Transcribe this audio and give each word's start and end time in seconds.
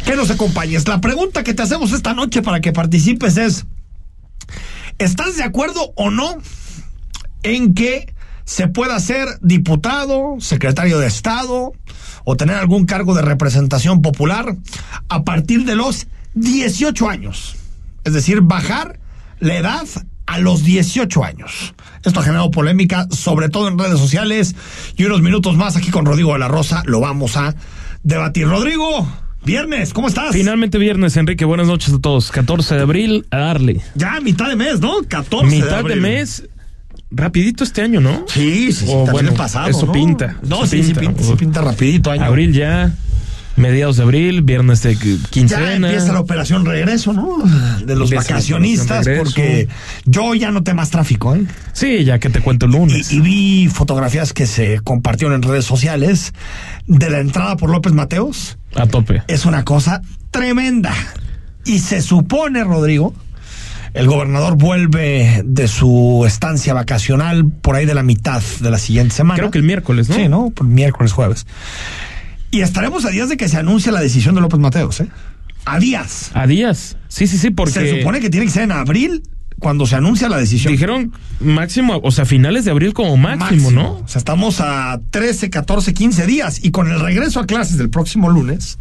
que 0.04 0.14
nos 0.14 0.30
acompañes. 0.30 0.86
La 0.86 1.00
pregunta 1.00 1.42
que 1.42 1.52
te 1.52 1.62
hacemos 1.62 1.90
esta 1.90 2.14
noche 2.14 2.42
para 2.42 2.60
que 2.60 2.70
participes 2.70 3.38
es: 3.38 3.66
¿estás 4.98 5.36
de 5.36 5.42
acuerdo 5.42 5.92
o 5.96 6.10
no 6.10 6.38
en 7.42 7.74
que 7.74 8.14
se 8.44 8.68
pueda 8.68 8.98
ser 9.00 9.26
diputado, 9.40 10.36
secretario 10.40 10.98
de 10.98 11.06
Estado? 11.06 11.72
o 12.24 12.36
tener 12.36 12.54
algún 12.54 12.86
cargo 12.86 13.14
de 13.16 13.22
representación 13.22 14.00
popular 14.00 14.56
a 15.08 15.24
partir 15.24 15.64
de 15.64 15.74
los 15.74 16.06
18 16.34 17.08
años. 17.08 17.56
Es 18.04 18.12
decir, 18.12 18.42
bajar 18.42 19.00
la 19.40 19.56
edad 19.56 19.86
a 20.26 20.38
los 20.38 20.62
18 20.62 21.24
años. 21.24 21.74
Esto 22.04 22.20
ha 22.20 22.22
generado 22.22 22.50
polémica, 22.52 23.08
sobre 23.10 23.48
todo 23.48 23.66
en 23.66 23.76
redes 23.76 23.98
sociales. 23.98 24.54
Y 24.96 25.04
unos 25.04 25.20
minutos 25.20 25.56
más 25.56 25.74
aquí 25.76 25.90
con 25.90 26.06
Rodrigo 26.06 26.32
de 26.34 26.38
la 26.38 26.46
Rosa 26.48 26.84
lo 26.86 27.00
vamos 27.00 27.36
a 27.36 27.56
debatir. 28.04 28.46
Rodrigo, 28.46 29.04
viernes, 29.44 29.92
¿cómo 29.92 30.06
estás? 30.06 30.32
Finalmente 30.32 30.78
viernes, 30.78 31.16
Enrique. 31.16 31.44
Buenas 31.44 31.66
noches 31.66 31.92
a 31.92 31.98
todos. 31.98 32.30
14 32.30 32.76
de 32.76 32.82
abril, 32.82 33.26
a 33.32 33.38
darle. 33.38 33.80
Ya, 33.96 34.20
mitad 34.20 34.48
de 34.48 34.54
mes, 34.54 34.78
¿no? 34.78 34.98
14 35.08 35.46
Mitad 35.46 35.66
de 35.68 35.74
abril. 35.74 36.02
de 36.02 36.08
mes. 36.08 36.48
Rapidito 37.14 37.62
este 37.64 37.82
año, 37.82 38.00
¿no? 38.00 38.24
Sí, 38.28 38.72
sí, 38.72 38.86
sí, 38.86 38.86
O, 38.88 39.04
también 39.04 39.12
bueno, 39.26 39.34
pasado. 39.34 39.68
eso 39.68 39.86
¿no? 39.86 39.92
pinta, 39.92 40.36
No, 40.42 40.58
eso 40.64 40.68
sí, 40.68 40.82
sí, 40.82 40.94
pinta. 40.94 41.00
pinta, 41.00 41.22
sí 41.24 41.32
pinta 41.38 41.60
rapidito. 41.60 42.10
Año. 42.10 42.24
Abril 42.24 42.52
ya, 42.52 42.92
mediados 43.56 43.98
de 43.98 44.02
abril, 44.04 44.42
viernes 44.42 44.82
de 44.82 44.94
Ya 44.94 45.28
quincena. 45.30 45.74
empieza 45.88 46.12
la 46.12 46.20
operación 46.20 46.64
regreso, 46.64 47.12
¿no? 47.12 47.38
De 47.84 47.94
los 47.96 48.10
Empieza 48.10 48.30
vacacionistas, 48.34 49.06
porque 49.18 49.68
yo 50.06 50.34
ya 50.34 50.50
noté 50.50 50.72
más 50.74 50.88
tráfico, 50.90 51.34
¿eh? 51.36 51.44
Sí, 51.74 52.04
ya 52.04 52.18
que 52.18 52.30
te 52.30 52.40
cuento 52.40 52.64
el 52.66 52.72
lunes. 52.72 53.12
Y, 53.12 53.16
y 53.16 53.20
vi 53.20 53.68
fotografías 53.68 54.32
que 54.32 54.46
se 54.46 54.80
compartieron 54.80 55.34
en 55.34 55.42
redes 55.42 55.64
sociales 55.66 56.32
de 56.86 57.10
la 57.10 57.20
entrada 57.20 57.56
por 57.56 57.68
López 57.70 57.92
Mateos. 57.92 58.56
A 58.74 58.86
tope. 58.86 59.22
Es 59.28 59.44
una 59.44 59.64
cosa 59.64 60.00
tremenda. 60.30 60.94
Y 61.66 61.80
se 61.80 62.00
supone, 62.00 62.64
Rodrigo, 62.64 63.14
el 63.94 64.06
gobernador 64.06 64.56
vuelve 64.56 65.42
de 65.44 65.68
su 65.68 66.24
estancia 66.26 66.74
vacacional 66.74 67.50
por 67.50 67.76
ahí 67.76 67.86
de 67.86 67.94
la 67.94 68.02
mitad 68.02 68.42
de 68.60 68.70
la 68.70 68.78
siguiente 68.78 69.14
semana. 69.14 69.38
Creo 69.38 69.50
que 69.50 69.58
el 69.58 69.64
miércoles, 69.64 70.08
¿no? 70.08 70.14
Sí, 70.14 70.28
¿no? 70.28 70.50
Por 70.50 70.66
miércoles, 70.66 71.12
jueves. 71.12 71.46
Y 72.50 72.60
estaremos 72.60 73.04
a 73.04 73.10
días 73.10 73.28
de 73.28 73.36
que 73.36 73.48
se 73.48 73.56
anuncie 73.56 73.92
la 73.92 74.00
decisión 74.00 74.34
de 74.34 74.40
López 74.40 74.60
Mateos, 74.60 75.00
¿eh? 75.00 75.08
A 75.64 75.78
días. 75.78 76.30
A 76.34 76.46
días. 76.46 76.96
Sí, 77.08 77.26
sí, 77.26 77.38
sí, 77.38 77.50
porque 77.50 77.72
Se 77.72 77.98
supone 77.98 78.20
que 78.20 78.30
tiene 78.30 78.46
que 78.46 78.52
ser 78.52 78.64
en 78.64 78.72
abril 78.72 79.22
cuando 79.62 79.86
se 79.86 79.96
anuncia 79.96 80.28
la 80.28 80.38
decisión. 80.38 80.72
dijeron 80.72 81.12
máximo, 81.40 82.00
o 82.02 82.10
sea, 82.10 82.24
finales 82.24 82.64
de 82.64 82.72
abril 82.72 82.92
como 82.92 83.16
máximo, 83.16 83.70
¿no? 83.70 83.92
O 83.94 84.08
sea, 84.08 84.18
estamos 84.18 84.60
a 84.60 85.00
13, 85.10 85.50
14, 85.50 85.94
15 85.94 86.26
días 86.26 86.58
y 86.62 86.72
con 86.72 86.90
el 86.90 87.00
regreso 87.00 87.40
a 87.40 87.46
clases 87.46 87.78
del 87.78 87.88
próximo 87.88 88.28
lunes, 88.28 88.78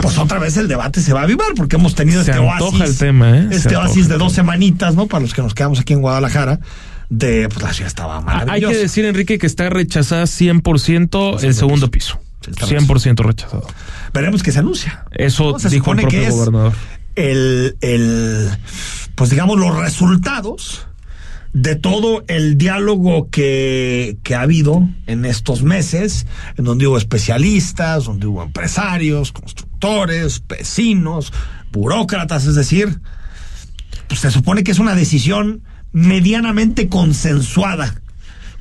pues 0.00 0.16
otra 0.18 0.38
vez 0.38 0.56
el 0.56 0.68
debate 0.68 1.00
se 1.00 1.12
va 1.12 1.20
a 1.20 1.24
avivar 1.24 1.48
porque 1.56 1.76
hemos 1.76 1.94
tenido 1.94 2.22
Se 2.22 2.30
este 2.30 2.42
oasis, 2.42 2.80
el 2.80 2.98
tema, 2.98 3.36
¿eh? 3.36 3.48
Este 3.50 3.76
oasis 3.76 4.08
de 4.08 4.16
dos 4.16 4.32
semanitas, 4.32 4.94
¿no? 4.94 5.08
Para 5.08 5.22
los 5.22 5.34
que 5.34 5.42
nos 5.42 5.54
quedamos 5.54 5.80
aquí 5.80 5.92
en 5.92 6.00
Guadalajara, 6.00 6.60
de 7.10 7.48
pues 7.48 7.62
la 7.62 7.72
ciudad 7.72 7.88
estaba 7.88 8.22
Ah, 8.26 8.46
Hay 8.48 8.60
que 8.60 8.76
decir, 8.76 9.04
Enrique, 9.04 9.38
que 9.38 9.46
está 9.46 9.68
rechazada 9.68 10.24
100% 10.24 11.42
el 11.42 11.54
segundo 11.54 11.90
piso. 11.90 12.20
Sí, 12.42 12.50
está 12.52 12.66
100% 12.66 13.24
rechazado. 13.24 13.66
Veremos 14.14 14.42
que 14.42 14.52
se 14.52 14.60
anuncia. 14.60 15.04
Eso 15.10 15.52
¿no? 15.52 15.58
Se 15.58 15.68
dijo 15.68 15.92
el 15.92 15.98
que 15.98 16.06
propio 16.06 16.30
gobernador. 16.30 16.72
el, 17.16 17.76
el, 17.80 18.50
pues 19.14 19.30
digamos, 19.30 19.58
los 19.58 19.76
resultados 19.76 20.86
de 21.52 21.76
todo 21.76 22.24
el 22.28 22.56
diálogo 22.56 23.28
que, 23.28 24.16
que 24.22 24.34
ha 24.34 24.40
habido 24.40 24.88
en 25.06 25.24
estos 25.24 25.62
meses, 25.62 26.26
en 26.56 26.64
donde 26.64 26.86
hubo 26.86 26.96
especialistas, 26.96 28.04
donde 28.04 28.26
hubo 28.26 28.42
empresarios, 28.42 29.32
constructores, 29.32 30.42
vecinos, 30.48 31.32
burócratas, 31.70 32.46
es 32.46 32.54
decir, 32.54 33.00
pues 34.08 34.20
se 34.20 34.30
supone 34.30 34.64
que 34.64 34.72
es 34.72 34.78
una 34.78 34.94
decisión 34.94 35.62
medianamente 35.92 36.88
consensuada 36.88 38.02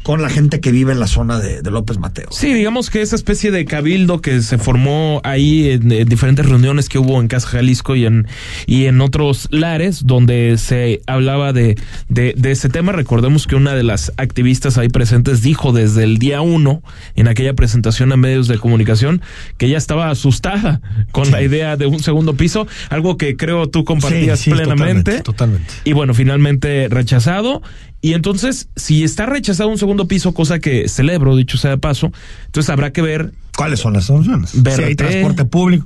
con 0.04 0.22
la 0.22 0.30
gente 0.30 0.60
que 0.60 0.72
vive 0.72 0.92
en 0.92 1.00
la 1.00 1.08
zona 1.08 1.40
de, 1.40 1.62
de 1.62 1.72
López 1.72 1.98
Mateos. 2.00 2.36
Sí, 2.36 2.54
digamos 2.54 2.90
que 2.90 3.02
esa 3.02 3.16
especie 3.16 3.52
de 3.52 3.66
cabildo 3.66 4.20
que 4.22 4.42
se 4.42 4.58
formó 4.58 5.22
ahí 5.24 5.70
en, 5.70 5.92
en 5.92 6.08
diferentes 6.10 6.46
reuniones 6.46 6.90
que 6.90 6.98
hubo 6.98 7.22
en 7.22 7.28
Casa 7.28 7.48
Jalisco 7.48 7.96
y 7.96 8.06
en, 8.06 8.28
y 8.66 8.86
en 8.86 9.00
otros 9.02 9.48
lares 9.52 10.06
donde 10.06 10.58
se 10.58 11.02
hablaba 11.08 11.54
de, 11.54 11.78
de, 12.10 12.34
de 12.36 12.52
ese 12.52 12.70
tema. 12.70 12.92
Recordemos 12.94 13.46
que 13.48 13.56
una 13.56 13.76
de 13.76 13.84
las 13.84 14.12
activistas 14.18 14.78
ahí 14.78 14.90
presentes 14.90 15.42
dijo 15.42 15.72
desde 15.72 16.04
el 16.04 16.18
día 16.18 16.42
uno, 16.42 16.82
en 17.16 17.28
aquella 17.28 17.54
presentación 17.54 18.12
a 18.12 18.18
medios 18.18 18.48
de 18.48 18.58
comunicación, 18.58 19.22
que 19.58 19.68
ella 19.68 19.78
estaba 19.78 20.10
asustada 20.10 20.82
con 21.12 21.30
la 21.32 21.42
idea 21.44 21.78
de 21.78 21.86
un 21.86 22.00
segundo 22.00 22.34
piso, 22.36 22.68
algo 22.90 23.18
que 23.18 23.38
creo 23.38 23.70
tú 23.70 23.84
compartías 23.84 24.40
Sí, 24.40 24.46
sí, 24.46 24.52
plenamente. 24.52 25.22
totalmente, 25.22 25.24
totalmente. 25.24 25.74
Y 25.84 25.94
bueno, 25.94 26.14
finalmente 26.14 26.88
rechazado. 26.90 27.62
Y 28.02 28.14
entonces, 28.14 28.68
si 28.76 29.04
está 29.04 29.26
rechazado 29.28 29.70
un 29.70 29.78
segundo 29.78 30.08
piso, 30.08 30.34
cosa 30.34 30.60
que 30.60 30.90
celebro, 30.90 31.36
dicho 31.36 31.58
sea 31.58 31.72
de 31.72 31.78
paso, 31.78 32.12
entonces 32.48 32.70
habrá 32.70 32.92
que 32.92 33.02
ver 33.02 33.34
¿Cuáles 33.56 33.80
son 33.80 33.94
las 33.94 34.06
soluciones? 34.06 34.52
BRT. 34.62 34.76
Si 34.76 34.84
hay 34.84 34.96
transporte 34.96 35.46
público. 35.46 35.86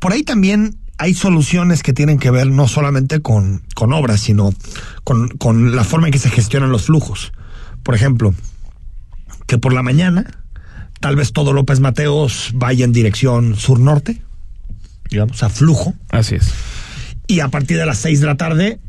Por 0.00 0.12
ahí 0.12 0.22
también 0.22 0.78
hay 0.98 1.14
soluciones 1.14 1.82
que 1.82 1.92
tienen 1.92 2.18
que 2.18 2.30
ver 2.30 2.46
no 2.48 2.68
solamente 2.68 3.20
con, 3.20 3.62
con 3.74 3.92
obras, 3.92 4.20
sino 4.20 4.52
con, 5.04 5.28
con 5.28 5.76
la 5.76 5.84
forma 5.84 6.08
en 6.08 6.12
que 6.12 6.18
se 6.18 6.30
gestionan 6.30 6.70
los 6.70 6.84
flujos. 6.86 7.32
Por 7.82 7.94
ejemplo, 7.94 8.34
que 9.46 9.58
por 9.58 9.72
la 9.72 9.82
mañana 9.82 10.42
tal 11.00 11.16
vez 11.16 11.32
todo 11.32 11.52
López 11.52 11.80
Mateos 11.80 12.50
vaya 12.54 12.84
en 12.84 12.92
dirección 12.92 13.56
sur-norte, 13.56 14.22
digamos, 15.10 15.42
a 15.42 15.48
flujo, 15.50 15.94
Así 16.10 16.36
es. 16.36 16.52
y 17.26 17.40
a 17.40 17.48
partir 17.48 17.76
de 17.76 17.86
las 17.86 17.98
seis 17.98 18.20
de 18.20 18.26
la 18.26 18.36
tarde 18.36 18.80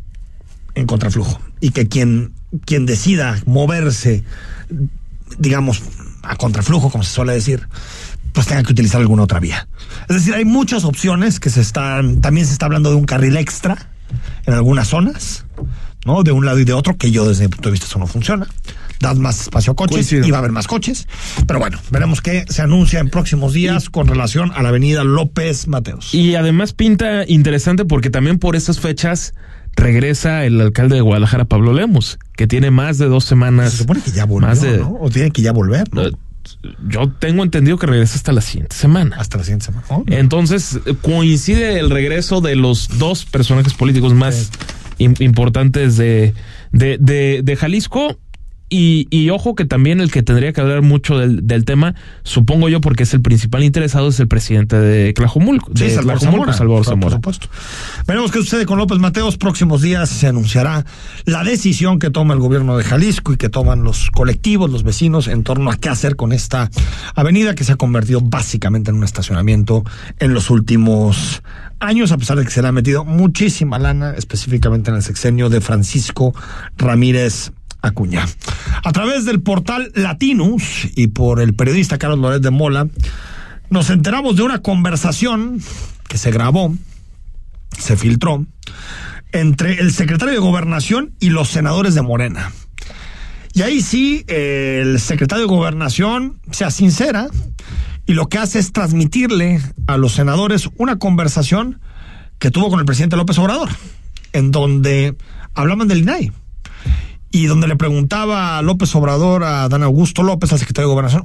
en 0.76 0.88
contraflujo. 0.88 1.42
Y 1.60 1.72
que 1.72 1.88
quien, 1.88 2.34
quien 2.66 2.86
decida 2.86 3.42
moverse, 3.46 4.24
digamos, 5.38 5.82
a 6.24 6.36
contraflujo, 6.36 6.90
como 6.90 7.04
se 7.04 7.12
suele 7.12 7.34
decir, 7.34 7.68
pues 8.34 8.48
tenga 8.48 8.64
que 8.64 8.72
utilizar 8.72 9.02
alguna 9.02 9.24
otra 9.24 9.40
vía. 9.40 9.68
Es 10.10 10.18
decir, 10.18 10.34
hay 10.34 10.46
muchas 10.46 10.84
opciones 10.84 11.40
que 11.40 11.50
se 11.50 11.62
están, 11.62 12.22
también 12.22 12.46
se 12.46 12.54
está 12.54 12.66
hablando 12.66 12.90
de 12.90 12.96
un 12.96 13.06
carril 13.06 13.38
extra 13.38 13.90
en 14.46 14.54
algunas 14.54 14.88
zonas, 14.88 15.46
¿no? 16.06 16.24
De 16.24 16.32
un 16.32 16.46
lado 16.46 16.60
y 16.60 16.64
de 16.64 16.74
otro, 16.74 16.98
que 16.98 17.12
yo 17.12 17.28
desde 17.28 17.46
mi 17.46 17.50
punto 17.50 17.70
de 17.70 17.74
vista 17.74 17.88
eso 17.88 18.00
no 18.00 18.08
funciona. 18.08 18.48
Das 19.00 19.18
más 19.18 19.42
espacio 19.42 19.74
a 19.74 19.76
coches 19.76 19.96
Coincido. 19.96 20.28
y 20.28 20.32
va 20.32 20.38
a 20.38 20.40
haber 20.40 20.52
más 20.52 20.68
coches. 20.68 21.08
Pero 21.46 21.60
bueno, 21.60 21.80
veremos 21.92 22.22
qué 22.22 22.46
se 22.50 22.62
anuncia 22.62 23.00
en 23.00 23.10
próximos 23.10 23.54
días 23.54 23.90
con 23.90 24.08
relación 24.08 24.52
a 24.56 24.64
la 24.64 24.70
avenida 24.70 25.04
López 25.04 25.68
Mateos. 25.68 26.14
Y 26.14 26.36
además 26.36 26.74
pinta 26.74 27.24
interesante 27.28 27.86
porque 27.86 28.10
también 28.10 28.40
por 28.40 28.56
esas 28.56 28.80
fechas 28.80 29.34
regresa 29.78 30.44
el 30.46 30.60
alcalde 30.60 30.96
de 30.96 31.02
Guadalajara, 31.02 31.46
Pablo 31.46 31.74
Lemos, 31.74 32.20
que 32.36 32.48
tiene 32.48 32.72
más 32.72 32.98
de 32.98 33.06
dos 33.06 33.24
semanas. 33.24 33.72
Se 33.72 33.78
supone 33.78 34.02
que 34.02 34.12
ya 34.12 34.26
volvió, 34.26 34.48
más 34.50 34.62
de- 34.62 34.80
¿no? 34.80 34.98
O 35.00 35.10
tiene 35.10 35.32
que 35.32 35.42
ya 35.42 35.52
volver, 35.54 35.88
¿no? 35.94 36.04
Yo 36.88 37.10
tengo 37.12 37.44
entendido 37.44 37.78
que 37.78 37.88
regresa 37.88 38.16
hasta 38.16 38.32
la 38.32 38.40
siguiente 38.42 38.76
semana. 38.76 39.18
Hasta 39.20 39.38
la 39.38 39.44
siguiente 39.44 39.66
semana. 39.66 39.86
¿no? 39.90 40.04
Entonces 40.08 40.80
coincide 41.02 41.78
el 41.80 41.90
regreso 41.90 42.40
de 42.42 42.56
los 42.56 42.98
dos 42.98 43.26
personajes 43.26 43.74
políticos 43.74 44.14
más 44.14 44.50
im- 44.98 45.20
importantes 45.22 45.98
de, 45.98 46.34
de, 46.72 46.98
de, 47.00 47.42
de 47.44 47.56
Jalisco 47.58 48.18
Y, 48.70 49.08
y, 49.10 49.30
ojo 49.30 49.56
que 49.56 49.64
también 49.64 50.02
el 50.02 50.12
que 50.12 50.24
tendría 50.24 50.52
que 50.52 50.60
hablar 50.60 50.82
mucho 50.82 51.18
del, 51.18 51.48
del, 51.48 51.64
tema, 51.64 51.96
supongo 52.24 52.68
yo, 52.68 52.82
porque 52.82 53.04
es 53.04 53.14
el 53.14 53.22
principal 53.22 53.64
interesado, 53.64 54.10
es 54.10 54.20
el 54.20 54.28
presidente 54.28 54.78
de 54.78 55.14
Tlajomulco. 55.14 55.72
Sí, 55.74 55.86
de 55.86 55.90
Salvador 55.92 56.20
Zamora, 56.20 56.54
Salvador 56.54 56.84
Zamora. 56.84 57.20
por 57.20 57.34
supuesto. 57.34 57.48
Veremos 58.06 58.32
qué 58.32 58.40
sucede 58.40 58.66
con 58.66 58.78
López 58.78 59.00
Mateos. 59.00 59.38
Próximos 59.38 59.82
días 59.82 60.10
se 60.10 60.28
anunciará 60.28 60.86
la 61.24 61.46
decisión 61.46 61.98
que 61.98 62.10
toma 62.10 62.34
el 62.34 62.42
gobierno 62.42 62.78
de 62.78 62.84
Jalisco 62.84 63.32
y 63.32 63.38
que 63.38 63.48
toman 63.48 63.84
los 63.84 64.12
colectivos, 64.12 64.70
los 64.70 64.84
vecinos, 64.84 65.30
en 65.30 65.44
torno 65.44 65.72
a 65.72 65.78
qué 65.78 65.88
hacer 65.88 66.18
con 66.18 66.34
esta 66.34 66.70
avenida 67.16 67.56
que 67.56 67.64
se 67.64 67.72
ha 67.72 67.78
convertido 67.78 68.20
básicamente 68.22 68.92
en 68.92 68.98
un 68.98 69.06
estacionamiento 69.06 69.86
en 70.20 70.34
los 70.34 70.50
últimos 70.50 71.42
años, 71.80 72.12
a 72.12 72.18
pesar 72.18 72.38
de 72.38 72.44
que 72.44 72.52
se 72.52 72.62
le 72.62 72.68
ha 72.68 72.72
metido 72.72 73.06
muchísima 73.06 73.80
lana, 73.80 74.14
específicamente 74.18 74.90
en 74.90 74.98
el 74.98 75.04
sexenio 75.04 75.50
de 75.50 75.62
Francisco 75.62 76.34
Ramírez 76.78 77.52
Acuña. 77.82 78.26
A 78.84 78.92
través 78.92 79.26
del 79.26 79.42
portal 79.42 79.92
Latinus 79.96 80.88
y 80.96 81.08
por 81.08 81.42
el 81.42 81.54
periodista 81.54 81.98
Carlos 81.98 82.20
Loret 82.20 82.42
de 82.42 82.52
Mola, 82.52 82.88
nos 83.70 83.90
enteramos 83.90 84.36
de 84.36 84.44
una 84.44 84.62
conversación 84.62 85.62
que 86.08 86.18
se 86.18 86.32
grabó, 86.32 86.74
se 87.78 87.98
filtró, 87.98 88.46
entre 89.32 89.80
el 89.80 89.92
secretario 89.92 90.34
de 90.34 90.40
Gobernación 90.40 91.14
y 91.20 91.30
los 91.30 91.50
senadores 91.50 91.96
de 91.96 92.02
Morena. 92.02 92.52
Y 93.54 93.64
ahí 93.64 93.82
sí, 93.82 94.24
el 94.28 95.00
secretario 95.00 95.46
de 95.46 95.50
Gobernación 95.50 96.40
sea 96.52 96.72
sincera 96.72 97.28
y 98.06 98.14
lo 98.14 98.30
que 98.30 98.38
hace 98.38 98.60
es 98.60 98.72
transmitirle 98.72 99.62
a 99.88 99.98
los 99.98 100.14
senadores 100.14 100.70
una 100.78 100.98
conversación 100.98 101.82
que 102.40 102.52
tuvo 102.52 102.70
con 102.70 102.80
el 102.80 102.86
presidente 102.86 103.18
López 103.18 103.38
Obrador, 103.40 103.70
en 104.32 104.52
donde 104.52 105.16
hablaban 105.56 105.88
del 105.88 106.00
INAI 106.00 106.32
y 107.38 107.46
donde 107.46 107.68
le 107.68 107.76
preguntaba 107.76 108.58
a 108.58 108.64
López 108.64 108.96
Obrador, 108.96 109.44
a 109.44 109.70
Dan 109.70 109.84
Augusto 109.84 110.24
López, 110.24 110.52
al 110.52 110.58
secretario 110.58 110.88
de 110.88 110.94
Gobernación, 110.94 111.24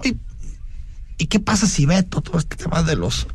¿y 1.16 1.26
qué 1.26 1.40
pasa 1.40 1.66
si 1.66 1.86
veto 1.86 2.20
todo 2.20 2.38
este 2.38 2.56
tema 2.56 2.82
de 2.82 2.96
los 2.96 3.26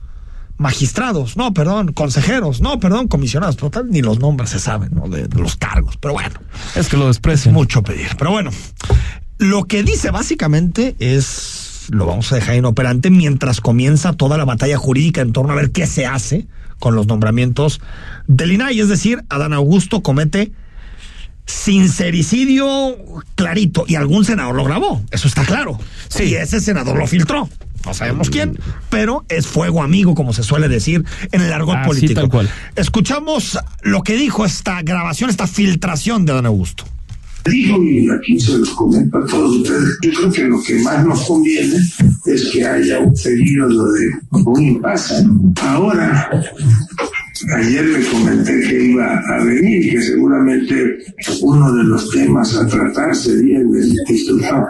magistrados? 0.58 1.38
No, 1.38 1.56
perdón, 1.56 1.92
consejeros, 1.94 2.62
no, 2.62 2.80
perdón, 2.80 3.08
comisionados, 3.08 3.58
total, 3.58 3.90
ni 3.90 4.04
los 4.04 4.20
nombres 4.20 4.52
se 4.52 4.60
saben, 4.60 4.92
¿no? 4.94 5.10
De, 5.10 5.28
de 5.28 5.42
los 5.42 5.56
cargos, 5.56 5.98
pero 5.98 6.14
bueno. 6.14 6.40
Es 6.76 6.88
que 6.88 6.98
lo 6.98 7.08
desprecian. 7.08 7.56
Mucho 7.56 7.82
pedir, 7.82 8.10
pero 8.16 8.30
bueno, 8.30 8.52
lo 9.40 9.64
que 9.64 9.82
dice 9.82 10.12
básicamente 10.12 10.96
es, 11.00 11.88
lo 11.90 12.06
vamos 12.06 12.32
a 12.32 12.36
dejar 12.36 12.58
inoperante 12.58 13.10
mientras 13.10 13.60
comienza 13.60 14.14
toda 14.14 14.38
la 14.38 14.46
batalla 14.46 14.78
jurídica 14.78 15.22
en 15.22 15.34
torno 15.34 15.54
a 15.54 15.56
ver 15.56 15.72
qué 15.72 15.88
se 15.88 16.06
hace 16.06 16.46
con 16.78 16.94
los 16.94 17.08
nombramientos 17.08 17.82
del 18.28 18.52
INAI, 18.52 18.82
es 18.82 18.88
decir, 18.88 19.24
Adán 19.30 19.54
Augusto 19.54 20.04
comete 20.04 20.52
sincericidio 21.48 22.98
clarito 23.36 23.86
y 23.88 23.96
algún 23.96 24.26
senador 24.26 24.56
lo 24.56 24.64
grabó, 24.64 25.02
eso 25.12 25.28
está 25.28 25.44
claro. 25.46 25.80
Sí. 26.10 26.26
Y 26.26 26.36
ese 26.36 26.60
senador 26.60 26.98
lo 26.98 27.08
filtró. 27.08 27.50
No 27.86 27.94
sabemos 27.94 28.30
quién, 28.30 28.60
pero 28.90 29.24
es 29.30 29.48
fuego 29.48 29.82
amigo, 29.82 30.14
como 30.14 30.34
se 30.34 30.44
suele 30.44 30.68
decir 30.68 31.06
en 31.32 31.42
el 31.42 31.54
argot 31.54 31.86
político. 31.86 32.20
tal 32.20 32.30
cual. 32.30 32.50
Escuchamos 32.76 33.58
lo 33.82 34.04
que 34.04 34.18
dijo 34.18 34.44
esta 34.44 34.82
grabación, 34.82 35.30
esta 35.30 35.48
filtración 35.48 36.26
de 36.26 36.34
Adán 36.34 36.48
Augusto. 36.48 36.84
Dijo, 37.50 37.82
y 37.82 38.10
aquí 38.10 38.38
se 38.38 38.58
los 38.58 38.72
comento 38.72 39.18
a 39.18 39.26
todos 39.26 39.58
ustedes, 39.58 39.98
yo 40.02 40.12
creo 40.12 40.32
que 40.32 40.44
lo 40.44 40.62
que 40.62 40.76
más 40.82 41.06
nos 41.06 41.26
conviene 41.26 41.78
es 42.26 42.50
que 42.52 42.66
haya 42.66 43.00
un 43.00 43.14
periodo 43.14 43.94
de 43.94 44.10
un 44.32 44.64
impasse. 44.64 45.26
Ahora, 45.62 46.30
ayer 47.56 47.86
le 47.86 48.06
comenté 48.08 48.60
que 48.62 48.86
iba 48.92 49.18
a 49.18 49.44
venir 49.44 49.86
y 49.86 49.92
que 49.92 50.02
seguramente 50.02 50.98
uno 51.42 51.74
de 51.74 51.84
los 51.84 52.10
temas 52.12 52.56
a 52.56 52.68
tratar 52.68 53.16
sería 53.16 53.60
el 53.60 53.72
del 53.72 53.96
titular. 54.06 54.64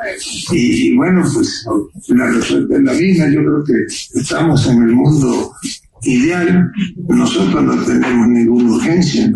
Y, 0.51 0.89
y 0.89 0.95
bueno, 0.95 1.23
pues 1.33 1.65
la 2.09 2.27
respuesta 2.27 2.75
es 2.75 2.83
la 2.83 2.93
misma. 2.93 3.27
Yo 3.29 3.39
creo 3.39 3.63
que 3.63 4.19
estamos 4.19 4.67
en 4.67 4.83
el 4.83 4.93
mundo 4.93 5.53
ideal. 6.03 6.71
Nosotros 7.07 7.63
no 7.63 7.83
tenemos 7.83 8.27
ninguna 8.27 8.71
urgencia 8.73 9.31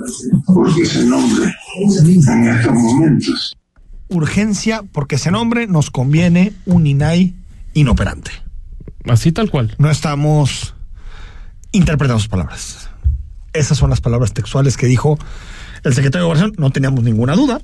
porque 0.46 0.86
se 0.86 1.06
nombre 1.06 1.54
en 1.98 2.48
estos 2.48 2.74
momentos. 2.74 3.58
Urgencia 4.10 4.84
porque 4.92 5.16
ese 5.16 5.32
nombre 5.32 5.68
nos 5.68 5.90
conviene 5.90 6.54
un 6.66 6.86
INAI 6.86 7.34
inoperante. 7.74 8.32
Así 9.06 9.32
tal 9.32 9.50
cual. 9.50 9.76
No 9.78 9.90
estamos 9.90 10.76
interpretando 11.72 12.20
sus 12.20 12.28
palabras. 12.28 12.91
Esas 13.54 13.78
son 13.78 13.90
las 13.90 14.02
palabras 14.02 14.34
textuales 14.34 14.78
que 14.78 14.88
dijo 14.88 15.18
el 15.84 15.94
secretario 15.94 16.26
de 16.26 16.28
Gobernación. 16.34 16.56
No 16.58 16.72
teníamos 16.72 17.04
ninguna 17.04 17.34
duda, 17.36 17.60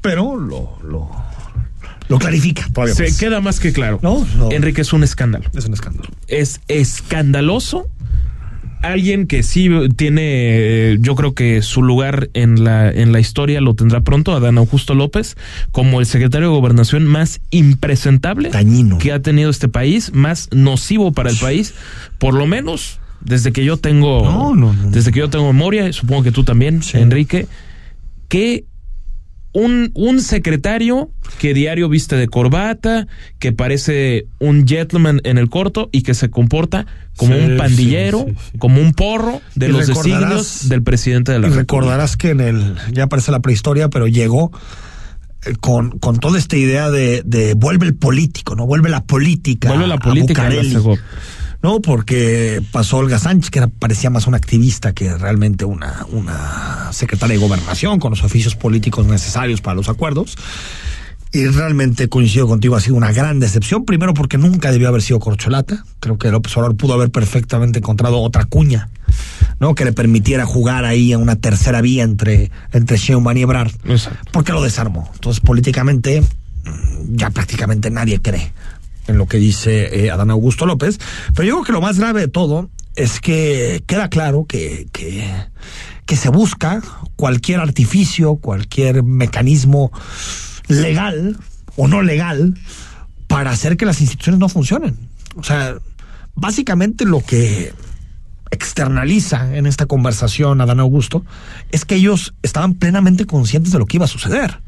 pero 0.00 0.36
lo, 0.36 0.78
lo, 0.86 1.10
lo 2.08 2.18
clarifica 2.18 2.66
todavía 2.72 2.94
Se 2.94 3.04
más. 3.04 3.18
queda 3.18 3.40
más 3.40 3.60
que 3.60 3.72
claro. 3.72 3.98
No, 4.02 4.26
no. 4.36 4.50
Enrique 4.52 4.82
es 4.82 4.92
un 4.92 5.02
escándalo. 5.02 5.44
Es 5.54 5.64
un 5.66 5.74
escándalo. 5.74 6.08
Es 6.28 6.60
escandaloso. 6.68 7.88
Alguien 8.82 9.26
que 9.26 9.42
sí 9.42 9.70
tiene, 9.96 10.20
eh, 10.92 10.96
yo 11.00 11.14
creo 11.14 11.32
que 11.32 11.62
su 11.62 11.82
lugar 11.82 12.28
en 12.34 12.64
la, 12.64 12.90
en 12.90 13.12
la 13.12 13.18
historia 13.18 13.62
lo 13.62 13.72
tendrá 13.74 14.02
pronto, 14.02 14.34
Adán 14.36 14.58
Augusto 14.58 14.94
López, 14.94 15.36
como 15.72 16.00
el 16.00 16.06
secretario 16.06 16.50
de 16.50 16.54
Gobernación 16.54 17.06
más 17.06 17.40
impresentable 17.50 18.50
Dañino. 18.50 18.98
que 18.98 19.12
ha 19.12 19.22
tenido 19.22 19.48
este 19.48 19.68
país, 19.70 20.12
más 20.12 20.50
nocivo 20.52 21.12
para 21.12 21.30
el 21.30 21.36
país, 21.38 21.72
por 22.18 22.34
lo 22.34 22.46
menos 22.46 23.00
desde 23.24 23.52
que 23.52 23.64
yo 23.64 23.76
tengo, 23.76 24.22
No, 24.24 24.54
no, 24.54 24.72
no. 24.72 24.90
desde 24.90 25.10
que 25.12 25.18
yo 25.20 25.30
tengo 25.30 25.46
memoria, 25.52 25.92
supongo 25.92 26.22
que 26.22 26.32
tú 26.32 26.44
también, 26.44 26.82
Sí. 26.82 26.98
Enrique, 26.98 27.46
que 28.28 28.64
un, 29.52 29.92
un 29.94 30.20
secretario 30.20 31.10
que 31.38 31.54
diario 31.54 31.88
viste 31.88 32.16
de 32.16 32.26
corbata, 32.26 33.06
que 33.38 33.52
parece 33.52 34.26
un 34.40 34.66
gentleman 34.66 35.20
en 35.22 35.38
el 35.38 35.48
corto 35.48 35.88
y 35.92 36.02
que 36.02 36.12
se 36.14 36.28
comporta 36.28 36.86
como 37.16 37.34
Sí, 37.36 37.40
un 37.42 37.56
pandillero, 37.56 38.24
sí, 38.26 38.32
sí, 38.32 38.48
sí. 38.52 38.58
como 38.58 38.80
un 38.80 38.92
porro 38.94 39.40
de 39.54 39.68
Y 39.68 39.72
los 39.72 39.86
designios 39.86 40.68
del 40.68 40.82
presidente 40.82 41.30
de 41.30 41.38
la 41.38 41.46
Y 41.46 41.50
República. 41.50 41.72
recordarás 41.76 42.16
que 42.16 42.30
en 42.30 42.40
el, 42.40 42.74
ya 42.92 43.04
aparece 43.04 43.30
la 43.30 43.38
prehistoria, 43.40 43.88
pero 43.90 44.08
llegó 44.08 44.50
eh, 45.46 45.52
con, 45.60 46.00
con 46.00 46.18
toda 46.18 46.36
esta 46.36 46.56
idea 46.56 46.90
de, 46.90 47.22
de 47.24 47.54
vuelve 47.54 47.86
el 47.86 47.94
político, 47.94 48.56
¿no? 48.56 48.66
Vuelve 48.66 48.88
la 48.90 49.04
política. 49.04 49.68
Vuelve 49.68 49.86
la 49.86 49.98
política 49.98 50.48
a. 50.48 50.50
No, 51.64 51.80
porque 51.80 52.62
pasó 52.72 52.98
Olga 52.98 53.18
Sánchez, 53.18 53.48
que 53.48 53.58
era, 53.58 53.68
parecía 53.68 54.10
más 54.10 54.26
una 54.26 54.36
activista 54.36 54.92
que 54.92 55.16
realmente 55.16 55.64
una, 55.64 56.04
una 56.10 56.92
secretaria 56.92 57.38
de 57.38 57.42
gobernación 57.42 57.98
con 58.00 58.10
los 58.10 58.22
oficios 58.22 58.54
políticos 58.54 59.06
necesarios 59.06 59.62
para 59.62 59.74
los 59.74 59.88
acuerdos. 59.88 60.36
Y 61.32 61.46
realmente 61.46 62.10
coincido 62.10 62.46
contigo, 62.46 62.76
ha 62.76 62.80
sido 62.82 62.96
una 62.96 63.12
gran 63.12 63.40
decepción. 63.40 63.86
Primero 63.86 64.12
porque 64.12 64.36
nunca 64.36 64.72
debió 64.72 64.88
haber 64.88 65.00
sido 65.00 65.20
corcholata. 65.20 65.86
Creo 66.00 66.18
que 66.18 66.30
López 66.30 66.54
Obrador 66.58 66.76
pudo 66.76 66.92
haber 66.92 67.10
perfectamente 67.10 67.78
encontrado 67.78 68.20
otra 68.20 68.44
cuña, 68.44 68.90
¿no? 69.58 69.74
Que 69.74 69.86
le 69.86 69.94
permitiera 69.94 70.44
jugar 70.44 70.84
ahí 70.84 71.14
a 71.14 71.18
una 71.18 71.36
tercera 71.36 71.80
vía 71.80 72.02
entre, 72.02 72.50
entre 72.74 72.98
Sheinbaum 72.98 73.38
y 73.38 73.40
Ebrard. 73.40 73.72
Exacto. 73.86 74.32
Porque 74.32 74.52
lo 74.52 74.60
desarmó. 74.60 75.10
Entonces, 75.14 75.40
políticamente, 75.40 76.20
mm, 76.20 77.16
ya 77.16 77.30
prácticamente 77.30 77.90
nadie 77.90 78.20
cree 78.20 78.52
en 79.06 79.18
lo 79.18 79.26
que 79.26 79.38
dice 79.38 80.04
eh, 80.04 80.10
Adán 80.10 80.30
Augusto 80.30 80.66
López. 80.66 80.98
Pero 81.34 81.48
yo 81.48 81.54
creo 81.54 81.64
que 81.64 81.72
lo 81.72 81.80
más 81.80 81.98
grave 81.98 82.20
de 82.20 82.28
todo 82.28 82.70
es 82.96 83.20
que 83.20 83.82
queda 83.86 84.08
claro 84.08 84.46
que, 84.46 84.86
que, 84.92 85.28
que 86.06 86.16
se 86.16 86.28
busca 86.28 86.82
cualquier 87.16 87.60
artificio, 87.60 88.36
cualquier 88.36 89.02
mecanismo 89.02 89.90
legal 90.68 91.38
o 91.76 91.88
no 91.88 92.02
legal 92.02 92.54
para 93.26 93.50
hacer 93.50 93.76
que 93.76 93.86
las 93.86 94.00
instituciones 94.00 94.38
no 94.38 94.48
funcionen. 94.48 94.96
O 95.36 95.42
sea, 95.42 95.76
básicamente 96.34 97.04
lo 97.04 97.20
que 97.20 97.72
externaliza 98.50 99.56
en 99.56 99.66
esta 99.66 99.86
conversación 99.86 100.60
Adán 100.60 100.78
Augusto 100.78 101.24
es 101.72 101.84
que 101.84 101.96
ellos 101.96 102.34
estaban 102.42 102.74
plenamente 102.74 103.26
conscientes 103.26 103.72
de 103.72 103.78
lo 103.78 103.86
que 103.86 103.96
iba 103.96 104.04
a 104.04 104.08
suceder. 104.08 104.60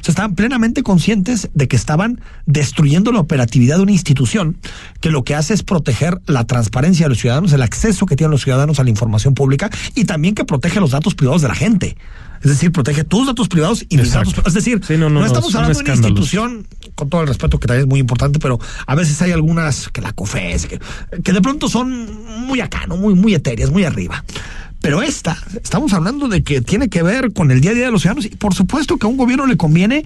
O 0.00 0.04
sea, 0.04 0.12
estaban 0.12 0.34
plenamente 0.34 0.82
conscientes 0.82 1.50
de 1.54 1.68
que 1.68 1.76
estaban 1.76 2.20
destruyendo 2.46 3.12
la 3.12 3.20
operatividad 3.20 3.76
de 3.76 3.82
una 3.82 3.92
institución 3.92 4.58
que 5.00 5.10
lo 5.10 5.24
que 5.24 5.34
hace 5.34 5.54
es 5.54 5.62
proteger 5.62 6.20
la 6.26 6.44
transparencia 6.44 7.06
de 7.06 7.10
los 7.10 7.18
ciudadanos, 7.18 7.52
el 7.52 7.62
acceso 7.62 8.06
que 8.06 8.16
tienen 8.16 8.30
los 8.30 8.42
ciudadanos 8.42 8.78
a 8.80 8.84
la 8.84 8.90
información 8.90 9.34
pública 9.34 9.70
y 9.94 10.04
también 10.04 10.34
que 10.34 10.44
protege 10.44 10.80
los 10.80 10.90
datos 10.90 11.14
privados 11.14 11.42
de 11.42 11.48
la 11.48 11.54
gente. 11.54 11.96
Es 12.44 12.50
decir, 12.50 12.72
protege 12.72 13.04
tus 13.04 13.26
datos 13.26 13.48
privados 13.48 13.86
y 13.88 13.96
mis 13.96 14.12
datos 14.12 14.34
privados. 14.34 14.48
Es 14.48 14.54
decir, 14.54 14.80
Sí, 14.86 14.98
no, 14.98 15.08
no, 15.08 15.20
no, 15.20 15.26
estamos 15.26 15.54
hablando 15.54 15.78
de 15.78 15.82
una 15.82 15.94
institución, 15.94 16.66
con 16.94 17.08
todo 17.08 17.22
el 17.22 17.28
respeto 17.28 17.58
que 17.58 17.66
también 17.66 17.84
es 17.84 17.88
muy 17.88 18.00
importante, 18.00 18.38
pero 18.38 18.60
a 18.86 18.94
veces 18.94 19.20
hay 19.22 19.32
algunas 19.32 19.88
que 19.88 20.02
la 20.02 20.12
COFES, 20.12 20.66
que, 20.66 20.78
que 21.22 21.32
de 21.32 21.40
pronto 21.40 21.70
son 21.70 22.44
muy 22.46 22.60
acá, 22.60 22.86
¿no? 22.86 22.98
Muy, 22.98 23.14
muy 23.14 23.34
etéreas, 23.34 23.70
muy 23.70 23.84
arriba. 23.84 24.22
Pero 24.84 25.00
esta, 25.00 25.38
estamos 25.62 25.94
hablando 25.94 26.28
de 26.28 26.42
que 26.42 26.60
tiene 26.60 26.90
que 26.90 27.02
ver 27.02 27.32
con 27.32 27.50
el 27.50 27.62
día 27.62 27.70
a 27.70 27.74
día 27.74 27.86
de 27.86 27.90
los 27.90 28.02
ciudadanos 28.02 28.26
y 28.26 28.36
por 28.36 28.52
supuesto 28.52 28.98
que 28.98 29.06
a 29.06 29.08
un 29.08 29.16
gobierno 29.16 29.46
le 29.46 29.56
conviene 29.56 30.04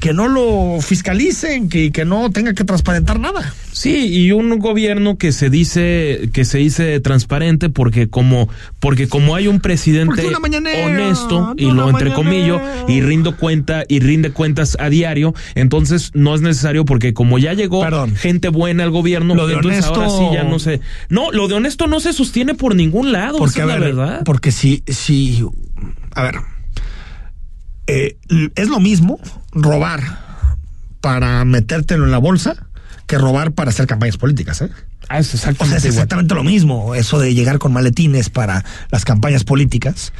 que 0.00 0.12
no 0.12 0.28
lo 0.28 0.80
fiscalicen, 0.80 1.68
que, 1.68 1.90
que 1.90 2.04
no 2.04 2.30
tenga 2.30 2.54
que 2.54 2.64
transparentar 2.64 3.18
nada. 3.18 3.52
Sí, 3.72 4.06
y 4.06 4.32
un 4.32 4.58
gobierno 4.58 5.18
que 5.18 5.32
se 5.32 5.50
dice 5.50 6.30
que 6.32 6.44
se 6.44 6.58
dice 6.58 6.98
transparente 7.00 7.68
porque 7.68 8.08
como 8.08 8.48
porque 8.80 9.08
como 9.08 9.34
hay 9.34 9.46
un 9.48 9.60
presidente 9.60 10.26
honesto 10.84 11.54
y 11.56 11.70
lo 11.70 11.90
entrecomillo 11.90 12.60
y 12.88 13.00
rindo 13.00 13.36
cuenta 13.36 13.84
y 13.88 14.00
rinde 14.00 14.30
cuentas 14.30 14.76
a 14.80 14.88
diario, 14.88 15.34
entonces 15.54 16.10
no 16.14 16.34
es 16.34 16.40
necesario 16.40 16.84
porque 16.84 17.14
como 17.14 17.38
ya 17.38 17.54
llegó 17.54 17.84
gente 18.16 18.48
buena 18.48 18.84
al 18.84 18.90
gobierno, 18.90 19.34
lo 19.34 19.46
de 19.46 19.54
entonces 19.54 19.84
honesto... 19.84 20.00
ahora 20.02 20.30
sí 20.30 20.34
ya 20.34 20.44
no 20.44 20.58
se 20.58 20.80
No, 21.08 21.32
lo 21.32 21.48
de 21.48 21.54
honesto 21.54 21.86
no 21.86 22.00
se 22.00 22.12
sostiene 22.12 22.54
por 22.54 22.74
ningún 22.74 23.12
lado, 23.12 23.38
porque, 23.38 23.60
esa 23.60 23.62
es 23.62 23.66
la 23.68 23.74
ver, 23.74 23.94
verdad. 23.94 24.22
Porque 24.24 24.52
si 24.52 24.82
si 24.86 25.44
a 26.14 26.22
ver, 26.22 26.36
eh, 27.88 28.16
es 28.54 28.68
lo 28.68 28.80
mismo 28.80 29.18
robar 29.52 30.02
para 31.00 31.44
metértelo 31.44 32.04
en 32.04 32.10
la 32.10 32.18
bolsa 32.18 32.68
que 33.06 33.16
robar 33.16 33.52
para 33.52 33.70
hacer 33.70 33.86
campañas 33.86 34.18
políticas, 34.18 34.60
¿eh? 34.60 34.70
Ah, 35.08 35.20
es 35.20 35.32
exactamente, 35.32 35.64
o 35.64 35.80
sea, 35.80 35.88
es 35.88 35.94
exactamente 35.94 36.34
lo 36.34 36.44
mismo, 36.44 36.94
eso 36.94 37.18
de 37.18 37.32
llegar 37.32 37.58
con 37.58 37.72
maletines 37.72 38.28
para 38.28 38.62
las 38.90 39.06
campañas 39.06 39.44
políticas, 39.44 40.12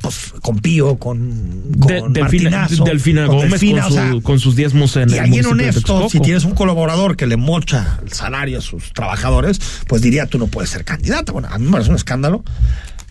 pues 0.00 0.32
con 0.40 0.60
Pío, 0.60 0.96
con, 0.96 1.74
con 1.78 2.14
de, 2.14 2.20
Delfina, 2.20 2.66
con 2.66 2.78
Gómez 2.78 3.60
Delfina, 3.60 3.82
con, 3.82 3.92
su, 3.92 3.98
o 3.98 4.00
sea, 4.00 4.12
con, 4.22 4.40
sus 4.40 4.56
diezmos 4.56 4.96
en 4.96 5.10
y 5.10 5.14
el 5.14 5.20
alguien 5.20 5.44
honesto, 5.44 6.08
si 6.08 6.20
tienes 6.20 6.44
un 6.44 6.54
colaborador 6.54 7.18
que 7.18 7.26
le 7.26 7.36
mocha 7.36 7.98
el 8.02 8.12
salario 8.12 8.60
a 8.60 8.62
sus 8.62 8.94
trabajadores, 8.94 9.60
pues 9.86 10.00
diría 10.00 10.24
tú 10.24 10.38
no 10.38 10.46
puedes 10.46 10.70
ser 10.70 10.86
candidato. 10.86 11.34
Bueno, 11.34 11.48
a 11.50 11.58
mí 11.58 11.66
me 11.66 11.72
parece 11.72 11.90
un 11.90 11.96
escándalo 11.96 12.42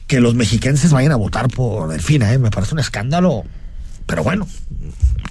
que 0.07 0.19
los 0.19 0.33
mexiquenses 0.33 0.91
vayan 0.91 1.11
a 1.11 1.15
votar 1.17 1.49
por 1.49 1.89
Delfina, 1.89 2.33
¿eh? 2.33 2.39
me 2.39 2.49
parece 2.49 2.73
un 2.73 2.79
escándalo 2.79 3.43
pero 4.09 4.23
bueno, 4.23 4.47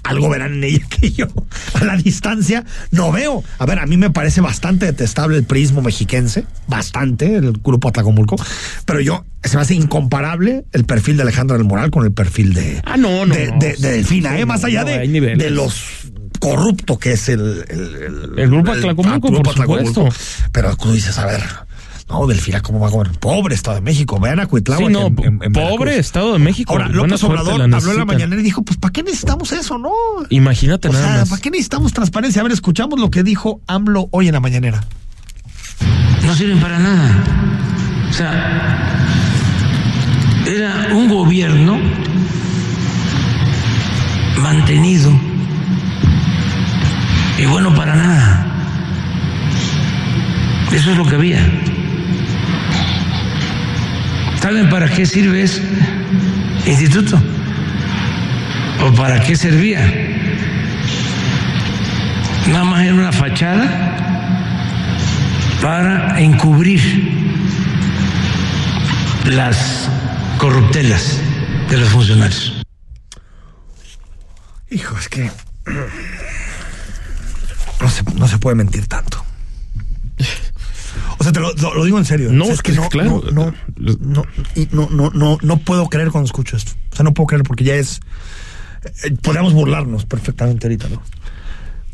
algo 0.03 0.29
verán 0.29 0.53
en 0.53 0.63
ella 0.63 0.85
que 0.89 1.11
yo 1.11 1.27
a 1.73 1.83
la 1.83 1.97
distancia 1.97 2.63
no 2.91 3.11
veo. 3.11 3.43
A 3.57 3.65
ver, 3.65 3.77
a 3.79 3.85
mí 3.85 3.97
me 3.97 4.09
parece 4.09 4.39
bastante 4.39 4.85
detestable 4.85 5.37
el 5.37 5.43
prismo 5.43 5.81
mexiquense, 5.81 6.45
bastante, 6.67 7.35
el 7.35 7.51
grupo 7.51 7.89
Atlacomulco, 7.89 8.37
pero 8.85 9.01
yo 9.01 9.25
se 9.43 9.57
me 9.57 9.63
hace 9.63 9.75
incomparable 9.75 10.63
el 10.71 10.85
perfil 10.85 11.17
de 11.17 11.23
Alejandro 11.23 11.57
del 11.57 11.67
Moral 11.67 11.91
con 11.91 12.05
el 12.05 12.13
perfil 12.13 12.53
de, 12.53 12.81
ah, 12.85 12.95
no, 12.95 13.25
no, 13.25 13.35
de, 13.35 13.51
no, 13.51 13.59
de, 13.59 13.75
de 13.75 13.91
Delfina, 13.91 14.35
sí, 14.35 14.41
¿eh? 14.41 14.45
más 14.45 14.63
allá 14.63 14.85
no, 14.85 14.89
de, 14.89 15.35
de 15.35 15.49
los 15.49 15.83
corrupto 16.39 16.97
que 16.97 17.11
es 17.11 17.27
el 17.27 17.65
el, 17.67 17.95
el, 17.95 18.39
el 18.39 18.49
grupo 18.49 18.71
Atlacomulco, 18.71 19.27
el 19.27 19.33
grupo 19.33 19.43
por 19.43 19.55
supuesto. 19.55 20.09
Pero 20.53 20.77
tú 20.77 20.93
dices, 20.93 21.17
a 21.17 21.25
ver, 21.25 21.41
no, 22.09 22.25
Delfina, 22.27 22.61
¿cómo 22.61 22.79
va 22.79 22.87
a 22.87 22.91
comer? 22.91 23.11
Pobre 23.19 23.53
Estado 23.55 23.75
de 23.75 23.81
México. 23.81 24.19
Vean 24.19 24.39
a. 24.39 24.45
Sí, 24.47 24.85
no, 24.89 25.07
en, 25.07 25.19
en, 25.19 25.39
en 25.43 25.53
pobre 25.53 25.69
Veracruz. 25.77 25.95
Estado 25.95 26.33
de 26.33 26.39
México. 26.39 26.73
Ahora, 26.73 26.89
López 26.89 27.23
Obrador 27.23 27.69
la 27.69 27.77
habló 27.77 27.91
en 27.91 27.97
la 27.99 28.05
mañana 28.05 28.35
y 28.35 28.41
dijo, 28.41 28.63
pues, 28.63 28.77
¿para 28.77 28.91
qué 28.91 29.03
necesitamos 29.03 29.51
eso, 29.51 29.77
no? 29.77 29.91
Imagínate 30.29 30.89
O 30.89 30.93
nada 30.93 31.05
sea, 31.07 31.17
más. 31.19 31.29
¿para 31.29 31.41
qué 31.41 31.51
necesitamos 31.51 31.93
transparencia? 31.93 32.41
A 32.41 32.43
ver, 32.43 32.51
escuchamos 32.51 32.99
lo 32.99 33.11
que 33.11 33.21
dijo 33.23 33.61
AMLO 33.67 34.07
hoy 34.11 34.27
en 34.27 34.33
la 34.33 34.39
mañanera. 34.39 34.83
No 36.25 36.33
sirven 36.35 36.59
para 36.59 36.79
nada. 36.79 37.23
O 38.09 38.13
sea, 38.13 38.97
era 40.47 40.87
un 40.95 41.07
gobierno 41.09 41.79
mantenido 44.41 45.11
y 47.37 47.45
bueno 47.45 47.73
para 47.75 47.95
nada. 47.95 48.45
Eso 50.73 50.91
es 50.91 50.97
lo 50.97 51.05
que 51.05 51.15
había. 51.15 51.39
¿Saben 54.41 54.69
para 54.69 54.87
qué 54.87 55.05
sirve 55.05 55.43
ese 55.43 55.61
instituto? 56.65 57.21
¿O 58.81 58.93
para 58.93 59.19
qué 59.21 59.35
servía? 59.35 59.81
Nada 62.47 62.63
más 62.63 62.85
era 62.85 62.93
una 62.93 63.11
fachada 63.11 63.97
para 65.61 66.21
encubrir 66.21 66.79
las 69.25 69.89
corruptelas 70.37 71.19
de 71.69 71.77
los 71.77 71.89
funcionarios. 71.89 72.63
Hijo, 74.71 74.97
es 74.97 75.09
que 75.09 75.29
no 77.81 77.89
se, 77.89 78.03
no 78.15 78.27
se 78.27 78.37
puede 78.37 78.55
mentir 78.55 78.87
tanto. 78.87 79.28
O 81.19 81.23
sea, 81.23 81.31
te 81.33 81.39
lo, 81.41 81.53
lo, 81.53 81.73
lo 81.75 81.83
digo 81.85 81.97
en 81.99 82.05
serio. 82.05 82.31
No, 82.31 82.45
O 82.45 82.47
sea, 82.47 82.55
es 82.55 82.61
que 82.61 82.73
claro. 82.89 83.21
No, 83.31 83.53
no, 83.77 83.97
no, 83.99 84.23
y 84.55 84.67
no, 84.71 84.89
no, 84.89 85.11
no, 85.13 85.37
no 85.41 85.57
puedo 85.57 85.87
creer 85.89 86.09
cuando 86.11 86.25
escucho 86.25 86.55
esto. 86.57 86.71
O 86.91 86.95
sea, 86.95 87.03
no 87.03 87.13
puedo 87.13 87.27
creer 87.27 87.43
porque 87.43 87.63
ya 87.65 87.75
es. 87.75 87.99
eh, 89.03 89.11
podríamos 89.21 89.53
burlarnos 89.53 90.05
perfectamente 90.05 90.67
ahorita, 90.67 90.87
¿no? 90.89 91.01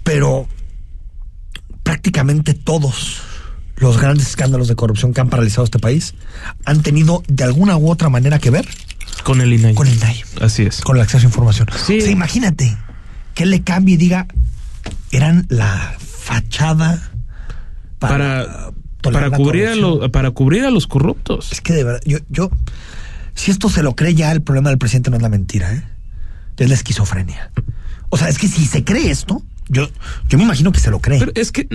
Pero 0.03 0.47
prácticamente 1.83 2.53
todos 2.53 3.21
los 3.77 3.97
grandes 3.99 4.27
escándalos 4.29 4.67
de 4.67 4.75
corrupción 4.75 5.13
que 5.13 5.21
han 5.21 5.29
paralizado 5.29 5.65
este 5.65 5.79
país 5.79 6.13
han 6.65 6.81
tenido 6.81 7.23
de 7.27 7.43
alguna 7.43 7.75
u 7.77 7.89
otra 7.91 8.09
manera 8.09 8.39
que 8.39 8.49
ver 8.49 8.65
Con 9.23 9.41
el 9.41 9.51
INAI. 9.53 9.75
con 9.75 9.87
el 9.87 9.95
INAI, 9.95 10.23
Así 10.41 10.63
es. 10.63 10.81
con 10.81 10.95
el 10.95 11.01
acceso 11.01 11.25
a 11.25 11.29
información. 11.29 11.67
Sí. 11.85 11.97
O 11.97 12.01
sea, 12.01 12.11
imagínate 12.11 12.77
que 13.33 13.45
le 13.45 13.63
cambie 13.63 13.95
y 13.95 13.97
diga, 13.97 14.27
eran 15.11 15.45
la 15.49 15.95
fachada 15.99 17.11
Para, 17.99 18.71
para, 19.11 19.29
cubrir 19.31 19.67
a 19.67 19.75
lo- 19.75 20.11
para 20.11 20.31
cubrir 20.31 20.65
a 20.65 20.71
los 20.71 20.87
corruptos. 20.87 21.51
Es 21.51 21.61
que 21.61 21.73
de 21.73 21.83
verdad, 21.83 22.01
yo, 22.05 22.17
yo, 22.29 22.49
si 23.33 23.51
esto 23.51 23.69
se 23.69 23.83
lo 23.83 23.95
cree 23.95 24.15
ya, 24.15 24.31
el 24.31 24.41
problema 24.41 24.69
del 24.69 24.77
presidente 24.77 25.09
no 25.09 25.17
es 25.17 25.21
la 25.23 25.29
mentira, 25.29 25.73
¿eh? 25.73 25.83
Es 26.57 26.69
la 26.69 26.75
esquizofrenia. 26.75 27.51
O 28.09 28.17
sea, 28.17 28.29
es 28.29 28.37
que 28.37 28.47
si 28.47 28.65
se 28.65 28.83
cree 28.83 29.11
esto, 29.11 29.43
yo, 29.67 29.89
yo 30.29 30.37
me 30.37 30.43
imagino 30.45 30.71
que 30.71 30.79
se 30.79 30.89
lo 30.91 30.99
cree. 30.99 31.19
Pero 31.19 31.31
es 31.35 31.51
que. 31.51 31.67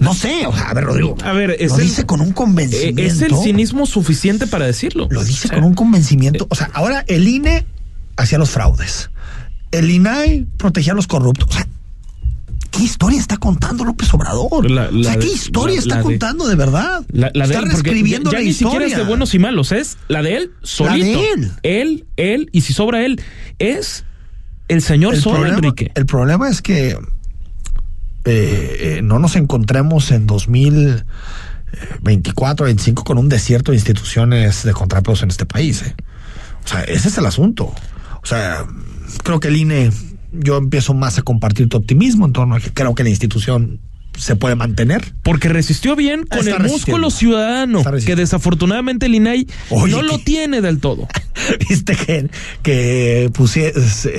no 0.00 0.14
sé, 0.14 0.46
o 0.46 0.52
sea, 0.54 0.70
a 0.70 0.74
ver, 0.74 0.84
Rodrigo. 0.84 1.16
A 1.22 1.32
ver, 1.32 1.56
es 1.60 1.70
lo 1.72 1.76
el- 1.78 1.82
dice 1.84 2.06
con 2.06 2.20
un 2.20 2.32
convencimiento. 2.32 3.02
Eh, 3.02 3.06
Es 3.06 3.20
el 3.22 3.36
cinismo 3.36 3.86
suficiente 3.86 4.46
para 4.46 4.66
decirlo. 4.66 5.06
Lo 5.10 5.22
dice 5.22 5.46
O 5.46 5.48
sea, 5.50 5.58
con 5.58 5.64
un 5.68 5.74
convencimiento. 5.74 6.46
O 6.50 6.54
sea, 6.54 6.70
ahora 6.72 7.04
el 7.06 7.28
INE 7.28 7.66
hacía 8.16 8.38
los 8.38 8.50
fraudes. 8.50 9.10
El 9.70 9.90
INAI 9.90 10.46
protegía 10.56 10.92
a 10.92 10.96
los 10.96 11.06
corruptos. 11.06 11.48
O 11.50 11.52
sea, 11.52 11.64
¿qué 11.64 11.70
historia 12.84 13.18
está 13.18 13.36
contando 13.38 13.84
López 13.84 14.12
Obrador? 14.14 14.70
La- 14.70 14.90
la 14.90 15.00
o 15.00 15.02
sea, 15.02 15.16
¿qué 15.18 15.26
historia 15.26 15.78
está 15.78 15.96
de- 15.96 16.02
contando 16.02 16.46
de 16.46 16.54
verdad? 16.54 17.02
La, 17.10 17.30
de 17.30 17.40
está 17.42 17.58
él, 17.58 17.64
reescribiendo 17.66 18.30
ya, 18.30 18.36
ya 18.36 18.40
la 18.40 18.44
ni 18.44 18.50
historia. 18.50 18.72
siquiera 18.72 18.92
es 18.92 18.96
de 18.98 19.04
buenos 19.08 19.34
y 19.34 19.38
malos, 19.38 19.72
es 19.72 19.96
la 20.08 20.22
de 20.22 20.36
él 20.36 20.52
solito. 20.62 21.20
de 21.20 21.30
él. 21.32 21.50
Él, 21.62 22.06
él, 22.16 22.48
y 22.52 22.60
si 22.62 22.72
sobra 22.72 23.04
él, 23.04 23.20
es 23.58 24.04
el 24.68 24.80
señor 24.82 25.14
el 25.14 25.22
problema, 25.22 25.56
Enrique. 25.56 25.90
el 25.94 26.06
problema 26.06 26.48
es 26.48 26.62
que 26.62 26.90
eh, 26.90 26.96
eh, 28.24 29.00
no 29.02 29.18
nos 29.18 29.36
encontremos 29.36 30.10
en 30.10 30.26
2024, 30.26 32.64
25 32.66 33.04
con 33.04 33.18
un 33.18 33.28
desierto 33.28 33.72
de 33.72 33.76
instituciones 33.76 34.62
de 34.62 34.72
contrapesos 34.72 35.22
en 35.22 35.30
este 35.30 35.44
país. 35.46 35.82
¿eh? 35.82 35.94
O 36.64 36.68
sea, 36.68 36.82
ese 36.84 37.08
es 37.08 37.18
el 37.18 37.26
asunto. 37.26 37.74
O 38.22 38.26
sea, 38.26 38.64
creo 39.22 39.40
que 39.40 39.48
el 39.48 39.56
INE, 39.56 39.90
yo 40.34 40.56
empiezo 40.56 40.94
más 40.94 41.18
a 41.18 41.22
compartir 41.22 41.68
tu 41.68 41.76
optimismo 41.76 42.26
en 42.26 42.32
torno 42.32 42.54
a 42.56 42.60
que 42.60 42.72
creo 42.72 42.94
que 42.94 43.02
la 43.04 43.10
institución 43.10 43.80
se 44.16 44.36
puede 44.36 44.54
mantener. 44.54 45.12
Porque 45.24 45.48
resistió 45.48 45.96
bien 45.96 46.24
con 46.24 46.38
Está 46.46 46.58
el 46.58 46.70
músculo 46.70 47.10
ciudadano, 47.10 47.82
que 48.06 48.14
desafortunadamente 48.14 49.06
el 49.06 49.14
INAI 49.16 49.48
Oye, 49.70 49.92
no 49.92 50.02
lo 50.02 50.18
tiene 50.18 50.60
del 50.60 50.78
todo. 50.78 51.08
Viste 51.68 51.96
que, 51.96 52.30
que 52.62 53.28
pusie- 53.32 53.72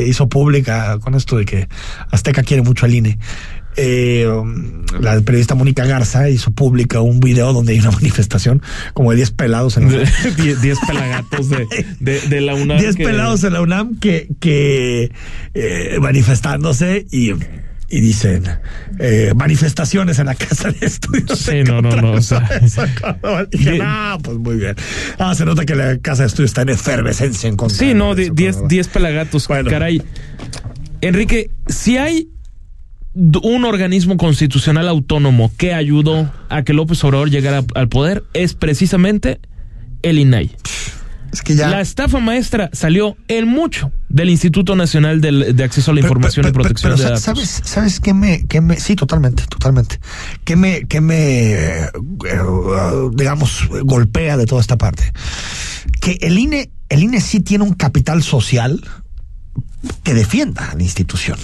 hizo 0.05 0.27
pública 0.27 0.99
con 0.99 1.15
esto 1.15 1.37
de 1.37 1.45
que 1.45 1.69
Azteca 2.11 2.43
quiere 2.43 2.61
mucho 2.61 2.85
al 2.85 2.93
INE. 2.93 3.17
Eh, 3.77 4.25
um, 4.27 4.85
la 5.01 5.19
periodista 5.21 5.53
Mónica 5.55 5.85
Garza 5.85 6.29
hizo 6.29 6.51
pública 6.51 7.01
un 7.01 7.19
video 7.19 7.51
donde 7.51 7.73
hay 7.73 7.79
una 7.79 7.91
manifestación 8.01 8.61
como 8.93 9.11
de 9.11 9.17
10 9.17 9.31
pelados 9.31 9.75
en 9.77 9.91
la 9.91 9.99
Die- 10.37 10.55
Diez 10.61 10.77
pelagatos 10.87 11.49
de, 11.49 11.67
de, 11.99 12.21
de 12.21 12.41
la 12.41 12.55
UNAM. 12.55 12.77
10 12.79 12.95
que- 12.95 13.03
pelados 13.03 13.43
en 13.43 13.53
la 13.53 13.61
UNAM 13.61 13.99
que, 13.99 14.29
que 14.39 15.11
eh, 15.53 15.97
manifestándose 15.99 17.05
y, 17.11 17.31
y 17.89 17.99
dicen 18.01 18.43
eh, 18.99 19.33
manifestaciones 19.35 20.19
en 20.19 20.27
la 20.27 20.35
casa 20.35 20.71
de 20.71 20.85
estudios. 20.85 21.37
Sí, 21.37 21.63
no, 21.67 21.81
no, 21.81 21.95
no, 21.97 22.13
o 22.13 22.21
sea, 22.21 22.49
dije, 23.51 23.79
ah, 23.83 24.17
pues 24.23 24.37
muy 24.37 24.55
bien. 24.55 24.75
Ah, 25.19 25.35
se 25.35 25.43
nota 25.45 25.65
que 25.65 25.75
la 25.75 25.97
casa 25.97 26.23
de 26.23 26.27
estudios 26.27 26.51
está 26.51 26.61
en 26.61 26.69
efervescencia 26.69 27.49
en 27.49 27.57
contra 27.57 27.77
Sí, 27.77 27.93
no, 27.93 28.13
eso, 28.13 28.21
di- 28.21 28.29
diez, 28.33 28.55
pero- 28.55 28.67
diez 28.69 28.87
pelagatos. 28.87 29.47
Bueno. 29.49 29.69
Caray. 29.69 30.01
Enrique, 31.01 31.51
si 31.67 31.97
hay 31.97 32.29
un 33.15 33.65
organismo 33.65 34.17
constitucional 34.17 34.87
autónomo 34.87 35.51
que 35.57 35.73
ayudó 35.73 36.31
a 36.49 36.63
que 36.63 36.73
López 36.73 37.03
Obrador 37.03 37.29
llegara 37.29 37.63
al 37.73 37.87
poder, 37.89 38.23
es 38.33 38.53
precisamente 38.53 39.39
el 40.01 40.19
INAI. 40.19 40.51
Es 41.31 41.41
que 41.41 41.55
ya. 41.55 41.67
La 41.69 41.81
estafa 41.81 42.19
maestra 42.19 42.69
salió 42.71 43.17
en 43.27 43.47
mucho 43.47 43.91
del 44.09 44.29
Instituto 44.29 44.75
Nacional 44.75 45.19
de 45.19 45.63
Acceso 45.63 45.91
a 45.91 45.93
la 45.93 45.99
Pero- 46.01 46.07
Información 46.09 46.43
pero- 46.43 46.51
y 46.51 46.53
Protección 46.53 46.95
de 46.95 47.03
Datos. 47.03 47.21
¿Sabes, 47.21 47.61
sabes 47.65 47.99
qué 47.99 48.13
me, 48.13 48.45
qué 48.47 48.61
me. 48.61 48.79
Sí, 48.79 48.95
totalmente, 48.95 49.43
totalmente. 49.47 49.99
¿Qué 50.45 50.55
me, 50.55 50.85
qué 50.87 51.01
me. 51.01 51.53
eh, 51.53 51.89
digamos, 53.13 53.67
golpea 53.83 54.37
de 54.37 54.45
toda 54.45 54.61
esta 54.61 54.77
parte? 54.77 55.11
Que 55.99 56.17
el 56.21 56.37
INE, 56.37 56.69
el 56.89 57.03
INE 57.03 57.19
sí 57.19 57.39
tiene 57.41 57.63
un 57.65 57.73
capital 57.73 58.23
social 58.23 58.81
que 60.03 60.13
defienda 60.13 60.69
a 60.71 60.75
la 60.75 60.83
institución. 60.83 61.37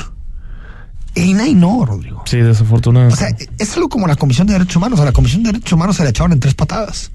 E 1.15 1.25
INAI 1.25 1.55
no, 1.55 1.85
Rodrigo. 1.85 2.23
Sí, 2.25 2.37
desafortunadamente. 2.37 3.15
O 3.23 3.27
sea, 3.27 3.35
es 3.57 3.75
algo 3.75 3.89
como 3.89 4.07
la 4.07 4.15
Comisión 4.15 4.47
de 4.47 4.53
Derechos 4.53 4.77
Humanos. 4.77 4.99
A 4.99 5.05
la 5.05 5.11
Comisión 5.11 5.43
de 5.43 5.51
Derechos 5.51 5.73
Humanos 5.73 5.97
se 5.97 6.03
le 6.03 6.09
echaron 6.09 6.31
en 6.31 6.39
tres 6.39 6.53
patadas, 6.53 7.11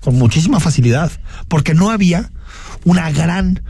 con 0.00 0.16
muchísima 0.16 0.60
facilidad, 0.60 1.10
porque 1.48 1.74
no 1.74 1.90
había 1.90 2.30
una 2.86 3.10
gran, 3.10 3.62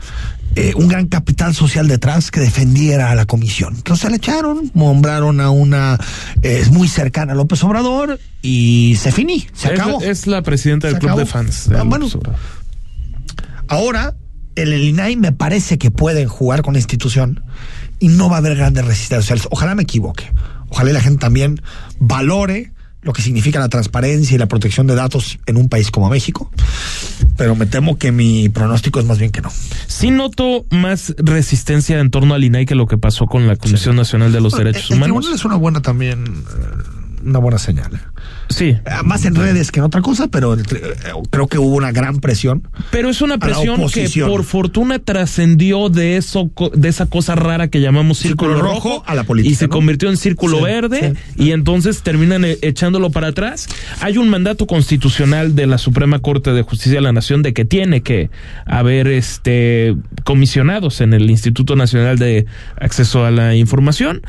eh, 0.55 0.73
un 0.75 0.87
gran 0.87 1.07
capital 1.07 1.53
social 1.55 1.87
detrás 1.87 2.31
que 2.31 2.39
defendiera 2.39 3.11
a 3.11 3.15
la 3.15 3.25
comisión. 3.25 3.75
Entonces 3.75 4.03
se 4.03 4.09
le 4.09 4.17
echaron, 4.17 4.71
nombraron 4.73 5.39
a 5.41 5.49
una 5.49 5.97
eh, 6.41 6.65
muy 6.71 6.87
cercana 6.87 7.33
a 7.33 7.35
López 7.35 7.63
Obrador 7.63 8.19
y 8.41 8.95
se 8.99 9.11
finí, 9.11 9.47
se 9.53 9.73
es, 9.73 9.79
acabó. 9.79 10.01
es 10.01 10.27
la 10.27 10.41
presidenta 10.41 10.87
del 10.87 10.95
Se 10.95 10.99
club 10.99 11.11
acabó. 11.11 11.19
de 11.19 11.25
fans. 11.25 11.69
Ah, 11.77 11.83
bueno. 11.85 12.07
Ahora, 13.67 14.15
el, 14.55 14.73
el 14.73 14.83
INAI 14.83 15.15
me 15.15 15.31
parece 15.31 15.77
que 15.77 15.91
pueden 15.91 16.27
jugar 16.27 16.61
con 16.61 16.73
la 16.73 16.79
institución 16.79 17.43
y 17.99 18.07
no 18.09 18.29
va 18.29 18.35
a 18.35 18.39
haber 18.39 18.55
grandes 18.55 18.85
resistencias 18.85 19.23
sociales. 19.25 19.47
Ojalá 19.51 19.75
me 19.75 19.83
equivoque. 19.83 20.31
Ojalá 20.69 20.91
la 20.93 21.01
gente 21.01 21.19
también 21.19 21.61
valore 21.99 22.71
lo 23.01 23.13
que 23.13 23.21
significa 23.21 23.59
la 23.59 23.69
transparencia 23.69 24.33
y 24.33 24.39
la 24.39 24.47
protección 24.47 24.87
de 24.87 24.95
datos 24.95 25.37
en 25.45 25.57
un 25.57 25.69
país 25.69 25.91
como 25.91 26.09
México. 26.09 26.49
Pero 27.37 27.55
me 27.55 27.67
temo 27.67 27.99
que 27.99 28.11
mi 28.11 28.49
pronóstico 28.49 28.99
es 28.99 29.05
más 29.05 29.19
bien 29.19 29.31
que 29.31 29.41
no. 29.41 29.51
Sí 29.85 30.09
noto 30.09 30.65
más 30.71 31.13
resistencia 31.17 31.99
en 31.99 32.09
torno 32.09 32.33
al 32.33 32.43
INAI 32.43 32.65
que 32.65 32.73
lo 32.73 32.87
que 32.87 32.97
pasó 32.97 33.27
con 33.27 33.45
la 33.45 33.57
Comisión 33.57 33.95
Nacional 33.95 34.31
de 34.31 34.41
los 34.41 34.53
Derechos 34.57 34.89
el- 34.89 34.93
el 34.93 34.97
Humanos. 35.03 35.17
tribunal 35.19 35.35
es 35.35 35.45
una 35.45 35.55
buena 35.55 35.81
también, 35.83 36.23
eh, 36.25 36.94
una 37.25 37.39
buena 37.39 37.57
señal. 37.57 37.93
¿eh? 37.95 37.99
Sí, 38.49 38.65
Eh, 38.69 38.81
Más 39.03 39.25
en 39.25 39.35
redes 39.35 39.71
que 39.71 39.79
en 39.79 39.85
otra 39.85 40.01
cosa, 40.01 40.27
pero 40.27 40.53
eh, 40.53 40.63
creo 41.31 41.47
que 41.47 41.57
hubo 41.57 41.75
una 41.75 41.91
gran 41.91 42.19
presión. 42.19 42.67
pero 42.91 43.09
es 43.09 43.21
una 43.21 43.37
presión 43.37 43.81
que 43.89 44.07
por 44.27 44.43
fortuna 44.43 44.99
trascendió 44.99 45.89
de 45.89 46.17
eso, 46.17 46.51
de 46.73 46.87
esa 46.89 47.07
cosa 47.07 47.35
rara 47.35 47.67
que 47.67 47.81
llamamos 47.81 48.19
círculo, 48.19 48.53
Círculo 48.53 48.71
rojo, 48.73 48.89
rojo 48.89 49.03
a 49.07 49.15
la 49.15 49.23
política, 49.23 49.51
y 49.51 49.55
se 49.55 49.65
¿no? 49.67 49.71
convirtió 49.71 50.09
en 50.09 50.17
círculo 50.17 50.57
Sí, 50.59 50.63
verde 50.63 51.13
sí. 51.35 51.43
y 51.45 51.51
entonces 51.51 52.01
terminan 52.03 52.45
e- 52.45 52.57
echándolo 52.61 53.09
para 53.09 53.27
atrás. 53.29 53.67
Hay 54.01 54.17
un 54.17 54.29
mandato 54.29 54.67
constitucional 54.67 55.55
de 55.55 55.65
la 55.67 55.77
Suprema 55.77 56.19
Corte 56.19 56.51
de 56.51 56.61
Justicia 56.61 56.95
de 56.95 57.01
la 57.01 57.11
Nación 57.13 57.41
de 57.41 57.53
que 57.53 57.65
tiene 57.65 58.01
que 58.01 58.29
haber 58.65 59.07
este 59.07 59.95
comisionados 60.23 61.01
en 61.01 61.13
el 61.13 61.29
Instituto 61.29 61.75
Nacional 61.75 62.17
de 62.19 62.45
Acceso 62.79 63.25
a 63.25 63.31
la 63.31 63.55
Información. 63.55 64.21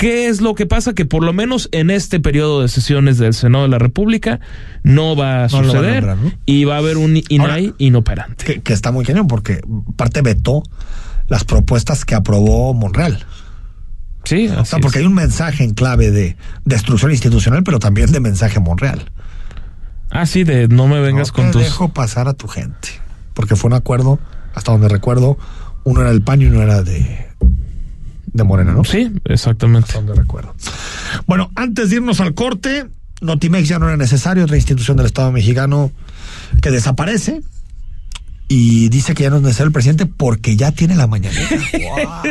¿Qué 0.00 0.28
es 0.28 0.40
lo 0.40 0.54
que 0.54 0.64
pasa? 0.64 0.94
Que 0.94 1.04
por 1.04 1.22
lo 1.22 1.34
menos 1.34 1.68
en 1.72 1.90
este 1.90 2.20
periodo 2.20 2.62
de 2.62 2.68
sesiones 2.68 3.18
del 3.18 3.34
Senado 3.34 3.64
de 3.64 3.68
la 3.70 3.78
República 3.78 4.40
no 4.82 5.14
va 5.14 5.40
a 5.44 5.48
No 5.48 5.62
suceder 5.62 6.06
nombrar, 6.06 6.16
¿no? 6.16 6.32
y 6.46 6.64
va 6.64 6.76
a 6.76 6.78
haber 6.78 6.96
un 6.96 7.18
INAI 7.28 7.66
Ahora- 7.66 7.74
inoperante. 7.76 8.44
que, 8.46 8.62
que 8.62 8.72
está 8.72 8.92
muy 8.92 9.04
cañón 9.04 9.26
porque 9.26 9.60
parte 9.96 10.22
vetó 10.22 10.62
las 11.28 11.44
propuestas 11.44 12.06
que 12.06 12.14
aprobó 12.14 12.72
Monreal. 12.72 13.24
Sí, 14.24 14.48
O 14.48 14.60
así 14.60 14.70
sea, 14.70 14.78
porque 14.80 14.98
es. 14.98 15.02
hay 15.02 15.06
un 15.06 15.14
mensaje 15.14 15.64
en 15.64 15.74
clave 15.74 16.10
de 16.10 16.36
destrucción 16.64 17.10
institucional, 17.10 17.62
pero 17.62 17.78
también 17.78 18.10
de 18.10 18.20
mensaje 18.20 18.58
Monreal. 18.58 19.10
Ah, 20.10 20.24
sí, 20.24 20.44
de 20.44 20.66
no 20.68 20.86
me 20.88 21.00
vengas 21.00 21.28
no 21.28 21.34
con 21.34 21.46
te 21.48 21.52
tus... 21.52 21.62
dejo 21.64 21.90
pasar 21.90 22.26
a 22.26 22.32
tu 22.32 22.48
gente. 22.48 22.88
Porque 23.34 23.54
fue 23.54 23.68
un 23.68 23.74
acuerdo, 23.74 24.18
hasta 24.54 24.72
donde 24.72 24.88
recuerdo, 24.88 25.38
uno 25.84 26.00
era 26.00 26.10
el 26.10 26.22
PAN 26.22 26.40
y 26.42 26.46
uno 26.46 26.62
era 26.62 26.82
de, 26.82 27.28
de 28.32 28.44
Morena, 28.44 28.72
¿no? 28.72 28.84
Sí, 28.84 29.12
exactamente. 29.24 29.88
Hasta 29.88 29.98
donde 29.98 30.14
recuerdo. 30.14 30.54
Bueno, 31.26 31.50
antes 31.54 31.90
de 31.90 31.96
irnos 31.96 32.20
al 32.20 32.34
corte, 32.34 32.86
Notimex 33.20 33.68
ya 33.68 33.78
no 33.78 33.88
era 33.88 33.96
necesario, 33.96 34.44
otra 34.44 34.56
institución 34.56 34.96
del 34.96 35.06
Estado 35.06 35.32
mexicano 35.32 35.90
que 36.62 36.70
desaparece. 36.70 37.42
Y 38.48 38.88
dice 38.88 39.14
que 39.14 39.22
ya 39.22 39.30
no 39.30 39.36
es 39.36 39.42
necesario 39.42 39.68
el 39.68 39.72
presidente 39.72 40.06
porque 40.06 40.56
ya 40.56 40.72
tiene 40.72 40.96
la 40.96 41.06
mañanera. 41.06 41.48
Guau, 41.72 42.24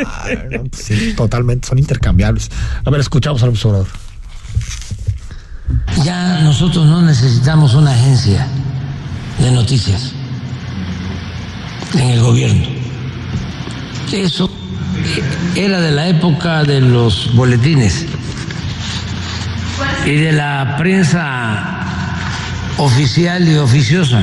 no, 0.50 0.64
sí, 0.72 1.14
totalmente, 1.16 1.66
son 1.66 1.78
intercambiables. 1.78 2.50
A 2.84 2.90
ver, 2.90 3.00
escuchamos 3.00 3.42
al 3.42 3.50
observador. 3.50 3.86
Ya 6.04 6.42
nosotros 6.42 6.86
no 6.86 7.00
necesitamos 7.00 7.74
una 7.74 7.92
agencia 7.92 8.46
de 9.38 9.50
noticias 9.50 10.12
en 11.94 12.10
el 12.10 12.20
gobierno. 12.20 12.66
Eso 14.12 14.50
era 15.54 15.80
de 15.80 15.90
la 15.90 16.08
época 16.08 16.62
de 16.64 16.80
los 16.80 17.34
boletines 17.34 18.06
y 20.04 20.16
de 20.16 20.32
la 20.32 20.76
prensa 20.78 21.80
oficial 22.78 23.48
y 23.48 23.56
oficiosa. 23.56 24.22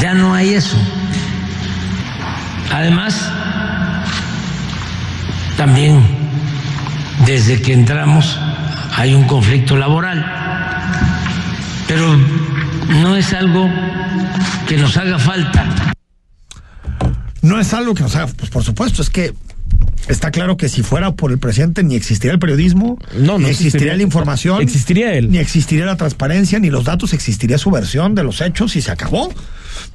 Ya 0.00 0.14
no 0.14 0.34
hay 0.34 0.54
eso. 0.54 0.76
Además, 2.72 3.30
también 5.56 6.02
desde 7.26 7.60
que 7.60 7.72
entramos 7.72 8.38
hay 8.96 9.14
un 9.14 9.24
conflicto 9.24 9.76
laboral, 9.76 10.24
pero 11.86 12.16
no 13.00 13.16
es 13.16 13.32
algo 13.32 13.70
que 14.66 14.76
nos 14.76 14.96
haga 14.96 15.18
falta. 15.18 15.94
No 17.42 17.60
es 17.60 17.72
algo 17.74 17.94
que 17.94 18.02
nos 18.02 18.14
haga, 18.16 18.26
pues 18.36 18.50
por 18.50 18.64
supuesto, 18.64 19.02
es 19.02 19.10
que 19.10 19.32
está 20.08 20.30
claro 20.30 20.56
que 20.56 20.68
si 20.68 20.82
fuera 20.82 21.12
por 21.12 21.30
el 21.30 21.38
presidente 21.38 21.82
ni 21.84 21.94
existiría 21.94 22.32
el 22.32 22.38
periodismo, 22.38 22.98
No, 23.14 23.18
no 23.18 23.38
ni 23.38 23.44
existiría, 23.46 23.50
existiría. 23.68 23.96
la 23.96 24.02
información, 24.02 24.62
Existiría 24.62 25.14
él. 25.14 25.30
ni 25.30 25.38
existiría 25.38 25.84
la 25.86 25.96
transparencia, 25.96 26.58
ni 26.58 26.70
los 26.70 26.84
datos, 26.84 27.12
existiría 27.12 27.58
su 27.58 27.70
versión 27.70 28.14
de 28.14 28.24
los 28.24 28.40
hechos 28.40 28.74
y 28.76 28.82
se 28.82 28.90
acabó. 28.90 29.32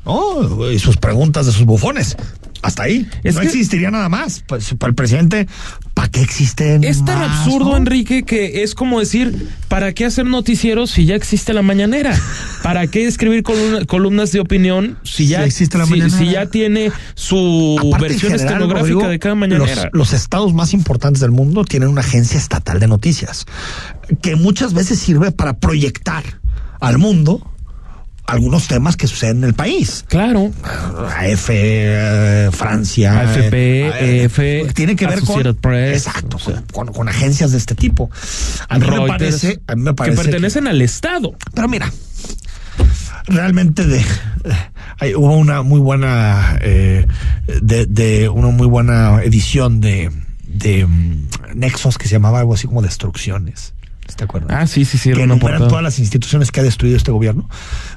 ¿No? 0.06 0.72
Y 0.72 0.80
sus 0.80 0.98
preguntas 0.98 1.46
de 1.46 1.52
sus 1.52 1.66
bufones. 1.66 2.16
Hasta 2.64 2.84
ahí. 2.84 3.08
Es 3.24 3.36
no 3.36 3.42
que- 3.42 3.48
existiría 3.48 3.92
nada 3.92 4.08
más. 4.10 4.44
Pues 4.48 4.74
para 4.80 4.90
el 4.90 4.96
presidente, 4.96 5.48
¿para 5.94 6.08
qué 6.08 6.22
existen? 6.22 6.84
Es 6.86 7.04
tan 7.04 7.20
más, 7.20 7.40
absurdo, 7.46 7.72
no? 7.72 7.78
Enrique, 7.78 8.24
que 8.24 8.64
es 8.64 8.74
como 8.74 9.00
decir, 9.02 9.50
¿para 9.68 9.92
qué 9.94 10.06
hacer 10.06 10.26
noticieros 10.26 10.90
si 10.90 11.06
ya 11.06 11.16
existe 11.16 11.54
la 11.54 11.62
mañanera? 11.62 12.18
¿Para 12.64 12.88
qué 12.88 13.06
escribir 13.06 13.44
columna- 13.44 13.86
columnas 13.86 14.32
de 14.32 14.40
opinión 14.40 14.98
si 15.04 15.28
ya 15.28 15.40
Si 15.40 15.46
existe 15.46 15.78
la 15.78 15.84
si- 15.86 15.92
mañanera. 15.92 16.18
si 16.18 16.32
ya 16.32 16.46
tiene 16.48 16.92
su 17.16 17.76
Aparte, 17.80 18.08
versión 18.08 18.32
general, 18.32 18.48
estenográfica 18.54 18.80
Rodrigo, 18.94 19.10
de 19.10 19.20
cada 19.20 19.36
los, 19.36 19.40
mañanera? 19.40 19.90
los 19.92 20.14
estados 20.14 20.54
más 20.54 20.74
importantes 20.74 21.20
del 21.20 21.32
mundo 21.32 21.66
tienen 21.66 21.90
una 21.90 22.00
agencia 22.02 22.38
estatal 22.40 22.80
de 22.80 22.88
noticias 22.88 23.46
que 24.22 24.36
muchas 24.38 24.74
veces 24.74 25.00
sirve 25.00 25.32
para 25.32 25.58
proyectar 25.60 26.24
al 26.80 26.98
mundo 26.98 27.50
algunos 28.26 28.68
temas 28.68 28.96
que 28.96 29.08
suceden 29.08 29.38
en 29.40 29.44
el 29.46 29.54
país. 29.54 30.06
Claro. 30.08 30.52
AF, 30.64 31.50
eh, 31.50 32.50
Francia, 32.52 33.20
AFP, 33.22 33.54
eh, 33.54 34.24
EF, 34.24 34.74
tiene 34.74 34.96
que 34.96 35.08
ver 35.08 35.22
con 35.22 35.56
Press, 35.56 36.08
exacto, 36.08 36.38
o 36.38 36.40
sea. 36.40 36.64
con, 36.72 37.10
agencias 37.10 37.52
de 37.52 37.58
este 37.58 37.76
tipo. 37.76 38.10
A 38.70 38.80
mí 38.80 38.88
me 38.88 39.08
parece, 39.08 39.62
a 39.68 39.76
mí 39.76 39.84
me 39.84 39.94
parece 39.94 40.18
que 40.18 40.24
pertenecen 40.24 40.68
al 40.68 40.82
Estado. 40.82 41.36
pero 41.54 41.68
mira, 41.68 41.92
realmente 43.26 43.86
de 43.86 44.04
hay- 45.00 45.16
hubo 45.16 45.36
una 45.38 45.62
muy 45.62 45.80
buena 45.80 46.58
eh, 46.62 47.06
de, 47.62 47.86
de 47.86 48.30
una 48.30 48.50
muy 48.50 48.68
buena 48.68 49.22
edición 49.24 49.82
de 49.82 50.12
de 50.48 50.86
mm, 50.86 51.28
Nexos 51.56 51.98
que 51.98 52.08
se 52.08 52.14
llamaba 52.16 52.40
algo 52.40 52.54
así 52.54 52.68
como 52.68 52.82
Destrucciones. 52.82 53.74
¿Te 54.16 54.26
acuerdas? 54.26 54.52
Ah, 54.52 54.68
sí, 54.68 54.86
sí, 54.86 54.98
sí, 54.98 55.12
que 55.12 55.24
enumeran 55.24 55.68
todas 55.68 55.82
las 55.84 55.98
instituciones 55.98 56.52
que 56.52 56.60
ha 56.60 56.64
destruido 56.64 56.98
este 56.98 57.12
gobierno. 57.12 57.50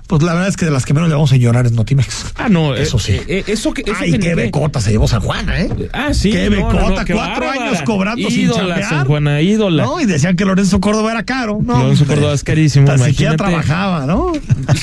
Pues 0.07 0.23
la 0.23 0.33
verdad 0.33 0.49
es 0.49 0.57
que 0.57 0.64
de 0.64 0.71
las 0.71 0.87
que 0.87 0.95
menos 0.95 1.09
le 1.09 1.14
vamos 1.14 1.33
a 1.33 1.37
llorar 1.37 1.66
es 1.66 1.73
Notimex. 1.73 2.33
Ah, 2.37 2.49
no, 2.49 2.75
Eso 2.75 2.97
eh, 2.97 3.01
sí. 3.01 3.21
eh, 3.29 3.45
eso 3.49 3.75
que, 3.75 3.83
eso 3.83 3.92
Ay, 3.99 4.12
que 4.12 4.19
qué 4.21 4.35
becota 4.35 4.81
se 4.81 4.92
llevó 4.92 5.09
San 5.09 5.21
Juana, 5.21 5.61
¿eh? 5.61 5.69
Ah, 5.92 6.14
sí. 6.14 6.31
Qué 6.31 6.49
no, 6.49 6.57
no, 6.57 6.73
no, 6.73 6.79
becota, 6.79 7.05
qué 7.05 7.12
cuatro 7.12 7.51
años 7.51 7.83
cobrando 7.83 8.31
sin 8.31 8.40
Ídola, 8.42 8.59
chambear. 8.61 8.88
San 8.88 9.05
Juana, 9.07 9.40
ídola. 9.42 9.83
No, 9.85 10.01
y 10.01 10.07
decían 10.07 10.37
que 10.37 10.45
Lorenzo 10.45 10.81
Córdoba 10.81 11.11
era 11.11 11.25
caro. 11.25 11.59
No, 11.62 11.79
Lorenzo. 11.83 12.07
Córdoba 12.07 12.33
es 12.35 12.45
carísimo, 12.45 12.87
Tan 12.87 13.01
siquiera 13.01 13.37
trabajaba, 13.37 14.07
¿no? 14.07 14.33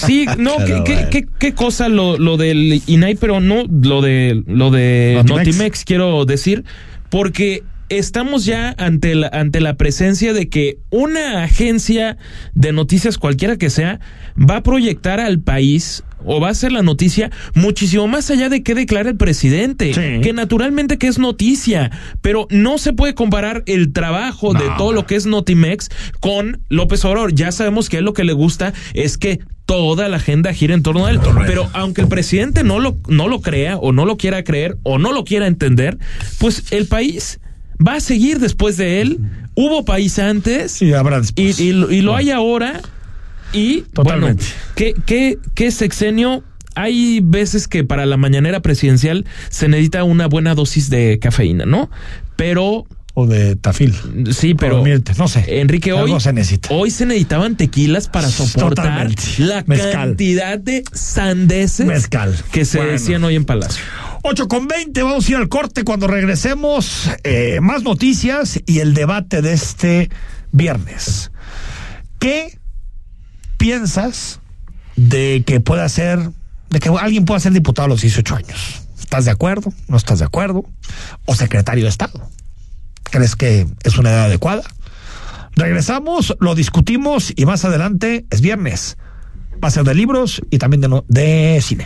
Sí, 0.05 0.25
no, 0.37 0.57
¿qué, 0.57 0.83
qué, 0.85 1.07
qué- 1.09 1.27
qué 1.39 1.53
cosa 1.53 1.87
lo, 1.89 2.17
lo 2.17 2.37
del 2.37 2.83
INAI, 2.85 3.15
pero 3.15 3.39
no 3.39 3.63
lo 3.69 4.01
de 4.01 4.43
lo 4.45 4.69
de 4.71 5.15
Notimex. 5.25 5.47
Notimex. 5.47 5.83
quiero 5.85 6.25
decir, 6.25 6.63
porque 7.09 7.63
estamos 7.97 8.45
ya 8.45 8.73
ante 8.77 9.15
la, 9.15 9.27
ante 9.27 9.59
la 9.61 9.75
presencia 9.75 10.33
de 10.33 10.49
que 10.49 10.77
una 10.89 11.43
agencia 11.43 12.17
de 12.53 12.71
noticias, 12.71 13.17
cualquiera 13.17 13.57
que 13.57 13.69
sea, 13.69 13.99
va 14.37 14.57
a 14.57 14.63
proyectar 14.63 15.19
al 15.19 15.39
país 15.39 16.03
o 16.25 16.39
va 16.39 16.49
a 16.49 16.53
ser 16.53 16.71
la 16.71 16.83
noticia 16.83 17.31
muchísimo 17.53 18.07
más 18.07 18.31
allá 18.31 18.47
de 18.47 18.63
que 18.63 18.75
declara 18.75 19.09
el 19.09 19.17
presidente, 19.17 19.93
Sí. 19.93 20.21
que 20.21 20.31
naturalmente 20.31 20.97
que 20.97 21.07
es 21.07 21.19
noticia, 21.19 21.91
pero 22.21 22.47
no 22.49 22.77
se 22.77 22.93
puede 22.93 23.13
comparar 23.13 23.63
el 23.65 23.91
trabajo 23.91 24.53
de 24.53 24.63
todo 24.77 24.93
lo 24.93 25.05
que 25.05 25.15
es 25.15 25.25
Notimex 25.25 25.89
con 26.21 26.61
López 26.69 27.03
Obrador. 27.03 27.33
Ya 27.35 27.51
sabemos 27.51 27.89
que 27.89 27.97
a 27.97 27.99
él 27.99 28.05
lo 28.05 28.13
que 28.13 28.23
le 28.23 28.31
gusta 28.33 28.73
es 28.93 29.17
que 29.17 29.39
toda 29.65 30.07
la 30.07 30.17
agenda 30.17 30.53
gira 30.53 30.73
en 30.73 30.83
torno 30.83 31.05
a 31.05 31.11
él, 31.11 31.19
torno 31.19 31.41
a 31.41 31.43
él. 31.43 31.49
pero 31.49 31.69
aunque 31.73 32.01
el 32.01 32.07
presidente 32.07 32.63
no 32.63 32.79
lo, 32.79 32.97
no 33.09 33.27
lo 33.27 33.41
crea 33.41 33.77
o 33.77 33.91
no 33.91 34.05
lo 34.05 34.15
quiera 34.15 34.43
creer 34.45 34.77
o 34.83 34.97
no 34.99 35.11
lo 35.11 35.25
quiera 35.25 35.47
entender, 35.47 35.97
pues 36.39 36.71
el 36.71 36.87
país 36.87 37.39
va 37.85 37.95
a 37.95 37.99
seguir 37.99 38.39
después 38.39 38.77
de 38.77 39.01
él. 39.01 39.19
Hubo 39.55 39.85
país 39.85 40.17
antes 40.19 40.71
Sí, 40.71 40.93
habrá 40.93 41.17
y, 41.17 41.21
después. 41.21 41.59
y 41.59 41.71
lo- 41.73 41.91
y 41.91 42.01
lo 42.01 42.15
hay 42.15 42.31
ahora. 42.31 42.81
Y 43.53 43.81
Totalmente. 43.93 44.43
bueno, 44.43 44.57
¿qué, 44.75 44.95
qué, 45.05 45.37
qué 45.53 45.71
sexenio? 45.71 46.43
Hay 46.75 47.19
veces 47.21 47.67
que 47.67 47.83
para 47.83 48.07
la 48.07 48.17
mañanera 48.17 48.61
presidencial 48.61 49.25
se 49.49 49.67
necesita 49.67 50.03
una 50.03 50.25
buena 50.27 50.55
dosis 50.55 50.89
de 50.89 51.19
cafeína, 51.21 51.65
¿no? 51.67 51.91
Pero 52.35 52.85
o 53.13 53.27
de 53.27 53.55
tafil. 53.55 53.93
Sí, 54.31 54.55
pero 54.55 54.83
no 55.19 55.27
sé. 55.27 55.59
Enrique, 55.61 55.93
hoy 55.93 56.01
Algo 56.05 56.19
se 56.19 56.33
necesita. 56.33 56.69
hoy 56.71 56.89
se 56.89 57.05
necesitaban 57.05 57.55
tequilas 57.57 58.07
para 58.07 58.27
soportar 58.27 58.87
Totalmente. 58.87 59.21
la 59.37 59.63
Mezcal. 59.67 59.91
cantidad 59.91 60.57
de 60.57 60.83
sandeces 60.93 61.85
Mezcal. 61.85 62.35
que 62.51 62.65
se 62.65 62.77
Bueno. 62.79 62.93
decían 62.93 63.23
hoy 63.23 63.35
en 63.35 63.45
Palacio. 63.45 63.83
8 64.25 64.47
con 64.47 64.69
20, 64.69 65.03
vamos 65.03 65.27
a 65.27 65.31
ir 65.31 65.37
al 65.37 65.49
corte 65.49 65.83
cuando 65.83 66.07
regresemos. 66.07 67.09
eh, 67.23 67.59
más 67.61 67.83
noticias 67.83 68.59
y 68.65 68.79
el 68.79 68.93
debate 68.93 69.41
de 69.41 69.51
este 69.51 70.09
viernes. 70.53 71.31
¿Qué 72.19 72.57
piensas 73.57 74.39
de 74.95 75.43
que 75.45 75.59
pueda 75.59 75.89
ser, 75.89 76.31
de 76.69 76.79
que 76.79 76.87
alguien 76.87 77.25
pueda 77.25 77.41
ser 77.41 77.51
diputado 77.51 77.87
a 77.87 77.89
los 77.89 78.01
18 78.01 78.35
años? 78.35 78.81
¿Estás 78.97 79.25
de 79.25 79.31
acuerdo? 79.31 79.73
¿No 79.89 79.97
estás 79.97 80.19
de 80.19 80.25
acuerdo? 80.25 80.63
¿O 81.25 81.35
secretario 81.35 81.83
de 81.83 81.89
Estado? 81.89 82.29
¿Crees 83.03 83.35
que 83.35 83.67
es 83.83 83.97
una 83.97 84.11
edad 84.11 84.25
adecuada? 84.25 84.63
Regresamos, 85.57 86.35
lo 86.39 86.55
discutimos 86.55 87.33
y 87.35 87.45
más 87.45 87.65
adelante 87.65 88.25
es 88.29 88.39
viernes. 88.39 88.97
Va 89.61 89.67
a 89.67 89.71
ser 89.71 89.83
de 89.83 89.95
libros 89.95 90.41
y 90.49 90.59
también 90.59 90.79
de, 90.79 91.03
de 91.09 91.61
cine. 91.61 91.85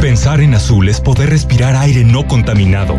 Pensar 0.00 0.40
en 0.40 0.54
azul 0.54 0.88
es 0.88 1.00
poder 1.00 1.30
respirar 1.30 1.74
aire 1.74 2.04
no 2.04 2.26
contaminado. 2.26 2.98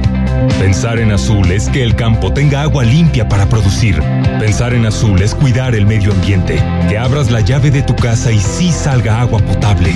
Pensar 0.60 1.00
en 1.00 1.12
azul 1.12 1.52
es 1.52 1.70
que 1.70 1.84
el 1.84 1.96
campo 1.96 2.34
tenga 2.34 2.64
agua 2.64 2.84
limpia 2.84 3.30
para 3.30 3.48
producir. 3.48 4.02
Pensar 4.40 4.74
en 4.74 4.86
azul 4.86 5.22
es 5.22 5.34
cuidar 5.34 5.76
el 5.76 5.86
medio 5.86 6.12
ambiente, 6.12 6.62
que 6.90 6.98
abras 6.98 7.32
la 7.32 7.42
llave 7.42 7.72
de 7.72 7.82
tu 7.82 7.96
casa 7.96 8.32
y 8.32 8.40
sí 8.40 8.72
salga 8.72 9.22
agua 9.22 9.40
potable. 9.40 9.94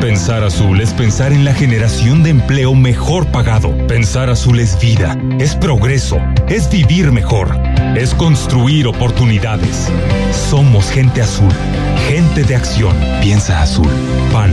Pensar 0.00 0.44
azul 0.44 0.80
es 0.80 0.92
pensar 0.92 1.32
en 1.32 1.44
la 1.44 1.52
generación 1.54 2.22
de 2.22 2.30
empleo 2.30 2.74
mejor 2.74 3.26
pagado. 3.26 3.76
Pensar 3.86 4.30
azul 4.30 4.60
es 4.60 4.78
vida, 4.80 5.16
es 5.38 5.54
progreso, 5.54 6.18
es 6.48 6.70
vivir 6.70 7.10
mejor, 7.12 7.56
es 7.96 8.14
construir 8.14 8.86
oportunidades. 8.86 9.88
Somos 10.50 10.90
gente 10.90 11.20
azul, 11.20 11.52
gente 12.08 12.44
de 12.44 12.56
acción. 12.56 12.96
Piensa 13.20 13.60
azul. 13.60 13.88
PAN, 14.32 14.52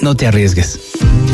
No 0.00 0.14
te 0.14 0.26
arriesgues. 0.26 0.78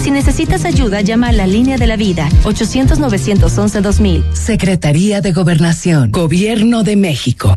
Si 0.03 0.11
necesitas 0.11 0.65
ayuda, 0.65 1.01
llama 1.01 1.29
a 1.29 1.33
la 1.33 1.47
línea 1.47 1.79
de 1.79 1.87
la 1.87 1.97
vida 1.97 2.29
800-911-2000. 2.45 4.33
Secretaría 4.35 5.21
de 5.21 5.33
Gobernación, 5.33 6.11
Gobierno 6.11 6.83
de 6.83 6.97
México. 6.97 7.55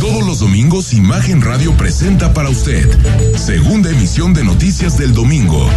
Todos 0.00 0.26
los 0.26 0.38
domingos 0.38 0.94
Imagen 0.94 1.42
Radio 1.42 1.72
presenta 1.74 2.32
para 2.32 2.48
usted 2.48 2.88
segunda 3.36 3.90
emisión 3.90 4.32
de 4.32 4.44
Noticias 4.44 4.96
del 4.96 5.12
Domingo. 5.12 5.68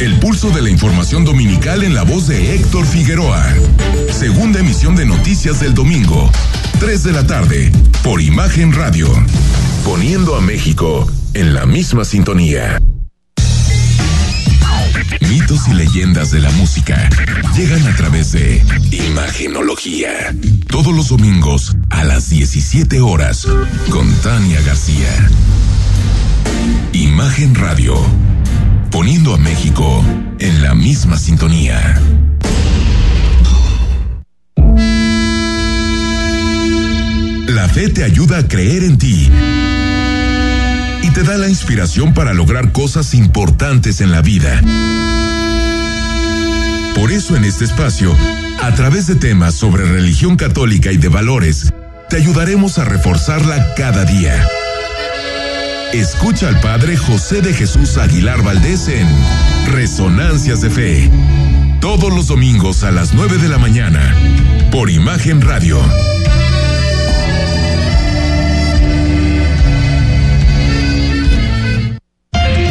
El 0.00 0.18
pulso 0.18 0.50
de 0.50 0.60
la 0.60 0.70
información 0.70 1.24
dominical 1.24 1.82
en 1.82 1.94
la 1.94 2.02
voz 2.02 2.26
de 2.26 2.54
Héctor 2.54 2.84
Figueroa. 2.84 3.42
Segunda 4.10 4.60
emisión 4.60 4.96
de 4.96 5.06
Noticias 5.06 5.60
del 5.60 5.72
Domingo. 5.72 6.30
3 6.80 7.04
de 7.04 7.12
la 7.12 7.26
tarde 7.26 7.72
por 8.02 8.20
Imagen 8.20 8.72
Radio. 8.72 9.08
Poniendo 9.84 10.36
a 10.36 10.40
México 10.40 11.06
en 11.32 11.54
la 11.54 11.64
misma 11.64 12.04
sintonía. 12.04 12.78
Mitos 15.28 15.68
y 15.68 15.74
leyendas 15.74 16.30
de 16.30 16.40
la 16.40 16.50
música 16.52 17.08
llegan 17.56 17.86
a 17.86 17.94
través 17.96 18.32
de 18.32 18.64
Imagenología. 18.90 20.34
Todos 20.68 20.94
los 20.94 21.08
domingos 21.08 21.76
a 21.90 22.04
las 22.04 22.30
17 22.30 23.00
horas 23.00 23.46
con 23.90 24.10
Tania 24.22 24.60
García. 24.62 25.30
Imagen 26.92 27.54
Radio. 27.54 27.94
Poniendo 28.90 29.34
a 29.34 29.38
México 29.38 30.04
en 30.38 30.62
la 30.62 30.74
misma 30.74 31.16
sintonía. 31.16 32.00
La 37.46 37.68
fe 37.68 37.88
te 37.88 38.04
ayuda 38.04 38.38
a 38.38 38.48
creer 38.48 38.84
en 38.84 38.98
ti 38.98 39.30
y 41.02 41.10
te 41.10 41.22
da 41.22 41.36
la 41.36 41.48
inspiración 41.48 42.14
para 42.14 42.34
lograr 42.34 42.72
cosas 42.72 43.14
importantes 43.14 44.00
en 44.00 44.10
la 44.10 44.22
vida. 44.22 44.60
Por 46.94 47.12
eso 47.12 47.36
en 47.36 47.44
este 47.44 47.64
espacio, 47.64 48.14
a 48.62 48.74
través 48.74 49.06
de 49.06 49.14
temas 49.14 49.54
sobre 49.54 49.84
religión 49.84 50.36
católica 50.36 50.92
y 50.92 50.96
de 50.96 51.08
valores, 51.08 51.72
te 52.08 52.16
ayudaremos 52.16 52.78
a 52.78 52.84
reforzarla 52.84 53.74
cada 53.74 54.04
día. 54.04 54.46
Escucha 55.92 56.48
al 56.48 56.60
Padre 56.60 56.96
José 56.96 57.40
de 57.40 57.52
Jesús 57.52 57.96
Aguilar 57.96 58.42
Valdés 58.42 58.88
en 58.88 59.08
Resonancias 59.72 60.60
de 60.60 60.70
Fe. 60.70 61.10
Todos 61.80 62.12
los 62.12 62.26
domingos 62.26 62.84
a 62.84 62.90
las 62.90 63.14
9 63.14 63.38
de 63.38 63.48
la 63.48 63.58
mañana, 63.58 64.14
por 64.70 64.90
Imagen 64.90 65.40
Radio. 65.40 65.80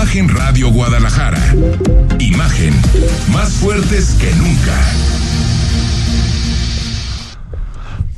Imagen 0.00 0.30
Radio 0.30 0.70
Guadalajara. 0.70 1.54
Imagen, 2.18 2.72
más 3.30 3.52
fuertes 3.52 4.16
que 4.18 4.32
nunca. 4.36 4.74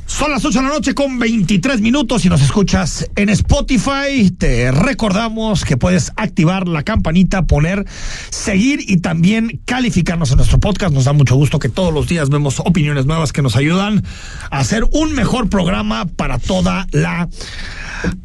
Son 0.05 0.31
las 0.31 0.45
8 0.45 0.59
de 0.59 0.65
la 0.65 0.73
noche 0.73 0.95
con 0.95 1.19
23 1.19 1.81
minutos 1.81 2.23
y 2.23 2.29
nos 2.29 2.41
escuchas 2.41 3.09
en 3.17 3.27
Spotify. 3.27 4.31
Te 4.31 4.71
recordamos 4.71 5.65
que 5.65 5.75
puedes 5.75 6.13
activar 6.15 6.69
la 6.69 6.83
campanita, 6.83 7.47
poner 7.47 7.85
seguir 8.29 8.79
y 8.87 9.01
también 9.01 9.59
calificarnos 9.65 10.31
en 10.31 10.37
nuestro 10.37 10.61
podcast. 10.61 10.93
Nos 10.93 11.03
da 11.03 11.11
mucho 11.11 11.35
gusto 11.35 11.59
que 11.59 11.67
todos 11.67 11.93
los 11.93 12.07
días 12.07 12.29
vemos 12.29 12.61
opiniones 12.61 13.05
nuevas 13.05 13.33
que 13.33 13.41
nos 13.41 13.57
ayudan 13.57 14.05
a 14.49 14.59
hacer 14.59 14.85
un 14.93 15.13
mejor 15.15 15.49
programa 15.49 16.05
para 16.05 16.39
toda 16.39 16.87
la 16.91 17.27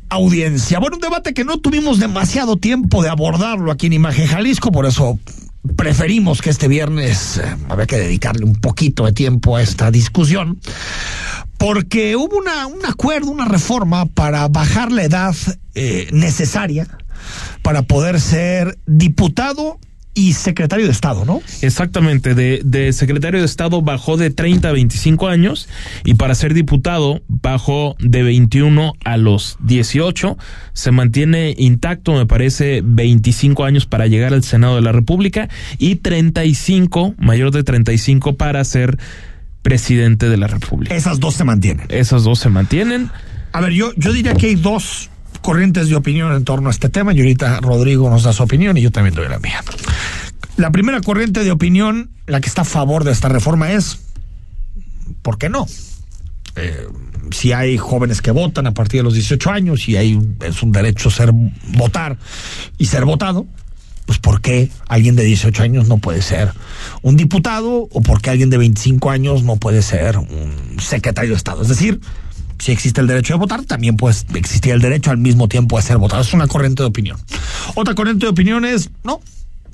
audiencia. 0.08 0.78
Bueno, 0.78 0.96
un 0.96 1.02
debate 1.02 1.34
que 1.34 1.44
no 1.44 1.58
tuvimos 1.58 1.98
demasiado 1.98 2.56
tiempo 2.56 3.02
de 3.02 3.08
abordarlo 3.08 3.70
aquí 3.70 3.86
en 3.86 3.94
Imagen 3.94 4.26
Jalisco, 4.26 4.72
por 4.72 4.86
eso 4.86 5.18
preferimos 5.76 6.40
que 6.40 6.50
este 6.50 6.68
viernes 6.68 7.38
eh, 7.38 7.56
había 7.68 7.86
que 7.86 7.98
dedicarle 7.98 8.44
un 8.44 8.54
poquito 8.56 9.06
de 9.06 9.12
tiempo 9.12 9.56
a 9.56 9.62
esta 9.62 9.90
discusión 9.90 10.60
porque 11.58 12.16
hubo 12.16 12.38
una, 12.38 12.66
un 12.66 12.86
acuerdo, 12.86 13.30
una 13.30 13.44
reforma 13.44 14.06
para 14.06 14.46
bajar 14.48 14.92
la 14.92 15.02
edad 15.02 15.34
eh, 15.74 16.08
necesaria 16.12 16.86
para 17.62 17.82
poder 17.82 18.20
ser 18.20 18.78
diputado 18.86 19.78
y 20.18 20.32
secretario 20.32 20.86
de 20.86 20.90
Estado, 20.90 21.24
¿no? 21.24 21.40
Exactamente, 21.62 22.34
de, 22.34 22.60
de 22.64 22.92
secretario 22.92 23.38
de 23.38 23.46
Estado 23.46 23.82
bajó 23.82 24.16
de 24.16 24.30
30 24.30 24.68
a 24.68 24.72
25 24.72 25.28
años 25.28 25.68
y 26.04 26.14
para 26.14 26.34
ser 26.34 26.54
diputado 26.54 27.22
bajó 27.28 27.94
de 28.00 28.24
21 28.24 28.94
a 29.04 29.16
los 29.16 29.58
18. 29.60 30.36
Se 30.72 30.90
mantiene 30.90 31.54
intacto, 31.56 32.14
me 32.14 32.26
parece, 32.26 32.80
25 32.84 33.64
años 33.64 33.86
para 33.86 34.08
llegar 34.08 34.34
al 34.34 34.42
Senado 34.42 34.74
de 34.74 34.82
la 34.82 34.90
República 34.90 35.48
y 35.78 35.96
35, 35.96 37.14
mayor 37.16 37.52
de 37.52 37.62
35 37.62 38.34
para 38.34 38.64
ser 38.64 38.98
presidente 39.62 40.28
de 40.28 40.36
la 40.36 40.48
República. 40.48 40.96
Esas 40.96 41.20
dos 41.20 41.34
se 41.34 41.44
mantienen. 41.44 41.86
Esas 41.90 42.24
dos 42.24 42.40
se 42.40 42.48
mantienen. 42.48 43.08
A 43.52 43.60
ver, 43.60 43.70
yo, 43.70 43.92
yo 43.96 44.12
diría 44.12 44.34
que 44.34 44.46
hay 44.46 44.56
dos 44.56 45.10
corrientes 45.40 45.88
de 45.88 45.96
opinión 45.96 46.32
en 46.32 46.44
torno 46.44 46.68
a 46.68 46.70
este 46.70 46.88
tema 46.88 47.12
y 47.12 47.18
ahorita 47.18 47.60
Rodrigo 47.60 48.10
nos 48.10 48.22
da 48.22 48.32
su 48.32 48.42
opinión 48.42 48.76
y 48.76 48.82
yo 48.82 48.90
también 48.90 49.14
doy 49.14 49.28
la 49.28 49.38
mía. 49.38 49.62
La 50.56 50.70
primera 50.70 51.00
corriente 51.00 51.44
de 51.44 51.50
opinión, 51.50 52.10
la 52.26 52.40
que 52.40 52.48
está 52.48 52.62
a 52.62 52.64
favor 52.64 53.04
de 53.04 53.12
esta 53.12 53.28
reforma 53.28 53.72
es, 53.72 54.00
¿por 55.22 55.38
qué 55.38 55.48
no? 55.48 55.66
Eh, 56.56 56.88
si 57.30 57.52
hay 57.52 57.76
jóvenes 57.76 58.22
que 58.22 58.30
votan 58.30 58.66
a 58.66 58.74
partir 58.74 59.00
de 59.00 59.04
los 59.04 59.14
18 59.14 59.50
años 59.50 59.88
y 59.88 59.96
hay 59.96 60.18
es 60.44 60.62
un 60.62 60.72
derecho 60.72 61.10
ser 61.10 61.30
votar 61.32 62.16
y 62.78 62.86
ser 62.86 63.04
votado, 63.04 63.46
pues 64.06 64.18
¿por 64.18 64.40
qué 64.40 64.70
alguien 64.88 65.16
de 65.16 65.24
18 65.24 65.62
años 65.62 65.86
no 65.86 65.98
puede 65.98 66.22
ser 66.22 66.52
un 67.02 67.16
diputado 67.16 67.88
o 67.92 68.00
por 68.00 68.22
qué 68.22 68.30
alguien 68.30 68.50
de 68.50 68.56
25 68.56 69.10
años 69.10 69.42
no 69.42 69.56
puede 69.56 69.82
ser 69.82 70.16
un 70.16 70.80
secretario 70.80 71.30
de 71.30 71.36
Estado? 71.36 71.62
Es 71.62 71.68
decir, 71.68 72.00
si 72.58 72.72
existe 72.72 73.00
el 73.00 73.06
derecho 73.06 73.34
de 73.34 73.38
votar, 73.38 73.64
también 73.64 73.96
pues 73.96 74.26
existir 74.34 74.72
el 74.72 74.80
derecho 74.80 75.10
al 75.10 75.18
mismo 75.18 75.48
tiempo 75.48 75.76
de 75.76 75.82
ser 75.82 75.98
votado. 75.98 76.22
Es 76.22 76.32
una 76.34 76.46
corriente 76.46 76.82
de 76.82 76.88
opinión. 76.88 77.18
Otra 77.74 77.94
corriente 77.94 78.26
de 78.26 78.30
opinión 78.30 78.64
es, 78.64 78.90
no, 79.04 79.20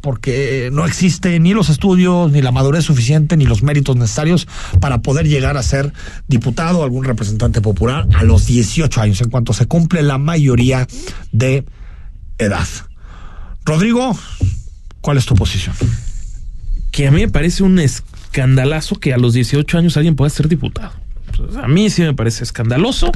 porque 0.05 0.68
no 0.70 0.85
existe 0.85 1.40
ni 1.40 1.55
los 1.55 1.70
estudios, 1.70 2.31
ni 2.31 2.42
la 2.42 2.53
madurez 2.53 2.85
suficiente, 2.85 3.38
ni 3.38 3.47
los 3.47 3.62
méritos 3.62 3.97
necesarios 3.97 4.47
para 4.79 5.01
poder 5.01 5.27
llegar 5.27 5.57
a 5.57 5.62
ser 5.62 5.94
diputado 6.29 6.81
o 6.81 6.85
algún 6.85 7.05
representante 7.05 7.62
popular 7.62 8.07
a 8.14 8.23
los 8.23 8.47
18 8.47 9.01
años, 9.01 9.23
en 9.23 9.31
cuanto 9.31 9.55
se 9.55 9.64
cumple 9.64 10.03
la 10.03 10.18
mayoría 10.18 10.87
de 11.33 11.64
edad. 12.37 12.68
Rodrigo, 13.64 14.14
¿cuál 15.01 15.16
es 15.16 15.25
tu 15.25 15.35
posición? 15.35 15.75
Que 16.90 17.09
a 17.09 17.11
mí 17.11 17.23
me 17.23 17.31
parece 17.31 17.62
un 17.62 17.79
escandalazo 17.79 18.97
que 18.97 19.14
a 19.14 19.16
los 19.16 19.33
18 19.33 19.79
años 19.79 19.97
alguien 19.97 20.16
pueda 20.16 20.29
ser 20.29 20.49
diputado. 20.49 21.04
A 21.62 21.68
mí 21.68 21.90
sí 21.90 22.03
me 22.03 22.14
parece 22.14 22.44
escandaloso. 22.44 23.11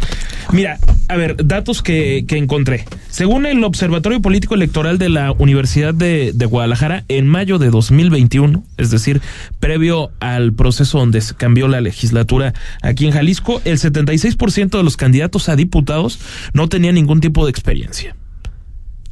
Mira, 0.52 0.78
a 1.09 1.16
ver, 1.16 1.37
datos 1.44 1.83
que, 1.83 2.24
que 2.26 2.37
encontré. 2.37 2.85
Según 3.09 3.46
el 3.46 3.62
Observatorio 3.64 4.20
Político 4.20 4.54
Electoral 4.54 4.98
de 4.98 5.09
la 5.09 5.33
Universidad 5.33 5.94
de, 5.94 6.33
de, 6.35 6.46
Guadalajara, 6.46 7.04
en 7.09 7.26
mayo 7.26 7.59
de 7.59 7.70
2021, 7.70 8.62
es 8.76 8.90
decir, 8.90 9.20
previo 9.61 10.11
al 10.20 10.52
proceso 10.52 10.98
donde 10.98 11.20
se 11.20 11.35
cambió 11.35 11.68
la 11.68 11.81
legislatura 11.81 12.54
aquí 12.83 13.07
en 13.07 13.12
Jalisco, 13.12 13.61
el 13.64 13.78
76% 13.78 14.70
de 14.70 14.83
los 14.83 14.96
candidatos 14.96 15.48
a 15.48 15.57
diputados 15.57 16.18
no 16.52 16.68
tenían 16.68 16.94
ningún 16.94 17.20
tipo 17.20 17.44
de 17.44 17.50
experiencia 17.50 18.14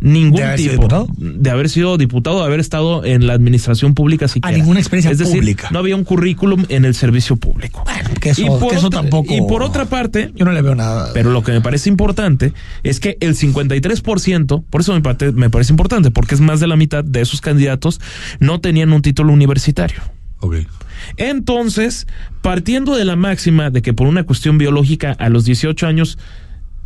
ningún 0.00 0.36
¿De 0.40 0.44
haber 0.44 0.58
sido 0.58 0.70
tipo 0.70 0.82
diputado? 0.82 1.08
de 1.18 1.50
haber 1.50 1.68
sido 1.68 1.96
diputado, 1.96 2.38
de 2.40 2.44
haber 2.44 2.60
estado 2.60 3.04
en 3.04 3.26
la 3.26 3.32
administración 3.32 3.94
pública 3.94 4.28
siquiera. 4.28 4.56
ninguna 4.56 4.80
experiencia 4.80 5.10
es 5.10 5.18
decir, 5.18 5.36
pública. 5.36 5.68
No 5.70 5.78
había 5.78 5.96
un 5.96 6.04
currículum 6.04 6.64
en 6.68 6.84
el 6.84 6.94
servicio 6.94 7.36
público. 7.36 7.84
Que 8.20 8.30
eso, 8.30 8.42
y, 8.42 8.46
por 8.46 8.70
que 8.70 8.76
eso 8.76 8.88
otra, 8.88 9.00
tampoco. 9.00 9.34
y 9.34 9.40
por 9.40 9.62
otra 9.62 9.86
parte, 9.86 10.32
yo 10.34 10.44
no 10.44 10.52
le 10.52 10.62
veo 10.62 10.74
nada. 10.74 11.10
pero 11.14 11.30
lo 11.30 11.42
que 11.42 11.52
me 11.52 11.60
parece 11.60 11.88
importante 11.88 12.52
es 12.82 13.00
que 13.00 13.16
el 13.20 13.34
53%, 13.34 14.64
por 14.68 14.80
eso 14.80 14.92
me 14.92 15.00
parece, 15.00 15.32
me 15.32 15.50
parece 15.50 15.72
importante, 15.72 16.10
porque 16.10 16.34
es 16.34 16.40
más 16.40 16.60
de 16.60 16.66
la 16.66 16.76
mitad 16.76 17.04
de 17.04 17.20
esos 17.20 17.40
candidatos 17.40 18.00
no 18.40 18.60
tenían 18.60 18.92
un 18.92 19.02
título 19.02 19.32
universitario. 19.32 20.00
Okay. 20.40 20.66
Entonces, 21.16 22.06
partiendo 22.42 22.94
de 22.94 23.04
la 23.04 23.16
máxima 23.16 23.70
de 23.70 23.82
que 23.82 23.92
por 23.92 24.06
una 24.06 24.24
cuestión 24.24 24.58
biológica 24.58 25.12
a 25.18 25.28
los 25.28 25.44
18 25.44 25.86
años 25.86 26.18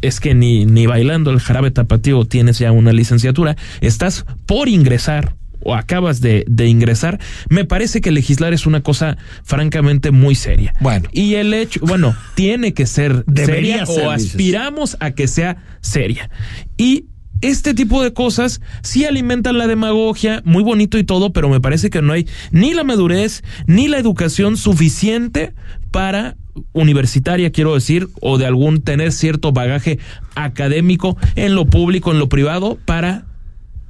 es 0.03 0.21
que 0.21 0.35
ni, 0.35 0.67
ni 0.67 0.87
bailando 0.87 1.31
el 1.31 1.41
jarabe 1.41 1.71
tapatío 1.71 2.25
tienes 2.25 2.59
ya 2.59 2.73
una 2.73 2.93
licenciatura, 2.93 3.57
estás 3.81 4.25
por 4.47 4.69
ingresar 4.69 5.35
o 5.63 5.75
acabas 5.75 6.21
de, 6.21 6.45
de, 6.49 6.67
ingresar, 6.67 7.21
me 7.49 7.65
parece 7.65 8.01
que 8.01 8.11
legislar 8.11 8.53
es 8.55 8.67
una 8.67 8.83
cosa 8.83 9.19
francamente 9.45 10.11
muy 10.11 10.35
seria. 10.35 10.73
Bueno. 10.81 11.09
Y 11.13 11.35
el 11.35 11.53
hecho, 11.53 11.81
bueno, 11.83 12.17
tiene 12.35 12.73
que 12.73 12.87
ser 12.87 13.25
Debería 13.27 13.85
seria 13.85 13.87
ser, 13.87 14.07
o 14.07 14.13
dices. 14.13 14.31
aspiramos 14.31 14.97
a 15.01 15.11
que 15.11 15.29
sea 15.29 15.59
seria. 15.81 16.31
Y 16.79 17.05
este 17.41 17.75
tipo 17.75 18.03
de 18.03 18.13
cosas 18.13 18.61
sí 18.83 19.05
alimentan 19.05 19.59
la 19.59 19.67
demagogia, 19.67 20.43
muy 20.45 20.63
bonito 20.63 20.99
y 20.99 21.05
todo, 21.05 21.33
pero 21.33 21.49
me 21.49 21.61
parece 21.61 21.91
que 21.91 22.03
no 22.03 22.13
hay 22.13 22.27
ni 22.51 22.75
la 22.75 22.85
madurez 22.85 23.43
ni 23.67 23.89
la 23.89 23.99
educación 23.99 24.57
suficiente 24.57 25.55
para 25.91 26.37
universitaria, 26.73 27.51
quiero 27.51 27.75
decir, 27.75 28.09
o 28.21 28.39
de 28.39 28.47
algún 28.47 28.83
tener 28.83 29.13
cierto 29.13 29.53
bagaje 29.53 29.99
académico 30.35 31.17
en 31.37 31.55
lo 31.55 31.67
público, 31.67 32.13
en 32.13 32.19
lo 32.19 32.29
privado, 32.29 32.79
para 32.85 33.25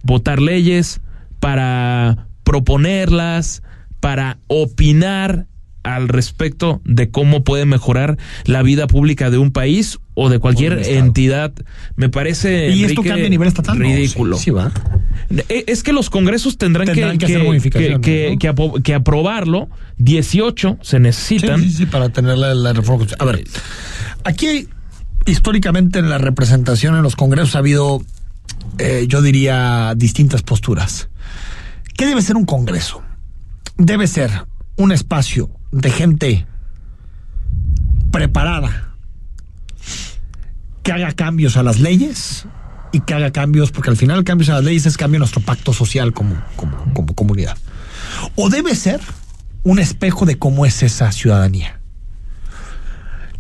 votar 0.03 0.41
leyes, 0.41 1.01
para 1.41 2.29
proponerlas, 2.45 3.63
para 4.01 4.39
opinar 4.47 5.47
al 5.83 6.09
respecto 6.09 6.81
de 6.85 7.11
cómo 7.11 7.43
puede 7.43 7.65
mejorar 7.65 8.19
la 8.45 8.63
vida 8.63 8.87
pública 8.87 9.31
de 9.31 9.39
un 9.39 9.51
país 9.51 9.99
o 10.23 10.29
de 10.29 10.39
cualquier 10.39 10.75
entidad. 10.87 11.53
Me 11.97 12.11
parece 12.11 12.69
y 12.69 12.85
esto 12.85 13.01
Enrique, 13.01 13.09
cambia 13.09 13.27
a 13.27 13.31
nivel 13.31 13.49
estatal. 13.49 13.79
ridículo. 13.79 14.33
No, 14.33 14.37
sí, 14.37 14.45
sí 14.45 14.51
va. 14.51 14.71
Eh, 15.49 15.65
Es 15.67 15.83
que 15.83 15.95
los 15.95 16.11
congresos 16.11 16.59
tendrán, 16.59 16.87
Tendrán 16.87 17.17
que 17.17 17.27
que, 17.27 17.37
hacer 17.37 17.73
que, 17.73 18.31
¿no? 18.33 18.39
que 18.39 18.51
apro- 18.55 18.83
que 18.83 18.95
aprobarlo. 18.95 19.69
18 19.97 20.77
se 20.83 21.01
necesitan. 21.01 21.61
Sí, 21.63 21.71
sí, 21.71 21.77
sí, 21.79 21.87
para 21.87 22.11
tener 22.11 22.37
la, 22.37 22.53
la 22.55 22.73
reforma. 22.75 23.07
A 23.19 23.25
ver, 23.25 23.45
aquí 24.25 24.69
históricamente 25.27 26.01
en 26.01 26.11
la 26.11 26.19
representación 26.19 26.97
en 26.97 27.03
los 27.03 27.17
congresos 27.17 27.55
ha 27.57 27.61
habido, 27.61 28.03
eh, 28.79 29.07
yo 29.09 29.23
diría, 29.23 29.95
distintas 29.97 30.43
posturas. 30.43 31.09
¿Qué 31.97 32.05
debe 32.07 32.21
ser 32.21 32.37
un 32.37 32.45
congreso? 32.45 33.03
Debe 33.79 34.07
ser 34.07 34.31
un 34.77 34.93
espacio 34.93 35.51
de 35.73 35.91
gente 35.91 36.47
preparada 38.11 38.90
que 40.83 40.93
haga 40.93 41.13
cambios 41.13 41.57
a 41.57 41.63
las 41.63 41.81
leyes 41.81 42.47
y 42.93 43.01
que 43.01 43.15
haga 43.15 43.31
cambios, 43.31 43.71
porque 43.71 43.91
al 43.91 43.97
final 43.97 44.25
cambios 44.25 44.49
a 44.51 44.55
las 44.55 44.65
leyes 44.65 44.87
es 44.87 44.97
cambio 44.97 45.19
a 45.19 45.21
nuestro 45.21 45.41
pacto 45.41 45.73
social 45.73 46.13
como, 46.13 46.43
como, 46.57 46.77
como 46.95 47.15
comunidad. 47.15 47.57
O 48.37 48.49
debe 48.51 48.75
ser 48.75 49.01
un 49.63 49.79
espejo 49.79 50.27
de 50.27 50.39
cómo 50.39 50.67
es 50.67 50.83
esa 50.83 51.13
ciudadanía. 51.13 51.81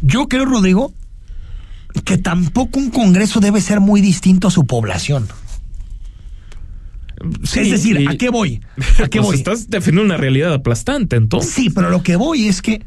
Yo 0.03 0.29
creo, 0.29 0.45
Rodrigo, 0.45 0.93
que 2.05 2.19
tampoco 2.19 2.79
un 2.79 2.91
Congreso 2.91 3.41
debe 3.41 3.61
ser 3.61 3.81
muy 3.81 4.01
distinto 4.01 4.49
a 4.49 4.51
su 4.51 4.67
población. 4.67 5.29
Sí, 7.43 7.61
es 7.61 7.71
decir, 7.71 8.09
¿a 8.09 8.17
qué 8.17 8.31
voy? 8.31 8.63
¿A 9.03 9.09
qué 9.09 9.19
Pues 9.19 9.23
voy? 9.23 9.37
estás 9.37 9.69
definiendo 9.69 10.05
una 10.05 10.17
realidad 10.17 10.55
aplastante, 10.55 11.17
entonces. 11.17 11.53
Sí, 11.53 11.69
pero 11.69 11.91
lo 11.91 12.03
que 12.03 12.17
voy 12.17 12.49
es 12.49 12.63
que, 12.63 12.83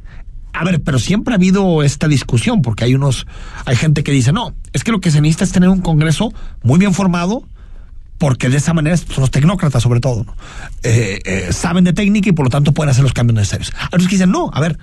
a 0.54 0.63
ver, 0.63 0.82
pero 0.84 1.00
siempre 1.00 1.34
ha 1.34 1.38
habido 1.38 1.84
esta 1.84 2.08
discusión, 2.08 2.62
porque 2.62 2.86
hay 2.86 2.96
unos, 2.96 3.26
hay 3.66 3.76
gente 3.76 4.04
que 4.04 4.12
dice, 4.12 4.32
no, 4.32 4.54
es 4.72 4.84
que 4.84 4.92
lo 4.92 5.02
que 5.02 5.12
se 5.12 5.20
necesita 5.20 5.44
es 5.44 5.52
tener 5.52 5.70
un 5.70 5.82
Congreso 5.82 6.32
muy 6.62 6.80
bien 6.80 6.94
formado, 6.94 7.44
porque 8.20 8.50
de 8.50 8.58
esa 8.58 8.74
manera 8.74 8.96
son 8.96 9.22
los 9.22 9.32
tecnócratas 9.32 9.82
sobre 9.82 10.00
todo, 10.00 10.24
¿no? 10.24 10.36
Eh, 10.84 11.20
eh, 11.26 11.50
saben 11.52 11.84
de 11.84 11.94
técnica 11.94 12.30
y 12.30 12.32
por 12.32 12.46
lo 12.46 12.50
tanto 12.52 12.72
pueden 12.72 12.92
hacer 12.92 13.04
los 13.04 13.13
cambios 13.13 13.36
necesarios. 13.36 13.74
Hay 13.78 13.88
otros 13.88 14.08
que 14.08 14.16
dicen, 14.16 14.32
no, 14.32 14.52
a 14.54 14.62
ver, 14.62 14.78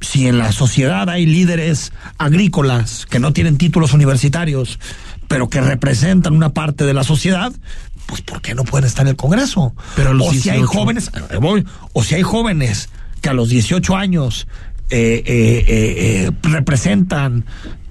si 0.00 0.28
en 0.28 0.38
la 0.38 0.52
sociedad 0.52 1.08
hay 1.08 1.24
líderes 1.24 1.92
agrícolas 2.18 3.06
que 3.06 3.18
no 3.18 3.32
tienen 3.32 3.56
títulos 3.56 3.94
universitarios, 3.94 4.78
pero 5.28 5.48
que 5.48 5.62
representan 5.62 6.34
una 6.34 6.50
parte 6.50 6.84
de 6.84 6.92
la 6.92 7.04
sociedad, 7.04 7.52
pues 8.06 8.20
¿por 8.20 8.42
qué 8.42 8.54
no 8.54 8.64
pueden 8.64 8.86
estar 8.86 9.06
en 9.06 9.10
el 9.10 9.16
Congreso? 9.16 9.74
Pero 9.96 10.10
a 10.10 10.14
los 10.14 10.28
o 10.28 10.32
si 10.32 10.50
hay 10.50 10.58
18. 10.58 10.66
jóvenes, 10.66 11.10
o 11.92 12.04
si 12.04 12.14
hay 12.14 12.22
jóvenes 12.22 12.90
que 13.20 13.30
a 13.30 13.32
los 13.32 13.48
18 13.48 13.96
años 13.96 14.46
eh, 14.90 15.22
eh, 15.26 15.64
eh, 15.66 16.26
eh, 16.26 16.30
representan 16.42 17.44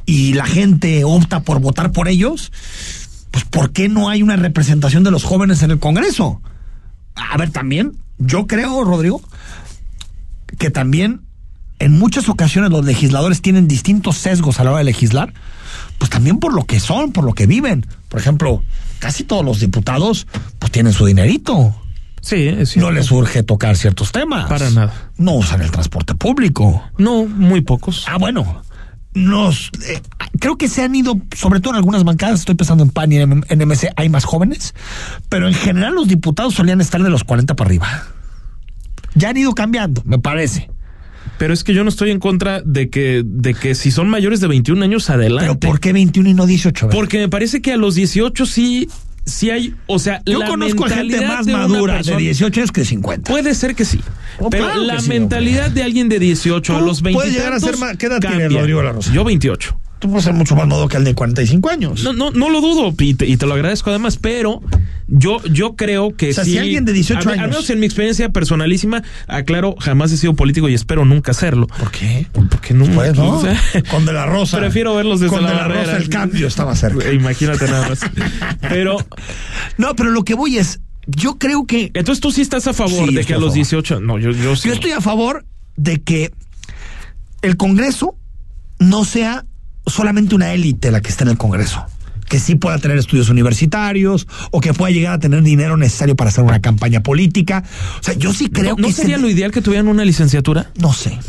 y 0.06 0.34
la 0.34 0.46
gente 0.46 1.04
opta 1.04 1.42
por 1.42 1.60
votar 1.60 1.92
por 1.92 2.08
ellos, 2.08 2.52
pues 3.32 3.46
¿por 3.46 3.72
qué 3.72 3.90
no 3.90 4.10
hay 4.10 4.22
una 4.22 4.36
representación 4.36 5.04
de 5.04 5.12
los 5.12 5.24
jóvenes 5.24 5.64
en 5.64 5.72
el 5.72 5.80
Congreso? 5.80 6.42
A 7.16 7.38
ver, 7.38 7.52
también, 7.52 7.98
yo 8.18 8.48
creo, 8.48 8.84
Rodrigo, 8.84 9.22
que 10.58 10.70
también 10.70 11.22
en 11.80 11.98
muchas 11.98 12.30
ocasiones 12.30 12.72
los 12.72 12.86
legisladores 12.86 13.42
tienen 13.42 13.68
distintos 13.68 14.18
sesgos 14.18 14.60
a 14.60 14.64
la 14.64 14.72
hora 14.72 14.80
de 14.80 14.86
legislar, 14.86 15.34
pues 15.98 16.10
también 16.10 16.40
por 16.40 16.54
lo 16.54 16.66
que 16.66 16.80
son, 16.80 17.12
por 17.12 17.24
lo 17.24 17.34
que 17.34 17.48
viven. 17.48 17.86
Por 18.10 18.20
ejemplo, 18.20 18.64
casi 19.00 19.24
todos 19.24 19.44
los 19.44 19.60
diputados 19.60 20.28
pues 20.60 20.72
tienen 20.72 20.94
su 20.94 21.06
dinerito. 21.06 21.76
Sí, 22.24 22.48
es 22.48 22.78
No 22.78 22.90
les 22.90 23.12
urge 23.12 23.44
tocar 23.44 23.76
ciertos 23.76 24.14
temas. 24.14 24.48
Para 24.48 24.70
nada. 24.70 25.12
No 25.18 25.34
usan 25.34 25.62
el 25.62 25.72
transporte 25.72 26.16
público. 26.16 26.82
No, 26.98 27.26
muy 27.26 27.60
pocos. 27.60 28.06
Ah, 28.08 28.18
bueno. 28.18 28.64
Nos, 29.14 29.70
eh, 29.88 30.02
creo 30.40 30.58
que 30.58 30.70
se 30.70 30.84
han 30.84 30.96
ido, 30.96 31.18
sobre 31.36 31.60
todo 31.60 31.74
en 31.74 31.78
algunas 31.78 32.06
bancadas, 32.06 32.40
estoy 32.40 32.56
pensando 32.56 32.84
en 32.84 32.92
PAN 32.92 33.12
y 33.12 33.18
en, 33.18 33.44
en 33.48 33.68
MC, 33.68 33.90
hay 33.96 34.10
más 34.10 34.24
jóvenes, 34.24 34.74
pero 35.30 35.48
en 35.48 35.54
general 35.54 35.94
los 35.94 36.08
diputados 36.08 36.56
solían 36.56 36.82
estar 36.82 37.04
de 37.04 37.10
los 37.10 37.24
40 37.24 37.56
para 37.56 37.68
arriba. 37.68 38.06
Ya 39.14 39.30
han 39.30 39.38
ido 39.38 39.54
cambiando, 39.54 40.02
me 40.06 40.18
parece. 40.18 40.72
Pero 41.38 41.54
es 41.54 41.64
que 41.64 41.74
yo 41.74 41.84
no 41.84 41.90
estoy 41.90 42.10
en 42.10 42.20
contra 42.20 42.62
de 42.62 42.90
que, 42.90 43.22
de 43.26 43.54
que 43.54 43.76
si 43.76 43.92
son 43.92 44.10
mayores 44.10 44.40
de 44.40 44.48
21 44.48 44.84
años 44.84 45.10
adelante. 45.10 45.58
Pero 45.60 45.60
¿por 45.60 45.80
qué 45.80 45.94
21 45.94 46.30
y 46.30 46.34
no 46.34 46.46
18? 46.46 46.86
A 46.86 46.88
ver. 46.88 46.96
Porque 46.96 47.20
me 47.20 47.30
parece 47.30 47.62
que 47.62 47.74
a 47.74 47.78
los 47.78 47.96
18 47.96 48.46
sí, 48.46 48.88
sí 49.26 49.50
hay, 49.50 49.74
o 49.88 50.00
sea, 50.00 50.22
Yo 50.26 50.40
la 50.40 50.48
conozco 50.48 50.86
a 50.86 50.90
gente 50.90 51.04
mentalidad 51.04 51.38
más 51.38 51.46
de 51.46 51.54
madura 51.54 51.94
persona- 51.96 52.18
de 52.18 52.24
18 52.24 52.60
años 52.60 52.72
que 52.72 52.82
de 52.82 52.86
50. 52.88 53.32
Puede 53.32 53.56
ser 53.56 53.76
que 53.76 53.86
sí. 53.86 54.00
Oh, 54.40 54.50
pero 54.50 54.66
claro 54.66 54.82
la 54.84 54.96
que 54.96 55.02
sí, 55.04 55.10
mentalidad 55.10 55.70
de 55.72 55.84
alguien 55.84 56.10
de 56.10 56.20
18 56.20 56.76
a 56.78 56.82
los 56.82 57.02
20 57.02 57.18
puedes 57.18 57.34
llegar 57.34 57.54
a 57.54 57.60
ser 57.60 57.78
más- 57.78 57.98
¿qué 57.98 58.08
edad 58.08 58.20
tienes, 58.20 58.52
Rodrigo 58.52 58.82
La 58.82 58.92
Rosa? 58.92 59.12
Yo 59.14 59.24
28. 59.24 59.80
Tú 60.04 60.10
puedes 60.10 60.26
ser 60.26 60.34
mucho 60.34 60.56
más 60.56 60.68
maduro 60.68 60.88
que 60.90 60.98
el 60.98 61.04
de 61.06 61.16
45 61.16 61.70
años. 61.70 62.04
No, 62.04 62.12
no, 62.14 62.30
no 62.32 62.50
lo 62.50 62.60
dudo 62.62 62.94
y 63.00 63.14
te, 63.14 63.26
y 63.26 63.38
te 63.38 63.46
lo 63.46 63.54
agradezco 63.54 63.90
además, 63.90 64.18
pero 64.18 64.62
yo, 65.08 65.42
yo 65.46 65.76
creo 65.76 66.16
que 66.16 66.32
O 66.32 66.34
sea, 66.34 66.44
sí- 66.44 66.52
si 66.52 66.58
alguien 66.58 66.84
de 66.86 66.94
18 66.94 67.30
a 67.30 67.32
mí- 67.32 67.38
Al 67.40 67.46
años- 67.46 67.56
menos 67.56 67.70
en 67.70 67.80
mi 67.80 67.86
experiencia 67.86 68.30
personalísima, 68.30 69.02
aclaro, 69.28 69.76
jamás 69.80 70.12
he 70.12 70.18
sido 70.18 70.34
político 70.36 70.68
y 70.70 70.74
espero 70.74 71.06
nunca 71.06 71.32
hacerlo. 71.32 71.68
¿Por 71.68 71.90
qué? 71.92 72.28
Porque 72.34 72.74
no, 72.74 72.86
Pues 72.86 73.16
no, 73.16 73.38
o 73.38 73.42
sea, 73.42 73.58
con 73.90 74.06
De 74.06 74.14
la 74.14 74.26
Rosa. 74.26 74.58
Prefiero 74.60 74.94
verlos 74.96 75.20
desde 75.22 75.34
Con 75.34 75.44
la 75.44 75.50
De 75.52 75.56
la 75.56 75.62
barrera. 75.62 75.84
Rosa 75.86 75.98
el 75.98 76.10
cambio 76.10 76.48
estaba 76.48 76.76
cerca. 76.76 77.12
Imagínate 77.12 77.66
nada 77.68 77.88
más. 77.90 78.00
Pero, 78.62 78.98
No, 79.78 79.96
pero 79.96 80.10
lo 80.12 80.24
que 80.26 80.34
voy 80.36 80.58
es, 80.58 80.82
yo 81.08 81.38
creo 81.40 81.66
que 81.66 81.92
entonces 81.94 82.20
tú 82.22 82.32
sí 82.32 82.42
estás 82.42 82.68
a 82.68 82.74
favor 82.74 83.10
Sí, 83.10 83.16
de 83.16 83.24
que 83.26 83.34
a 83.34 83.38
a 83.38 83.40
los 83.40 83.48
favor. 83.50 83.56
18. 83.56 84.00
No, 84.02 84.20
yo, 84.20 84.32
yo 84.32 84.56
sí. 84.56 84.68
Yo 84.68 84.74
estoy 84.74 84.92
a 84.92 85.02
favor 85.02 85.46
de 85.78 86.02
que 86.02 86.32
el 87.42 87.58
Congreso 87.58 88.16
no 88.80 89.04
sea 89.06 89.46
solamente 89.86 90.36
una 90.36 90.54
élite 90.54 90.92
la 90.92 91.02
que 91.02 91.10
está 91.10 91.24
en 91.24 91.32
el 91.32 91.38
Congreso. 91.38 91.86
Que 92.30 92.40
sí 92.40 92.56
pueda 92.56 92.80
tener 92.80 92.98
estudios 92.98 93.30
universitarios 93.30 94.28
o 94.52 94.60
que 94.62 94.74
pueda 94.74 94.92
llegar 94.92 95.14
a 95.14 95.20
tener 95.20 95.44
dinero 95.44 95.78
necesario 95.78 96.16
para 96.16 96.30
hacer 96.30 96.44
una 96.44 96.62
campaña 96.62 97.02
política. 97.04 97.64
O 98.00 98.04
sea, 98.04 98.14
yo 98.16 98.34
sí 98.34 98.50
creo 98.50 98.76
¿No, 98.76 98.82
no 98.84 98.88
que 98.88 98.94
sería 98.94 99.18
se- 99.18 99.22
lo 99.22 99.30
ideal 99.30 99.52
que 99.52 99.62
tuvieran 99.62 99.88
una 99.88 100.04
licenciatura? 100.06 100.72
No 100.80 100.94
sé. 100.94 101.20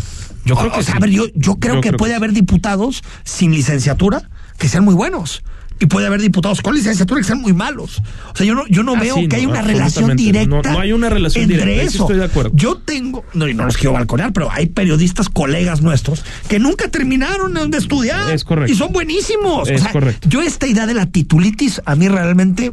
Yo 0.44 0.54
creo 0.56 0.68
O- 0.70 0.72
que 0.74 0.80
o 0.80 0.82
sea, 0.82 0.92
sí. 0.94 0.98
a 0.98 1.00
ver, 1.00 1.10
yo, 1.10 1.26
yo 1.34 1.56
creo 1.56 1.74
Yo 1.76 1.80
que 1.80 1.88
creo 1.88 1.98
puede 1.98 2.12
que 2.12 2.16
haber 2.16 2.32
diputados 2.32 3.02
sin 3.24 3.52
licenciatura 3.52 4.28
que 4.58 4.68
sean 4.68 4.84
muy 4.84 4.94
buenos. 4.94 5.42
Y 5.80 5.86
puede 5.86 6.06
haber 6.06 6.20
diputados 6.20 6.60
con 6.62 6.74
licenciatura 6.74 7.20
que 7.20 7.26
sean 7.26 7.40
muy 7.40 7.52
malos. 7.52 8.00
O 8.32 8.36
sea, 8.36 8.46
yo 8.46 8.54
no, 8.54 8.64
yo 8.68 8.84
no 8.84 8.94
Ah, 8.94 9.00
veo 9.00 9.16
que 9.16 9.26
no, 9.28 9.34
hay 9.36 9.46
una 9.46 9.60
relación 9.62 10.16
directa. 10.16 10.48
No- 10.48 10.62
no 10.62 10.78
hay 10.80 10.92
una 10.92 11.10
relación 11.10 11.42
entre 11.44 11.56
directa, 11.58 11.82
eso. 11.82 12.04
estoy 12.04 12.18
de 12.18 12.24
acuerdo. 12.24 12.52
Yo 12.54 12.76
tengo, 12.76 13.24
no, 13.34 13.48
y 13.48 13.54
no 13.54 13.64
los 13.64 13.76
quiero 13.76 13.92
balconear, 13.92 14.32
pero 14.32 14.48
hay 14.52 14.66
periodistas, 14.66 15.28
colegas 15.28 15.82
nuestros, 15.82 16.24
que 16.48 16.60
nunca 16.60 16.88
terminaron 16.88 17.70
de 17.70 17.78
estudiar. 17.78 18.30
Es 18.30 18.44
correcto. 18.44 18.72
Y 18.72 18.76
son 18.76 18.92
buenísimos. 18.92 19.68
Es 19.68 19.80
o 19.80 19.84
sea, 19.84 19.92
correcto. 19.92 20.28
yo 20.28 20.42
esta 20.42 20.66
idea 20.68 20.86
de 20.86 20.94
la 20.94 21.06
titulitis, 21.06 21.82
a 21.84 21.96
mí 21.96 22.06
realmente 22.08 22.72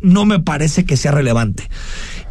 no 0.00 0.24
me 0.24 0.38
parece 0.38 0.84
que 0.84 0.96
sea 0.96 1.10
relevante. 1.10 1.68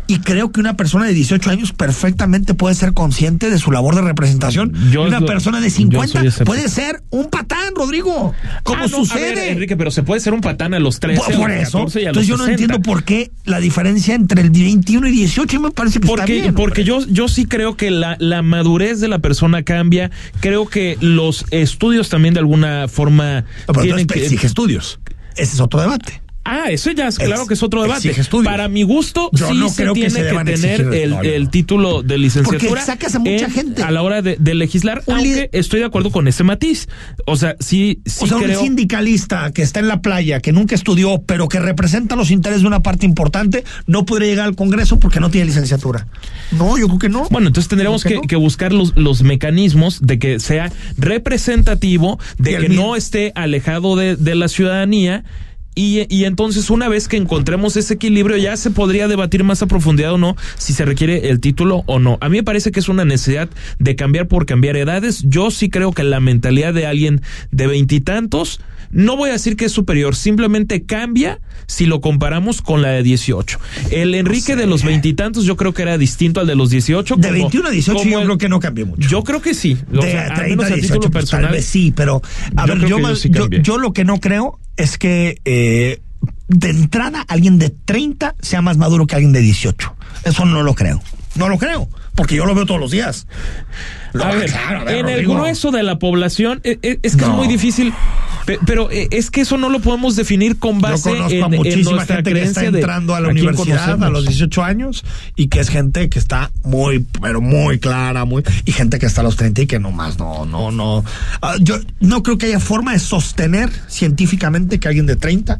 Y 0.09 0.19
creo 0.19 0.51
que 0.53 0.61
una 0.61 0.77
persona 0.77 1.05
de 1.05 1.13
18 1.13 1.49
años 1.49 1.73
perfectamente 1.73 2.53
puede 2.53 2.75
ser 2.75 2.93
consciente 2.93 3.49
de 3.49 3.57
su 3.57 3.71
labor 3.71 3.93
de 3.95 4.01
representación. 4.01 4.73
Yo 4.89 5.03
una 5.03 5.19
persona 5.21 5.59
de 5.59 5.69
yo 5.69 5.75
50 5.75 6.07
soy 6.19 6.27
escéptico. 6.27 6.45
puede 6.45 6.69
ser 6.69 7.01
un 7.09 7.25
patán, 7.29 7.75
Rodrigo. 7.75 8.33
Como 8.63 8.83
Ah, 8.83 8.87
no, 8.89 8.97
sucede. 8.99 9.35
ver, 9.35 9.37
Enrique, 9.49 9.75
pero 9.75 9.91
se 9.91 10.03
puede 10.03 10.21
ser 10.21 10.33
un 10.33 10.39
patán 10.41 10.73
a 10.73 10.79
los 10.79 10.99
13, 11.01 11.21
por, 11.21 11.35
por 11.35 11.51
eso. 11.51 11.79
14 11.79 12.01
y 12.01 12.05
a 12.05 12.07
Entonces 12.09 12.27
yo 12.29 12.37
no 12.37 12.45
60. 12.45 12.51
entiendo 12.63 12.81
por 12.89 13.03
qué 13.03 13.31
la 13.43 13.59
diferencia 13.59 14.15
entre 14.15 14.41
el 14.41 14.49
21 14.49 15.07
y 15.07 15.11
18 15.11 15.55
y 15.55 15.59
me 15.59 15.71
parece 15.71 15.99
que 15.99 16.07
Porque, 16.07 16.21
está 16.37 16.41
bien. 16.43 16.53
porque 16.55 16.81
hombre. 16.89 17.05
yo, 17.05 17.05
yo 17.09 17.27
sí 17.27 17.45
creo 17.45 17.75
que 17.75 17.91
la, 17.91 18.15
la 18.19 18.41
madurez 18.41 19.01
de 19.01 19.09
la 19.09 19.19
persona 19.19 19.63
cambia. 19.63 20.09
Creo 20.39 20.67
que 20.67 20.97
los 21.01 21.43
estudios 21.51 22.07
también 22.07 22.33
de 22.33 22.39
alguna 22.39 22.87
forma 22.87 23.41
No, 23.41 23.45
pero 23.73 23.81
tienen 23.81 23.99
entonces 24.01 24.39
que. 24.39 24.47
estudios. 24.47 24.99
Ese 25.35 25.55
es 25.55 25.59
otro 25.59 25.81
debate. 25.81 26.21
Ah, 26.49 26.65
eso 26.71 26.91
ya 26.91 27.07
es 27.09 27.17
claro 27.19 27.45
que 27.45 27.55
es 27.55 27.63
otro 27.63 27.81
debate. 27.83 28.13
Para 28.43 28.67
mi 28.69 28.83
gusto, 28.83 29.29
Yo 29.33 29.49
sí 29.49 29.53
no 29.55 29.69
se 29.69 29.81
creo 29.83 29.93
que 29.93 29.99
tiene 30.09 30.15
se 30.15 30.29
que, 30.29 30.43
tener 30.53 30.93
el, 31.25 31.43
no, 31.43 31.49
título 31.49 32.03
de 32.03 32.17
licenciatura. 32.17 32.69
Porque 32.69 32.85
sacas 32.85 33.15
a 33.15 33.19
mucha 33.19 33.45
en- 33.45 33.51
gente. 33.51 33.83
A 33.83 33.91
la 33.91 34.01
hora 34.01 34.21
de, 34.21 34.37
de 34.39 34.55
legislar, 34.55 35.03
Un 35.05 35.15
aunque 35.15 35.49
estoy 35.51 35.81
de 35.81 35.85
acuerdo 35.85 36.09
con 36.11 36.27
ese 36.27 36.43
matiz. 36.43 36.87
O 37.25 37.35
sea, 37.35 37.55
sí, 37.59 37.99
sí 38.05 38.19
o 38.23 38.27
sea, 38.27 38.37
creo. 38.37 38.59
un 38.59 38.65
sindicalista 38.65 39.51
que 39.51 39.61
está 39.61 39.79
en 39.81 39.87
la 39.89 40.01
playa, 40.01 40.39
que 40.39 40.51
nunca 40.53 40.73
estudió, 40.75 41.21
pero 41.25 41.47
que 41.49 41.59
representa 41.59 42.15
los 42.15 42.31
intereses 42.31 42.61
de 42.61 42.67
una 42.67 42.81
parte 42.81 43.05
importante, 43.05 43.65
no 43.85 44.05
podría 44.05 44.29
llegar 44.29 44.47
al 44.47 44.55
Congreso 44.55 44.99
porque 44.99 45.19
no 45.19 45.29
tiene 45.29 45.47
licenciatura. 45.47 46.07
No, 46.51 46.77
yo 46.77 46.87
creo 46.87 46.99
que 46.99 47.09
no. 47.09 47.27
Bueno, 47.29 47.47
entonces 47.47 47.67
tendríamos 47.67 48.03
¿Por 48.03 48.25
que, 48.27 48.35
buscar 48.37 48.71
los, 48.71 48.95
los 48.95 49.21
mecanismos 49.21 49.99
de 50.01 50.17
que 50.19 50.39
sea 50.39 50.71
representativo, 50.97 52.19
de 52.37 52.57
que 52.57 52.69
mismo- 52.69 52.87
no 52.87 52.95
esté 52.95 53.31
alejado 53.35 53.95
de, 53.95 54.15
de 54.15 54.35
la 54.35 54.47
ciudadanía. 54.47 55.23
Y, 55.77 56.07
y 56.09 56.25
entonces 56.25 56.71
una 56.71 56.87
vez 56.89 57.07
que 57.07 57.17
encontremos 57.17 57.77
ese 57.77 57.93
equilibrio 57.93 58.35
ya 58.37 58.57
se 58.57 58.71
podría 58.71 59.07
debatir 59.07 59.43
más 59.43 59.61
a 59.61 59.67
profundidad 59.67 60.13
o 60.13 60.17
no 60.17 60.35
si 60.57 60.73
se 60.73 60.85
requiere 60.85 61.29
el 61.29 61.39
título 61.39 61.83
o 61.85 61.99
no. 61.99 62.17
A 62.19 62.29
mí 62.29 62.37
me 62.37 62.43
parece 62.43 62.71
que 62.71 62.79
es 62.79 62.89
una 62.89 63.05
necesidad 63.05 63.47
de 63.77 63.95
cambiar 63.95 64.27
por 64.27 64.47
cambiar 64.47 64.75
edades. 64.75 65.21
Yo 65.27 65.51
sí 65.51 65.69
creo 65.69 65.91
que 65.91 66.03
la 66.03 66.19
mentalidad 66.19 66.73
de 66.73 66.87
alguien 66.87 67.21
de 67.51 67.67
veintitantos, 67.67 68.59
no 68.89 69.17
voy 69.17 69.29
a 69.29 69.33
decir 69.33 69.55
que 69.55 69.65
es 69.65 69.71
superior, 69.71 70.15
simplemente 70.15 70.83
cambia 70.83 71.39
si 71.67 71.85
lo 71.85 72.01
comparamos 72.01 72.61
con 72.63 72.81
la 72.81 72.89
de 72.89 73.03
18. 73.03 73.59
El 73.91 74.15
Enrique 74.15 74.55
de 74.55 74.65
los 74.65 74.83
veintitantos 74.83 75.43
yo 75.45 75.57
creo 75.57 75.73
que 75.75 75.83
era 75.83 75.97
distinto 75.99 76.39
al 76.39 76.47
de 76.47 76.55
los 76.55 76.69
18. 76.71 77.17
de 77.17 77.21
como- 77.27 77.33
21 77.33 77.67
a 77.67 77.71
18 77.71 77.99
como 77.99 78.11
yo 78.11 78.19
el- 78.19 78.25
creo 78.25 78.37
que 78.39 78.49
no 78.49 78.59
cambió 78.59 78.85
mucho. 78.87 79.07
yo 79.09 79.23
creo 79.23 79.41
que 79.41 79.53
sí. 79.53 79.77
O 79.93 80.01
de 80.01 80.11
sea, 80.11 80.33
30 80.33 80.47
menos 80.47 80.65
a 80.65 80.67
a 80.67 80.75
18, 80.75 80.93
título 81.01 81.11
pues, 81.11 81.29
tal 81.29 81.47
vez 81.49 81.65
sí, 81.65 81.93
pero 81.95 82.21
a 82.55 82.65
Yo 82.65 82.97
ver, 82.99 83.15
sí 83.15 83.29
yo 83.61 83.77
lo 83.77 83.93
que 83.93 84.05
no 84.05 84.19
creo 84.19 84.59
es 84.77 84.97
que 84.97 85.41
eh, 85.45 85.99
de 86.47 86.69
entrada 86.69 87.23
alguien 87.27 87.59
de 87.59 87.69
30 87.69 88.35
sea 88.41 88.61
más 88.61 88.77
maduro 88.77 89.05
que 89.07 89.15
alguien 89.15 89.33
de 89.33 89.41
18. 89.41 89.95
Eso 90.23 90.45
no 90.45 90.63
lo 90.63 90.73
creo. 90.75 91.01
No 91.35 91.49
lo 91.49 91.57
creo, 91.59 91.87
porque 92.15 92.35
yo 92.35 92.45
lo 92.45 92.55
veo 92.55 92.65
todos 92.65 92.79
los 92.79 92.89
días. 92.91 93.27
A 94.13 94.17
No, 94.17 94.25
ver, 94.39 94.49
claro, 94.49 94.81
a 94.81 94.83
ver, 94.85 94.95
en 94.95 95.09
el 95.09 95.27
grueso 95.27 95.69
de 95.71 95.83
la 95.83 95.99
población 95.99 96.61
eh, 96.63 96.79
eh, 96.81 96.97
es 97.03 97.15
que 97.15 97.21
No. 97.21 97.31
es 97.31 97.33
muy 97.37 97.47
difícil, 97.47 97.93
pero 98.65 98.89
eh, 98.91 99.07
es 99.11 99.29
que 99.29 99.41
eso 99.41 99.57
no 99.57 99.69
lo 99.69 99.79
podemos 99.79 100.15
definir 100.15 100.57
con 100.57 100.75
Yo 100.75 100.81
base 100.81 101.09
conozco 101.09 101.33
en, 101.33 101.43
a 101.43 101.47
muchísima 101.49 102.05
gente 102.05 102.33
que 102.33 102.43
está 102.43 102.65
entrando 102.65 103.15
a 103.15 103.19
la 103.19 103.27
a 103.27 103.31
universidad 103.31 104.03
a 104.03 104.09
los 104.09 104.25
18 104.25 104.63
años 104.63 105.03
y 105.35 105.47
que 105.47 105.59
es 105.59 105.69
gente 105.69 106.09
que 106.09 106.19
está 106.19 106.51
muy, 106.63 107.05
pero 107.21 107.41
muy 107.41 107.79
clara, 107.79 108.25
muy 108.25 108.43
y 108.65 108.71
gente 108.71 108.99
que 108.99 109.05
está 109.05 109.21
a 109.21 109.23
los 109.25 109.35
30 109.35 109.63
y 109.63 109.67
que 109.67 109.79
nomás 109.79 110.17
no, 110.17 110.45
no, 110.45 110.71
no. 110.71 111.03
Ah, 111.41 111.55
yo 111.59 111.79
no 111.99 112.23
creo 112.23 112.37
que 112.37 112.47
haya 112.47 112.59
forma 112.59 112.93
de 112.93 112.99
sostener 112.99 113.69
científicamente 113.87 114.79
que 114.79 114.87
alguien 114.87 115.05
de 115.05 115.15
30 115.15 115.57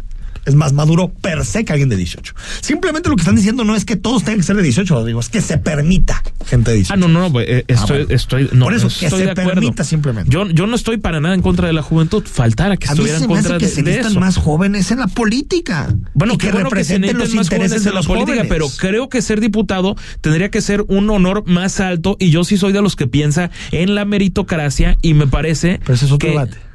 es 0.48 0.56
más 0.56 0.74
maduro 0.74 1.10
per 1.10 1.46
se 1.46 1.66
que 1.66 1.74
alguien 1.74 1.90
de 1.90 1.98
18. 1.98 2.34
Simplemente 2.62 3.10
lo 3.10 3.16
que 3.16 3.22
están 3.22 3.36
diciendo 3.36 3.64
no 3.64 3.76
es 3.76 3.86
que 3.86 3.98
todos 3.98 4.24
tengan 4.24 4.40
que 4.40 4.44
ser 4.44 4.56
de 4.56 4.64
18, 4.64 4.94
lo 4.96 5.06
digo, 5.06 5.20
es 5.20 5.30
que 5.30 5.42
se 5.42 5.58
permita 5.58 6.24
gente 6.46 6.72
de 6.72 6.78
18. 6.78 6.94
Ah, 6.94 6.98
no, 6.98 7.08
no, 7.08 7.30
no, 7.30 7.42
eh, 7.42 7.66
estoy, 7.68 7.98
bueno. 8.00 8.16
estoy, 8.16 8.50
no, 8.54 8.66
Por 8.66 8.74
eso, 8.74 8.88
que 8.88 9.10
se 9.10 9.18
de 9.18 9.36
permita 9.36 9.84
simplemente. 9.84 10.32
Yo, 10.32 10.48
yo 10.50 10.66
no 10.66 10.76
estoy 10.76 10.98
para 10.98 11.20
nada 11.20 11.36
en 11.36 11.42
contra 11.42 11.68
de 11.68 11.74
la 11.74 11.82
juventud, 11.82 12.24
faltara 12.26 12.78
que 12.78 12.88
a 12.88 12.92
mí 12.92 13.04
estuviera 13.04 13.20
se 13.20 13.26
en 13.26 13.32
me 13.32 13.38
hace 13.38 13.50
contra 13.50 13.60
que 13.60 13.66
de, 13.66 13.72
se 13.72 13.84
de 13.84 14.00
eso. 14.00 14.20
más 14.20 14.38
jóvenes 14.38 14.90
en 14.92 15.00
la 15.00 15.08
política. 15.08 15.94
Bueno, 16.14 16.36
y 16.36 16.38
que 16.38 16.52
bueno 16.52 16.70
que 16.70 16.84
se 16.84 16.94
representen 16.96 17.18
necesiten 17.18 17.20
los 17.20 17.36
más 17.36 17.46
intereses 17.48 17.84
de 17.84 17.90
en 17.90 17.94
la 17.94 18.00
los 18.00 18.08
política, 18.08 18.32
jóvenes. 18.32 18.50
pero 18.50 18.68
creo 18.70 19.10
que 19.10 19.22
ser 19.22 19.42
diputado 19.42 19.96
tendría 20.22 20.50
que 20.50 20.62
ser 20.62 20.86
un 20.88 21.10
honor 21.10 21.44
más 21.46 21.80
alto 21.82 22.16
y 22.20 22.30
yo 22.30 22.46
sí 22.46 22.58
soy 22.58 22.72
de 22.72 22.82
los 22.82 22.96
que 22.96 23.08
piensa 23.08 23.52
en 23.72 23.96
la 23.96 24.06
meritocracia 24.06 24.98
y 25.02 25.14
me 25.14 25.28
parece 25.28 25.80
Pero 25.84 25.94
ese 25.96 26.06
es 26.06 26.12
otro 26.12 26.26
que 26.26 26.30
debate. 26.30 26.67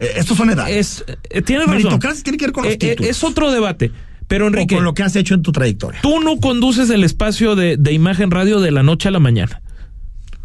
Eh, 0.00 0.12
estos 0.16 0.36
son 0.36 0.50
edades. 0.50 0.76
es 0.76 1.16
eh, 1.30 1.42
tienes 1.42 1.66
razón. 1.66 1.82
Meritocracia 1.82 2.22
tiene 2.24 2.38
que 2.38 2.46
ver 2.46 2.52
con 2.52 2.64
los 2.64 2.72
Eh, 2.72 2.78
eh, 2.80 2.96
es 3.00 3.22
otro 3.22 3.52
debate, 3.52 3.92
pero 4.26 4.46
o 4.46 4.48
Enrique, 4.48 4.74
con 4.74 4.84
lo 4.84 4.94
que 4.94 5.02
has 5.02 5.14
hecho 5.16 5.34
en 5.34 5.42
tu 5.42 5.52
trayectoria. 5.52 6.00
tú 6.00 6.20
no 6.20 6.38
conduces 6.40 6.90
el 6.90 7.04
espacio 7.04 7.54
de, 7.54 7.76
de 7.76 7.92
imagen 7.92 8.30
radio 8.30 8.60
de 8.60 8.70
la 8.70 8.82
noche 8.82 9.08
a 9.08 9.10
la 9.10 9.20
mañana. 9.20 9.60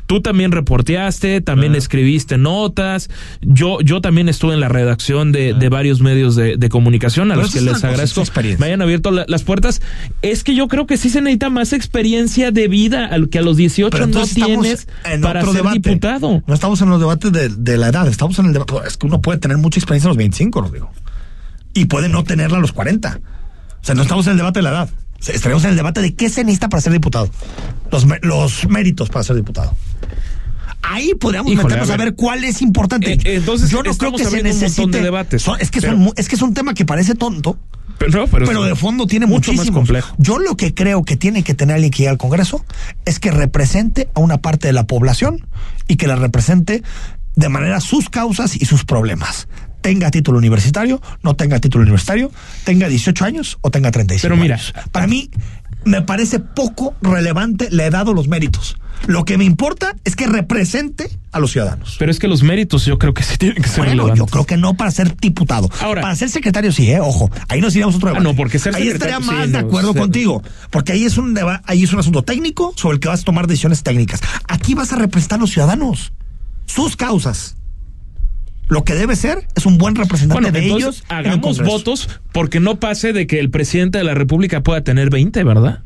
Tú 0.08 0.22
también 0.22 0.52
reporteaste, 0.52 1.42
también 1.42 1.74
escribiste 1.76 2.38
notas. 2.38 3.10
Yo, 3.42 3.80
yo 3.82 4.02
también 4.02 4.30
estuve 4.30 4.54
en 4.54 4.60
la 4.60 4.70
redacción 4.70 5.32
de, 5.32 5.54
de 5.54 5.70
varios 5.70 6.02
medios 6.02 6.36
de, 6.36 6.58
de 6.58 6.70
comunicación 6.70 7.32
a 7.32 7.36
Pero 7.36 7.44
los 7.48 7.54
que 7.54 7.62
les 7.62 7.84
agradezco. 7.84 8.24
Me 8.60 8.68
hayan 8.68 8.82
abierto 8.82 9.10
la- 9.12 9.26
las 9.28 9.44
puertas. 9.44 9.82
Es 10.22 10.44
que 10.44 10.54
yo 10.56 10.68
creo 10.68 10.86
que 10.86 10.98
sí 10.98 11.10
se 11.10 11.22
necesita 11.22 11.50
más 11.50 11.74
experiencia 11.74 12.52
de 12.52 12.68
vida 12.68 13.06
al 13.08 13.30
que 13.30 13.40
a 13.40 13.42
los 13.42 13.58
18 13.58 13.90
Pero 13.90 14.06
no 14.08 14.24
tienes 14.26 14.88
en 15.06 15.22
para 15.22 15.42
ser 15.44 15.54
debate. 15.54 15.80
diputado. 15.80 16.44
No 16.46 16.54
estamos 16.54 16.82
en 16.82 16.90
los 16.90 17.00
debates 17.00 17.32
de, 17.32 17.50
de 17.50 17.78
la 17.78 17.88
edad, 17.88 18.08
estamos 18.08 18.38
en 18.40 18.46
el 18.48 18.54
debate. 18.54 18.74
Es 18.88 18.98
que 18.98 19.08
uno 19.08 19.22
puede 19.22 19.40
tener 19.40 19.58
mucha 19.58 19.80
experiencia 19.80 20.08
a 20.08 20.12
los 20.12 20.18
25, 20.18 20.62
lo 20.62 20.70
digo. 20.70 20.92
Y 21.74 21.86
puede 21.86 22.10
no 22.10 22.24
tenerla 22.24 22.58
a 22.58 22.62
los 22.62 22.72
40. 22.74 23.20
O 23.82 23.86
sea, 23.86 23.96
no 23.96 24.04
estamos 24.04 24.26
en 24.28 24.32
el 24.34 24.38
debate 24.38 24.60
de 24.60 24.64
la 24.64 24.70
edad. 24.70 24.90
Estaremos 25.28 25.64
en 25.64 25.72
el 25.72 25.76
debate 25.76 26.02
de 26.02 26.14
qué 26.14 26.30
se 26.30 26.44
necesita 26.44 26.70
para 26.70 26.82
ser 26.82 26.94
diputado. 26.94 27.30
Los, 27.92 28.06
los 28.22 28.68
méritos 28.70 29.10
para 29.10 29.24
ser 29.24 29.36
diputado. 29.36 29.74
Ahí 30.88 31.14
podríamos 31.16 31.52
Híjole, 31.52 31.66
meternos 31.68 31.90
a 31.90 31.94
a 31.94 31.98
ver. 31.98 32.16
cuál 32.16 32.44
es 32.44 32.62
importante. 32.62 33.14
Eh, 33.14 33.20
entonces 33.36 33.70
yo 33.70 33.84
no 33.84 33.96
creo 33.96 34.12
que 34.12 34.20
se 34.20 34.28
abriendo 34.28 34.50
un 34.52 34.56
montón 34.56 34.70
necesite 34.70 34.98
de 34.98 35.04
debates. 35.04 35.42
Son- 35.42 35.60
es 35.60 35.72
que 35.72 35.82
Pero- 35.82 35.94
son 35.94 36.02
mu- 36.02 36.14
es 36.16 36.28
que 36.30 36.36
es 36.36 36.42
un 36.42 36.54
tema 36.54 36.74
que 36.74 36.86
parece 36.86 37.16
tonto, 37.16 37.58
Pero, 37.98 38.28
pero, 38.28 38.46
pero 38.46 38.64
de 38.64 38.76
fondo 38.76 39.08
tiene 39.08 39.26
mucho 39.26 39.54
más 39.54 39.72
complejo. 39.72 40.14
Yo 40.18 40.38
lo 40.40 40.56
que 40.58 40.74
creo 40.74 41.04
que 41.04 41.16
tiene 41.18 41.44
que 41.44 41.54
tener 41.54 41.76
alguien 41.76 41.92
que 41.92 42.00
llegue 42.00 42.10
al 42.10 42.18
Congreso 42.18 42.64
es 43.06 43.20
que 43.20 43.32
represente 43.32 44.10
a 44.16 44.20
una 44.20 44.38
parte 44.42 44.68
de 44.68 44.74
la 44.74 44.86
población 44.86 45.48
y 45.88 45.96
que 45.96 46.08
la 46.08 46.16
represente 46.16 46.84
de 47.36 47.50
manera 47.50 47.80
sus 47.82 48.10
causas 48.10 48.56
y 48.56 48.66
sus 48.66 48.86
problemas. 48.86 49.48
Tenga 49.82 50.10
título 50.10 50.38
universitario, 50.40 51.00
no 51.22 51.36
tenga 51.36 51.60
título 51.60 51.84
universitario, 51.84 52.32
tenga 52.64 52.88
18 52.88 53.24
años 53.24 53.58
o 53.62 53.70
tenga 53.72 53.92
35 53.92 54.24
Pero 54.30 54.42
mira, 54.42 54.56
años. 54.56 54.74
Para 54.92 55.06
mí 55.06 55.30
me 55.86 56.02
parece 56.02 56.40
poco 56.40 56.96
relevante 57.02 57.68
la 57.72 57.86
edad 57.86 58.08
o 58.08 58.14
los 58.14 58.28
méritos. 58.28 58.78
Lo 59.08 59.24
que 59.26 59.38
me 59.38 59.44
importa 59.44 59.94
es 60.04 60.16
que 60.16 60.26
represente 60.26 61.10
a 61.32 61.40
los 61.40 61.52
ciudadanos. 61.52 61.96
Pero 62.00 62.12
es 62.12 62.18
que 62.18 62.28
los 62.28 62.44
méritos 62.44 62.86
yo 62.86 62.98
creo 62.98 63.14
que 63.14 63.24
sí 63.24 63.38
tienen 63.38 63.62
que 63.62 63.68
ser 63.70 63.80
Bueno, 63.80 63.92
relevantes. 63.92 64.20
yo 64.20 64.26
creo 64.26 64.46
que 64.46 64.58
no 64.58 64.76
para 64.76 64.90
ser 64.90 65.16
diputado. 65.18 65.70
Ahora- 65.82 66.02
para 66.02 66.16
ser 66.16 66.30
secretario 66.30 66.72
sí, 66.72 66.90
eh, 66.90 67.02
ojo. 67.02 67.30
Ahí 67.50 67.62
nos 67.62 67.76
iríamos 67.76 67.96
otro 67.96 68.08
Ah, 68.10 68.12
debate. 68.14 68.24
no, 68.24 68.36
porque 68.36 68.58
ser 68.58 68.74
ahí 68.76 68.88
estaría 68.88 69.20
más 69.20 69.46
sí, 69.46 69.52
de 69.52 69.62
no, 69.62 69.68
acuerdo 69.68 69.92
ser- 69.94 70.02
contigo, 70.02 70.42
porque 70.72 70.94
ahí 70.94 71.04
es 71.04 71.18
un 71.18 71.38
ahí 71.66 71.84
es 71.84 71.94
un 71.94 72.00
asunto 72.00 72.24
técnico 72.24 72.74
sobre 72.78 72.96
el 72.96 73.00
que 73.00 73.10
vas 73.10 73.22
a 73.22 73.24
tomar 73.24 73.48
decisiones 73.48 73.84
técnicas. 73.84 74.22
Aquí 74.48 74.74
vas 74.74 74.92
a 74.94 74.96
representar 74.96 75.38
a 75.40 75.42
los 75.42 75.52
ciudadanos, 75.52 76.14
sus 76.66 76.96
causas. 76.96 77.58
Lo 78.68 78.84
que 78.84 78.96
debe 78.96 79.16
ser 79.16 79.48
es 79.56 79.66
un 79.66 79.78
buen 79.78 79.96
representante 79.96 80.42
Bueno, 80.50 80.52
de 80.58 80.64
entonces 80.66 81.02
ellos. 81.02 81.04
en 81.10 81.18
el 81.18 81.26
hagamos 81.28 81.62
votos 81.62 82.10
porque 82.32 82.60
no 82.60 82.80
pase 82.80 83.14
de 83.14 83.28
que 83.28 83.40
el 83.40 83.50
presidente 83.50 83.98
de 83.98 84.04
la 84.04 84.14
República 84.14 84.62
pueda 84.64 84.82
tener 84.84 85.10
20, 85.10 85.44
¿verdad? 85.44 85.84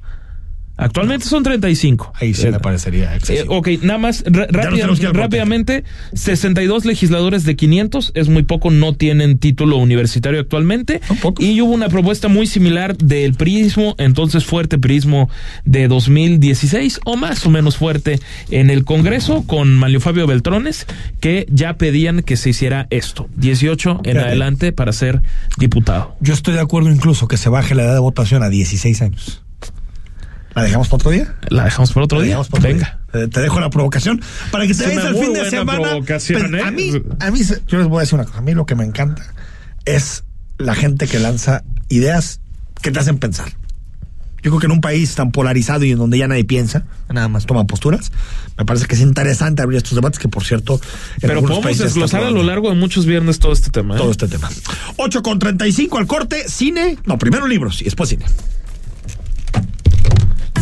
Actualmente 0.79 1.25
son 1.25 1.43
35. 1.43 2.13
Ahí 2.15 2.33
sí 2.33 2.47
Eh, 2.47 2.51
me 2.51 2.59
parecería 2.59 3.13
eh, 3.13 3.17
excesivo. 3.17 3.57
ok, 3.57 3.67
nada 3.83 3.99
más 3.99 4.23
rápida- 4.25 4.87
rápidamente, 5.13 5.83
62 6.13 6.85
legisladores 6.85 7.43
de 7.43 7.55
500, 7.55 8.11
es 8.15 8.29
muy 8.29 8.43
poco, 8.43 8.71
no 8.71 8.93
tienen 8.93 9.37
título 9.39 9.77
universitario 9.77 10.39
actualmente. 10.39 11.01
Son 11.07 11.17
pocos. 11.17 11.45
Y 11.45 11.59
hubo 11.61 11.71
una 11.73 11.89
propuesta 11.89 12.27
muy 12.29 12.47
similar 12.47 12.97
del 12.97 13.33
prismo, 13.33 13.95
entonces 13.97 14.45
fuerte 14.45 14.77
prismo 14.77 15.29
de 15.65 15.87
2016 15.87 17.01
o 17.05 17.15
más 17.17 17.45
o 17.45 17.49
menos 17.49 17.77
fuerte 17.77 18.19
en 18.49 18.69
el 18.69 18.85
Congreso 18.85 19.43
con 19.45 19.73
Manlio 19.75 19.99
Fabio 19.99 20.27
Beltrones, 20.27 20.85
que 21.19 21.45
ya 21.51 21.73
pedían 21.77 22.21
que 22.21 22.37
se 22.37 22.49
hiciera 22.51 22.87
esto, 22.89 23.27
18 23.35 24.01
en 24.05 24.17
adelante 24.17 24.71
para 24.71 24.91
ser 24.93 25.21
diputado. 25.57 26.15
Yo 26.21 26.33
estoy 26.33 26.53
de 26.53 26.61
acuerdo 26.61 26.89
incluso 26.89 27.27
que 27.27 27.37
se 27.37 27.49
baje 27.49 27.75
la 27.75 27.83
edad 27.83 27.93
de 27.93 27.99
votación 27.99 28.43
a 28.43 28.49
16 28.49 29.01
años. 29.01 29.41
¿La 30.59 30.65
dejamos 30.65 30.87
para 30.87 30.95
otro 30.95 31.11
día? 31.11 31.35
La 31.49 31.63
dejamos 31.65 31.91
por 31.91 32.03
otro 32.03 32.19
La 32.19 32.23
día. 32.25 32.35
para 32.35 32.41
otro 32.47 32.61
Venga. 32.61 32.99
día. 33.13 33.27
Te 33.29 33.41
dejo 33.41 33.59
la 33.59 33.69
provocación 33.69 34.21
para 34.51 34.67
que 34.67 34.73
te 34.73 34.85
vayas 34.85 35.05
al 35.05 35.15
fin 35.15 35.33
de 35.33 35.49
semana. 35.49 35.89
Pero 36.27 36.57
¿eh? 36.57 36.61
A 36.63 36.71
mí, 36.71 36.91
a 37.19 37.31
mí, 37.31 37.39
yo 37.67 37.77
les 37.77 37.87
voy 37.87 37.97
a 37.97 38.01
decir 38.01 38.15
una 38.15 38.25
cosa. 38.25 38.37
A 38.39 38.41
mí 38.41 38.53
lo 38.53 38.65
que 38.65 38.75
me 38.75 38.83
encanta 38.85 39.23
es 39.85 40.23
la 40.57 40.75
gente 40.75 41.07
que 41.07 41.19
lanza 41.19 41.63
ideas 41.87 42.41
que 42.81 42.91
te 42.91 42.99
hacen 42.99 43.17
pensar. 43.17 43.49
Yo 44.41 44.51
creo 44.51 44.59
que 44.59 44.65
en 44.67 44.71
un 44.71 44.79
país 44.81 45.15
tan 45.15 45.31
polarizado 45.31 45.83
y 45.83 45.91
en 45.91 45.97
donde 45.97 46.17
ya 46.17 46.27
nadie 46.27 46.45
piensa, 46.45 46.85
nada 47.09 47.27
más 47.27 47.45
toma 47.45 47.65
posturas, 47.67 48.11
me 48.57 48.63
parece 48.63 48.85
que 48.85 48.95
es 48.95 49.01
interesante 49.01 49.61
abrir 49.61 49.77
estos 49.77 49.95
debates 49.95 50.17
que, 50.17 50.29
por 50.29 50.45
cierto, 50.45 50.79
en 51.21 51.27
Pero 51.27 51.41
podemos 51.41 51.77
desglosar 51.77 52.23
a 52.23 52.31
lo 52.31 52.43
largo 52.43 52.69
de 52.69 52.75
muchos 52.75 53.05
viernes 53.05 53.39
todo 53.39 53.51
este 53.51 53.69
tema. 53.69 53.95
¿eh? 53.95 53.97
todo 53.97 54.11
este 54.11 54.29
tema. 54.29 54.49
8 54.95 55.21
con 55.23 55.39
35 55.39 55.97
al 55.97 56.07
corte, 56.07 56.47
cine, 56.47 56.97
no, 57.05 57.17
primero 57.17 57.47
libros 57.47 57.81
y 57.81 57.85
después 57.85 58.09
cine. 58.09 58.25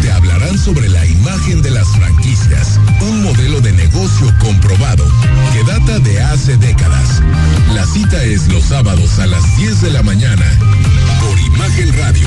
Te 0.00 0.10
hablarán 0.10 0.56
sobre 0.56 0.88
la 0.88 1.04
imagen 1.04 1.60
de 1.60 1.70
las 1.70 1.86
franquicias, 1.88 2.80
un 3.02 3.22
modelo 3.22 3.60
de 3.60 3.72
negocio 3.72 4.32
comprobado 4.38 5.04
que 5.52 5.62
data 5.64 5.98
de 5.98 6.18
hace 6.22 6.56
décadas. 6.56 7.20
La 7.74 7.84
cita 7.84 8.24
es 8.24 8.48
los 8.48 8.64
sábados 8.64 9.18
a 9.18 9.26
las 9.26 9.44
10 9.58 9.82
de 9.82 9.90
la 9.90 10.02
mañana 10.02 10.46
por 11.20 11.38
Imagen 11.38 11.92
Radio, 11.98 12.26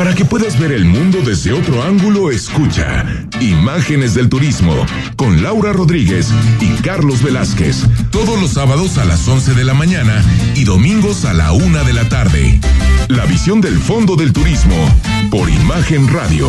Para 0.00 0.14
que 0.14 0.24
puedas 0.24 0.58
ver 0.58 0.72
el 0.72 0.86
mundo 0.86 1.18
desde 1.22 1.52
otro 1.52 1.82
ángulo, 1.82 2.30
escucha 2.30 3.04
Imágenes 3.38 4.14
del 4.14 4.30
Turismo 4.30 4.86
con 5.14 5.42
Laura 5.42 5.74
Rodríguez 5.74 6.32
y 6.58 6.70
Carlos 6.80 7.22
Velázquez. 7.22 7.84
Todos 8.10 8.40
los 8.40 8.52
sábados 8.52 8.96
a 8.96 9.04
las 9.04 9.28
11 9.28 9.52
de 9.52 9.62
la 9.62 9.74
mañana 9.74 10.24
y 10.54 10.64
domingos 10.64 11.26
a 11.26 11.34
la 11.34 11.52
una 11.52 11.84
de 11.84 11.92
la 11.92 12.08
tarde. 12.08 12.58
La 13.08 13.26
visión 13.26 13.60
del 13.60 13.78
fondo 13.78 14.16
del 14.16 14.32
turismo 14.32 14.74
por 15.30 15.50
Imagen 15.50 16.08
Radio. 16.08 16.48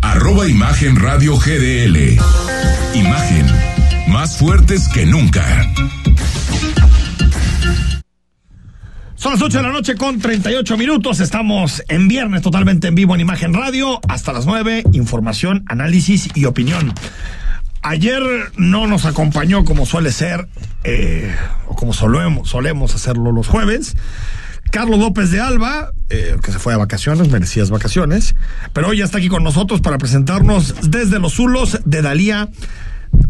arroba 0.00 0.48
Imagen 0.48 0.96
Radio 0.96 1.36
GDL. 1.36 2.18
Imagen, 2.94 3.46
más 4.08 4.36
fuertes 4.36 4.88
que 4.88 5.06
nunca. 5.06 5.44
Son 9.14 9.32
las 9.32 9.42
8 9.42 9.58
de 9.58 9.62
la 9.62 9.72
noche 9.72 9.96
con 9.96 10.18
38 10.18 10.76
minutos. 10.78 11.20
Estamos 11.20 11.82
en 11.88 12.08
viernes 12.08 12.42
totalmente 12.42 12.88
en 12.88 12.94
vivo 12.94 13.14
en 13.14 13.20
Imagen 13.20 13.52
Radio. 13.52 14.00
Hasta 14.08 14.32
las 14.32 14.46
9, 14.46 14.84
información, 14.92 15.64
análisis 15.68 16.28
y 16.34 16.46
opinión. 16.46 16.94
Ayer 17.82 18.22
no 18.56 18.86
nos 18.86 19.06
acompañó 19.06 19.64
como 19.64 19.86
suele 19.86 20.12
ser, 20.12 20.48
eh, 20.84 21.34
o 21.66 21.74
como 21.74 21.92
solemos, 21.92 22.48
solemos 22.48 22.94
hacerlo 22.94 23.32
los 23.32 23.48
jueves. 23.48 23.96
Carlos 24.70 24.98
López 24.98 25.30
de 25.30 25.40
Alba, 25.40 25.92
eh, 26.08 26.36
que 26.42 26.52
se 26.52 26.58
fue 26.58 26.74
a 26.74 26.76
vacaciones, 26.76 27.28
merecidas 27.28 27.70
vacaciones, 27.70 28.34
pero 28.72 28.88
hoy 28.88 28.98
ya 28.98 29.04
está 29.04 29.18
aquí 29.18 29.28
con 29.28 29.42
nosotros 29.42 29.80
para 29.80 29.98
presentarnos 29.98 30.74
desde 30.82 31.18
los 31.18 31.34
Zulos 31.34 31.80
de 31.84 32.02
Dalía, 32.02 32.48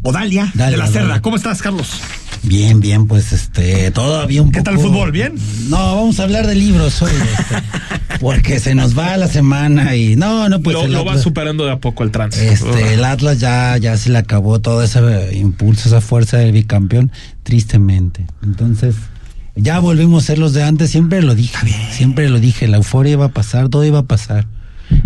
o 0.02 0.12
Dalia, 0.12 0.50
Dalia, 0.54 0.70
de 0.70 0.76
la 0.76 0.86
Cerda. 0.86 1.08
Dalia. 1.08 1.22
¿Cómo 1.22 1.36
estás, 1.36 1.62
Carlos? 1.62 2.00
Bien, 2.42 2.80
bien, 2.80 3.06
pues 3.06 3.32
este, 3.32 3.90
todavía 3.90 4.42
un 4.42 4.50
¿Qué 4.50 4.60
poco. 4.60 4.64
tal 4.64 4.74
el 4.74 4.80
fútbol? 4.80 5.12
¿Bien? 5.12 5.34
No, 5.68 5.76
vamos 5.96 6.20
a 6.20 6.22
hablar 6.22 6.46
de 6.46 6.54
libros 6.54 7.02
hoy, 7.02 7.10
este, 7.10 7.56
porque 8.20 8.60
se 8.60 8.74
nos 8.74 8.98
va 8.98 9.16
la 9.16 9.28
semana 9.28 9.94
y 9.96 10.16
no, 10.16 10.48
no, 10.48 10.60
pues 10.60 10.88
lo, 10.88 11.04
va 11.04 11.18
superando 11.18 11.66
de 11.66 11.72
a 11.72 11.78
poco 11.78 12.02
el 12.02 12.10
trance. 12.10 12.50
Este, 12.50 12.94
el 12.94 13.04
Atlas 13.04 13.40
ya, 13.40 13.76
ya 13.76 13.96
se 13.96 14.10
le 14.10 14.18
acabó 14.18 14.58
todo 14.60 14.82
ese 14.82 15.00
impulso, 15.36 15.88
esa 15.88 16.00
fuerza 16.00 16.38
del 16.38 16.52
bicampeón, 16.52 17.12
tristemente. 17.42 18.26
Entonces, 18.42 18.94
ya 19.62 19.78
volvimos 19.78 20.24
a 20.24 20.26
ser 20.26 20.38
los 20.38 20.52
de 20.52 20.62
antes, 20.62 20.90
siempre 20.90 21.22
lo 21.22 21.34
dije, 21.34 21.56
siempre 21.92 22.28
lo 22.28 22.40
dije, 22.40 22.68
la 22.68 22.78
euforia 22.78 23.12
iba 23.12 23.26
a 23.26 23.32
pasar, 23.32 23.68
todo 23.68 23.84
iba 23.84 24.00
a 24.00 24.04
pasar. 24.04 24.46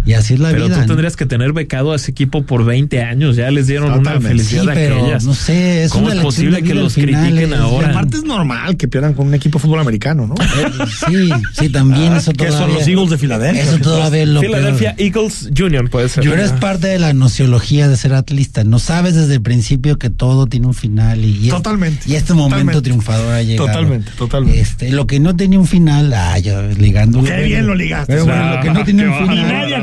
Y 0.07 0.13
así 0.13 0.35
es 0.35 0.41
la 0.41 0.51
pero 0.51 0.67
vida. 0.67 0.75
tú 0.77 0.81
¿no? 0.83 0.87
tendrías 0.89 1.17
que 1.17 1.25
tener 1.27 1.53
becado 1.53 1.93
a 1.93 1.97
ese 1.97 2.11
equipo 2.11 2.43
por 2.45 2.65
20 2.65 3.03
años. 3.03 3.37
Ya 3.37 3.51
les 3.51 3.67
dieron 3.67 3.91
una 3.93 4.21
felicidad 4.21 4.63
Sí, 4.65 4.69
pero 4.75 5.01
aquellas. 5.01 5.25
no 5.25 5.35
sé, 5.35 5.85
es 5.85 5.93
¿Cómo 5.93 6.07
una 6.07 6.15
es 6.17 6.21
posible 6.21 6.63
que 6.63 6.75
los 6.75 6.95
final, 6.95 7.11
critiquen 7.31 7.53
es- 7.53 7.59
Y 7.59 7.63
ahora? 7.63 7.91
aparte 7.91 8.17
es 8.19 8.25
normal 8.25 8.77
que 8.77 8.87
pierdan 8.89 9.15
con 9.15 9.29
un 9.29 9.35
equipo 9.35 9.59
de 9.59 9.63
fútbol 9.63 9.81
americano, 9.81 10.27
¿no? 10.27 10.35
Eh, 10.35 10.87
Sí, 11.09 11.31
sí, 11.53 11.69
también 11.71 12.13
Ah, 12.13 12.19
eso 12.19 12.33
que 12.33 12.51
son 12.51 12.73
los 12.75 12.87
Eagles 12.87 13.11
de 13.11 13.19
Filadelfia. 13.19 13.63
Eso 13.63 13.79
todavía 13.79 14.23
es 14.23 14.29
lo 14.29 14.41
Philadelphia 14.41 14.95
peor. 14.97 15.07
Eagles 15.17 15.51
Junior 15.57 15.89
puede 15.91 16.09
ser. 16.09 16.25
Pero 16.25 16.43
es 16.43 16.53
parte 16.53 16.87
de 16.89 16.99
la 16.99 17.13
nociología 17.13 17.89
de 17.89 17.97
ser 17.97 18.13
atlista. 18.15 18.63
No 18.65 18.79
sabes 18.79 19.15
desde 19.15 19.35
el 19.35 19.43
principio 19.43 19.99
que 19.99 20.11
todo 20.11 20.47
tiene 20.47 20.67
un 20.67 20.75
final 20.75 21.25
y, 21.25 21.31
y 21.39 21.45
es- 21.49 21.55
Totalmente. 21.55 22.03
y 22.07 22.15
este 22.17 22.35
momento 22.35 22.57
Totalmente. 22.57 22.81
triunfador 22.83 23.33
ha 23.35 23.43
llegado. 23.43 23.67
Totalmente, 23.69 24.11
totalmente. 24.19 24.61
Este, 24.61 24.91
lo 24.93 25.07
que 25.07 25.19
no 25.21 25.35
tenía 25.35 25.59
un 25.59 25.67
final, 25.67 26.13
ah, 26.13 26.39
yo 26.39 26.61
ligando. 26.79 27.23
Qué 27.23 27.43
bien 27.43 27.67
lo 27.67 27.75
ligaste. 27.75 28.13
Pero 28.13 28.27
bueno, 28.27 28.57
lo 28.57 28.61
que 28.63 28.71
no 28.71 28.85
tiene 28.85 29.09
un 29.09 29.19
final. 29.19 29.39
Y 29.39 29.43
nadie 29.43 29.75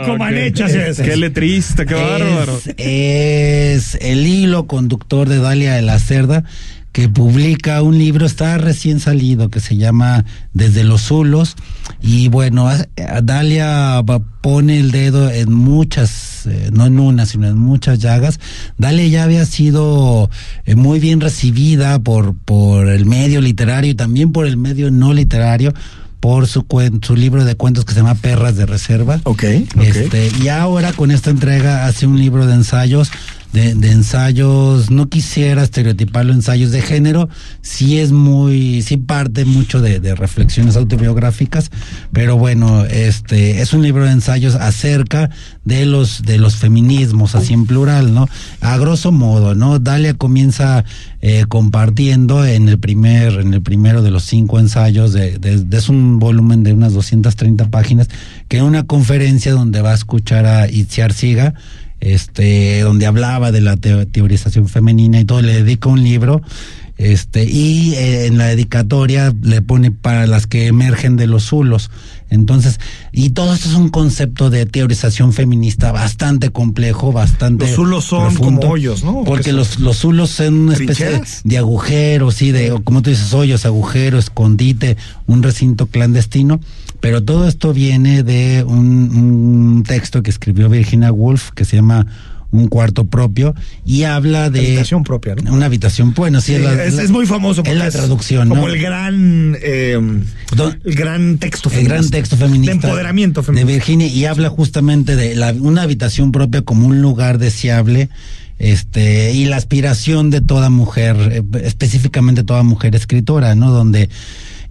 hace 0.64 0.90
eso. 0.90 1.04
Qué 1.04 1.18
letrista, 1.18 1.86
qué 1.86 1.96
bárbaro. 1.96 2.60
Es, 2.78 2.78
es 2.78 3.98
el 4.02 4.26
hilo 4.26 4.68
conductor 4.68 5.28
de 5.28 5.40
Dalia 5.40 5.74
de 5.74 5.82
la 5.82 6.00
Cerda 6.00 6.44
que 6.92 7.08
publica 7.08 7.82
un 7.82 7.98
libro, 7.98 8.26
está 8.26 8.58
recién 8.58 9.00
salido, 9.00 9.50
que 9.50 9.62
se 9.62 9.78
llama 9.78 10.26
Desde 10.54 10.84
los 10.84 11.02
Zulos. 11.02 11.56
Y 12.02 12.28
bueno, 12.28 12.70
Dalia 13.24 14.04
pone 14.42 14.80
el 14.80 14.92
dedo 14.92 15.30
en 15.30 15.54
muchas, 15.54 16.46
eh, 16.48 16.70
no 16.74 16.88
en 16.88 17.00
una, 17.00 17.26
sino 17.26 17.48
en 17.48 17.58
muchas 17.58 18.00
llagas. 18.00 18.40
Dalia 18.78 19.08
ya 19.08 19.24
había 19.24 19.46
sido 19.46 20.30
eh, 20.66 20.76
muy 20.76 21.00
bien 21.00 21.22
recibida 21.22 22.00
por, 22.00 22.36
por 22.36 22.90
el 22.90 23.06
medio 23.06 23.40
literario 23.40 23.92
y 23.92 23.96
también 23.96 24.34
por 24.34 24.46
el 24.46 24.58
medio 24.58 24.92
no 24.92 25.14
literario 25.14 25.74
por 26.22 26.48
su 26.48 26.62
cuen- 26.64 27.04
su 27.06 27.16
libro 27.18 27.44
de 27.44 27.56
cuentos 27.56 27.84
que 27.84 27.94
se 27.94 28.00
llama 28.00 28.16
Perras 28.16 28.56
de 28.56 28.66
Reserva. 28.66 29.20
Ok, 29.24 29.44
Este, 29.82 30.32
y 30.42 30.48
ahora 30.48 30.94
con 30.94 31.12
esta 31.12 31.30
entrega 31.32 31.86
hace 31.88 32.08
un 32.08 32.18
libro 32.18 32.46
de 32.48 32.54
ensayos, 32.54 33.12
de, 33.54 33.92
ensayos, 33.92 34.92
no 34.92 35.10
quisiera 35.10 35.64
estereotiparlo 35.64 36.34
ensayos 36.34 36.72
de 36.72 36.82
género, 36.82 37.30
sí 37.62 38.00
es 38.00 38.12
muy, 38.12 38.82
sí 38.82 38.98
parte 38.98 39.46
mucho 39.46 39.82
de, 39.82 40.00
de 40.00 40.16
reflexiones 40.16 40.76
autobiográficas, 40.76 41.70
pero 42.14 42.38
bueno, 42.38 42.86
este, 42.86 43.62
es 43.62 43.74
un 43.74 43.82
libro 43.84 44.06
de 44.06 44.12
ensayos 44.12 44.56
acerca 44.56 45.30
de 45.66 45.86
los, 45.86 46.22
de 46.24 46.38
los 46.38 46.56
feminismos, 46.56 47.36
así 47.36 47.54
en 47.54 47.66
plural, 47.66 48.14
¿no? 48.14 48.28
A 48.62 48.78
grosso 48.78 49.12
modo, 49.12 49.56
¿no? 49.56 49.80
Dalia 49.80 50.14
comienza 50.14 50.84
eh, 51.22 51.46
compartiendo 51.48 52.46
en 52.46 52.70
el 52.70 52.80
primer, 52.80 53.34
en 53.40 53.54
el 53.54 53.62
primero 53.62 54.02
de 54.02 54.12
los 54.12 54.24
cinco 54.24 54.60
ensayos, 54.60 55.14
de, 55.14 55.38
de- 55.38 55.64
de- 55.64 55.78
es 55.78 55.90
un 55.90 56.20
volumen 56.20 56.64
de 56.64 56.74
unas 56.74 56.94
230 56.94 57.70
páginas, 57.70 58.08
que 58.48 58.58
en 58.58 58.64
una 58.64 58.84
conferencia 58.84 59.52
donde 59.52 59.82
va 59.82 59.92
a 59.92 59.96
escuchar 59.96 60.46
a 60.46 60.70
Itziar 60.70 61.14
Siga, 61.14 61.54
este, 62.02 62.82
donde 62.82 63.06
hablaba 63.06 63.52
de 63.52 63.62
la 63.62 63.78
teo- 63.78 64.06
teorización 64.06 64.68
femenina 64.68 65.20
y 65.20 65.26
todo, 65.26 65.42
le 65.42 65.54
dedica 65.64 65.88
un 65.90 66.04
libro, 66.04 66.42
este, 66.98 67.46
y 67.46 67.94
eh, 67.96 68.26
en 68.26 68.38
la 68.38 68.48
dedicatoria 68.48 69.34
le 69.42 69.62
pone 69.62 69.92
para 69.92 70.28
las 70.28 70.46
que 70.46 70.68
emergen 70.68 71.16
de 71.16 71.28
los 71.28 71.44
zulos. 71.46 71.90
Entonces, 72.32 72.80
y 73.12 73.32
todo 73.32 73.54
esto 73.54 73.68
es 73.68 73.76
un 73.76 73.90
concepto 73.90 74.50
de 74.50 74.66
teorización 74.66 75.34
feminista 75.34 75.92
bastante 75.92 76.50
complejo, 76.50 77.12
bastante. 77.12 77.66
Los 77.66 77.76
zulos 77.76 78.06
son 78.06 78.34
profundo, 78.34 78.62
como 78.62 78.74
hoyos, 78.74 79.04
¿no? 79.04 79.26
Porque 79.26 79.52
los, 79.52 79.80
los 79.80 79.98
zulos 79.98 80.30
son 80.30 80.54
una 80.54 80.74
especie 80.74 81.22
de, 81.44 81.58
agujeros, 81.58 82.36
sí, 82.36 82.52
de, 82.52 82.80
como 82.86 83.02
tú 83.02 83.10
dices, 83.10 83.34
hoyos, 83.34 83.66
agujero, 83.66 84.18
escondite, 84.18 84.96
un 85.28 85.44
recinto 85.44 85.88
clandestino. 85.88 86.62
Pero 87.02 87.22
todo 87.22 87.50
esto 87.50 87.74
viene 87.74 88.24
de 88.24 88.64
un, 88.66 89.14
un 89.14 89.84
texto 89.84 90.24
que 90.24 90.30
escribió 90.30 90.70
Virginia 90.70 91.12
Woolf 91.12 91.52
que 91.52 91.66
se 91.66 91.76
llama 91.76 92.08
Un 92.52 92.68
cuarto 92.68 93.06
propio 93.06 93.56
y 93.86 94.04
habla 94.04 94.50
de. 94.50 94.60
Habitación 94.60 95.04
propia, 95.04 95.36
¿no? 95.36 95.54
Una 95.54 95.68
habitación, 95.68 96.14
bueno, 96.14 96.42
sí, 96.42 96.48
Sí, 96.48 96.56
es, 96.56 96.62
la- 96.64 96.84
es, 96.86 96.94
la- 96.96 97.04
es 97.04 97.10
muy 97.10 97.26
famoso 97.26 97.64
es 97.66 97.76
la 97.78 97.90
traducción, 97.90 98.50
como 98.50 98.68
el 98.68 98.82
gran 98.82 99.56
eh, 99.62 99.98
Don- 100.56 100.80
el 100.84 100.96
gran 100.96 101.38
texto 101.38 101.70
el 101.70 101.76
feminista. 101.76 101.96
gran 101.96 102.10
texto 102.10 102.36
feminista 102.38 102.72
de 102.72 102.76
empoderamiento 102.88 103.42
de 103.42 103.46
feminista 103.46 103.72
Virginia 103.72 104.08
y 104.08 104.26
habla 104.26 104.50
justamente 104.50 105.16
de 105.16 105.34
la, 105.36 105.54
una 105.54 105.84
habitación 105.84 106.32
propia 106.34 106.62
como 106.62 106.88
un 106.88 107.02
lugar 107.02 107.38
deseable 107.38 108.10
este 108.60 109.32
y 109.34 109.46
la 109.46 109.56
aspiración 109.58 110.30
de 110.30 110.42
toda 110.42 110.70
mujer 110.70 111.16
eh, 111.32 111.44
específicamente 111.64 112.44
toda 112.44 112.64
mujer 112.64 112.96
escritora 112.96 113.56
no 113.56 113.72
donde 113.72 114.10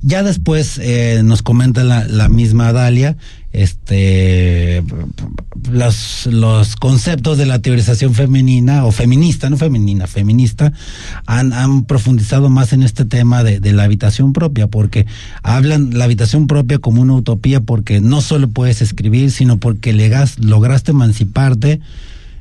ya 0.03 0.22
después 0.22 0.78
eh, 0.83 1.20
nos 1.24 1.43
comenta 1.43 1.83
la, 1.85 2.05
la 2.07 2.28
misma 2.28 2.72
Dalia 2.72 3.16
este 3.53 4.82
los, 5.70 6.26
los 6.26 6.76
conceptos 6.76 7.36
de 7.36 7.46
la 7.46 7.61
teorización 7.61 8.14
femenina 8.14 8.84
o 8.84 8.92
feminista, 8.92 9.51
no 9.51 9.57
femenina, 9.57 10.07
feminista, 10.07 10.72
han, 11.26 11.53
han 11.53 11.84
profundizado 11.84 12.48
más 12.48 12.72
en 12.72 12.82
este 12.82 13.05
tema 13.05 13.42
de, 13.42 13.61
de 13.61 13.72
la 13.72 13.84
habitación 13.84 14.32
propia, 14.32 14.68
porque 14.68 15.07
hablan 15.42 15.98
la 15.98 16.05
habitación 16.05 16.46
propia 16.46 16.78
como 16.78 17.03
una 17.03 17.14
utopía, 17.14 17.61
porque 17.61 18.01
no 18.01 18.20
solo 18.20 18.48
puedes 18.48 18.82
escribir, 18.82 19.30
sino 19.30 19.59
porque 19.59 19.92
lograste 20.38 20.92
emanciparte, 20.92 21.80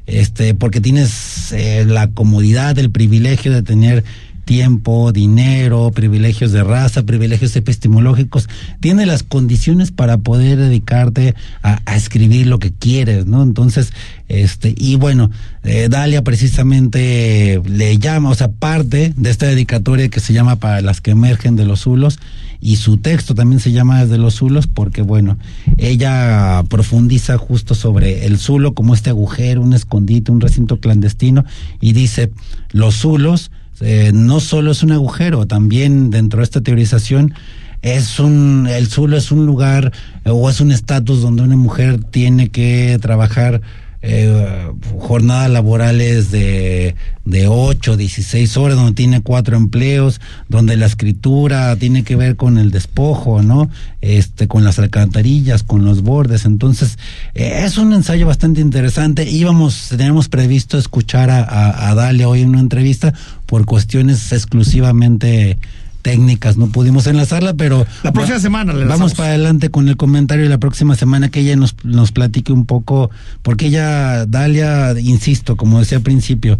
este, 0.06 0.54
porque 0.54 0.82
tienes 0.82 1.52
eh, 1.52 1.86
la 1.88 2.08
comodidad, 2.08 2.78
el 2.80 2.92
privilegio 2.92 3.52
de 3.52 3.62
tener 3.62 4.04
tiempo, 4.50 5.12
dinero, 5.12 5.92
privilegios 5.94 6.52
de 6.52 6.64
raza, 6.64 7.04
privilegios 7.04 7.56
epistemológicos, 7.56 8.50
tiene 8.80 9.06
las 9.06 9.22
condiciones 9.22 9.92
para 9.92 10.18
poder 10.18 10.58
dedicarte 10.58 11.36
a, 11.62 11.80
escribir 11.96 12.48
lo 12.48 12.58
que 12.58 12.72
quieres, 12.72 13.28
¿no? 13.28 13.44
Entonces, 13.44 13.94
este, 14.28 14.74
y 14.76 14.96
bueno, 14.96 15.30
eh, 15.64 15.88
Dalia 15.88 16.24
precisamente 16.24 17.62
le 17.64 18.00
llama, 18.00 18.32
o 18.32 18.34
sea, 18.34 18.48
parte 18.48 19.14
de 19.16 19.30
esta 19.30 19.46
dedicatoria 19.46 20.10
que 20.10 20.20
se 20.20 20.34
llama 20.34 20.56
Para 20.56 20.82
las 20.82 21.00
que 21.00 21.12
emergen 21.12 21.56
de 21.56 21.66
los 21.66 21.82
zulos, 21.82 22.18
y 22.60 22.78
su 22.78 22.98
texto 22.98 23.36
también 23.36 23.60
se 23.60 23.72
llama 23.72 24.04
Desde 24.04 24.18
los 24.18 24.34
zulos, 24.34 24.66
porque 24.66 25.04
bueno, 25.04 25.38
ella 25.78 26.64
profundiza 26.70 27.38
justo 27.38 27.76
sobre 27.76 28.26
el 28.26 28.40
zulo 28.40 28.74
como 28.74 28.96
este 28.96 29.12
agujero, 29.12 29.62
un 29.62 29.74
escondite, 29.74 30.32
un 30.32 30.42
recinto 30.42 30.80
clandestino, 30.80 31.46
y 31.80 31.94
dice, 31.94 32.32
los 32.72 32.96
zulos, 32.96 33.52
eh, 33.82 34.12
no 34.14 34.40
solo 34.40 34.72
es 34.72 34.84
un 34.84 34.92
agujero, 34.92 35.48
también 35.48 36.10
dentro 36.10 36.40
de 36.40 36.44
esta 36.44 36.62
teorización 36.62 37.34
es 37.82 38.20
un, 38.20 38.68
el 38.68 38.88
Zulo 38.88 39.16
es 39.18 39.32
un 39.32 39.46
lugar 39.46 39.94
eh, 40.26 40.30
o 40.30 40.50
es 40.50 40.60
un 40.60 40.72
estatus 40.72 41.22
donde 41.22 41.44
una 41.44 41.56
mujer 41.56 42.04
tiene 42.04 42.50
que 42.50 42.98
trabajar 43.02 43.62
eh, 44.02 44.72
jornadas 44.98 45.50
laborales 45.50 46.32
de, 46.32 46.96
de 47.26 47.48
8, 47.48 47.98
16 47.98 48.58
horas, 48.58 48.78
donde 48.78 48.94
tiene 48.94 49.22
cuatro 49.22 49.58
empleos, 49.58 50.22
donde 50.48 50.78
la 50.78 50.86
escritura 50.86 51.76
tiene 51.76 52.04
que 52.04 52.16
ver 52.16 52.38
con 52.38 52.58
el 52.58 52.72
despojo, 52.72 53.42
¿no? 53.42 53.70
Este, 54.00 54.48
con 54.48 54.64
las 54.64 54.80
alcantarillas, 54.80 55.64
con 55.64 55.84
los 55.84 56.02
bordes. 56.02 56.46
Entonces, 56.46 56.98
eh, 57.36 57.64
es 57.66 57.78
un 57.78 57.92
ensayo 57.94 58.26
bastante 58.26 58.62
interesante. 58.62 59.30
Íbamos, 59.30 59.90
teníamos 59.90 60.30
previsto 60.30 60.78
escuchar 60.78 61.30
a, 61.30 61.44
a, 61.44 61.90
a 61.90 61.96
Dalia 61.96 62.30
hoy 62.30 62.42
en 62.42 62.50
una 62.50 62.62
entrevista 62.62 63.14
por 63.46 63.66
cuestiones 63.66 64.32
exclusivamente 64.32 65.58
técnicas, 66.02 66.58
no 66.58 66.68
pudimos 66.68 67.06
enlazarla, 67.08 67.54
pero 67.54 67.86
La 68.04 68.12
próxima 68.12 68.38
va- 68.38 68.42
semana 68.42 68.74
le 68.74 68.86
vamos 68.86 69.14
para 69.14 69.30
adelante 69.30 69.70
con 69.70 69.88
el 69.90 69.98
comentario 69.98 70.44
de 70.44 70.50
la 70.50 70.58
próxima 70.58 70.96
semana 70.96 71.30
que 71.30 71.42
ella 71.42 71.56
nos, 71.56 71.76
nos 71.84 72.12
platique 72.12 72.52
un 72.54 72.66
poco, 72.66 73.10
porque 73.42 73.68
ella, 73.68 74.26
Dalia, 74.26 74.94
insisto, 75.00 75.56
como 75.58 75.80
decía 75.80 75.98
al 75.98 76.04
principio, 76.04 76.58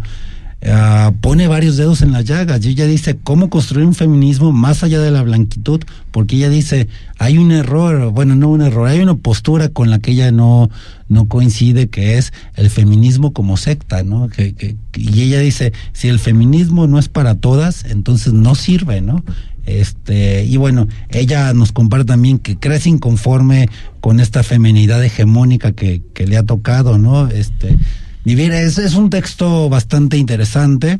ah, 0.66 1.12
pone 1.20 1.46
varios 1.48 1.76
dedos 1.76 2.02
en 2.02 2.12
las 2.12 2.24
llagas 2.24 2.64
y 2.64 2.70
ella 2.70 2.86
dice 2.86 3.16
cómo 3.22 3.48
construir 3.50 3.86
un 3.86 3.94
feminismo 3.94 4.52
más 4.52 4.82
allá 4.82 5.00
de 5.00 5.10
la 5.10 5.22
blanquitud, 5.22 5.80
porque 6.10 6.36
ella 6.36 6.48
dice 6.50 6.88
hay 7.18 7.38
un 7.38 7.52
error, 7.52 8.10
bueno, 8.12 8.34
no 8.36 8.48
un 8.48 8.62
error, 8.62 8.88
hay 8.88 9.00
una 9.00 9.14
postura 9.14 9.68
con 9.68 9.90
la 9.90 9.98
que 9.98 10.12
ella 10.12 10.32
no, 10.32 10.70
no 11.08 11.26
coincide, 11.26 11.88
que 11.88 12.18
es 12.18 12.32
el 12.54 12.70
feminismo 12.70 13.32
como 13.32 13.56
secta, 13.56 14.02
¿no? 14.02 14.28
Que, 14.28 14.54
que- 14.54 14.76
y 14.94 15.22
ella 15.22 15.40
dice, 15.40 15.72
si 15.92 16.08
el 16.08 16.18
feminismo 16.18 16.86
no 16.86 16.98
es 16.98 17.08
para 17.08 17.34
todas, 17.36 17.84
entonces 17.84 18.32
no 18.32 18.54
sirve, 18.54 19.00
¿no? 19.00 19.22
Este, 19.66 20.44
y 20.46 20.56
bueno, 20.56 20.88
ella 21.10 21.52
nos 21.52 21.70
comparte 21.70 22.06
también 22.06 22.38
que 22.38 22.56
crece 22.56 22.88
inconforme 22.88 23.68
con 24.00 24.18
esta 24.18 24.42
feminidad 24.42 25.04
hegemónica 25.04 25.72
que, 25.72 26.02
que 26.14 26.26
le 26.26 26.38
ha 26.38 26.42
tocado, 26.42 26.98
¿no? 26.98 27.28
Este, 27.28 27.76
vivir 28.24 28.52
es, 28.52 28.78
es 28.78 28.94
un 28.94 29.10
texto 29.10 29.68
bastante 29.68 30.16
interesante, 30.16 30.98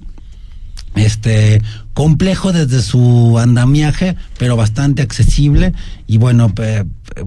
este, 0.96 1.62
complejo 1.94 2.52
desde 2.52 2.82
su 2.82 3.38
andamiaje, 3.38 4.16
pero 4.38 4.56
bastante 4.56 5.02
accesible. 5.02 5.72
Y 6.06 6.18
bueno, 6.18 6.54
pe- 6.54 6.84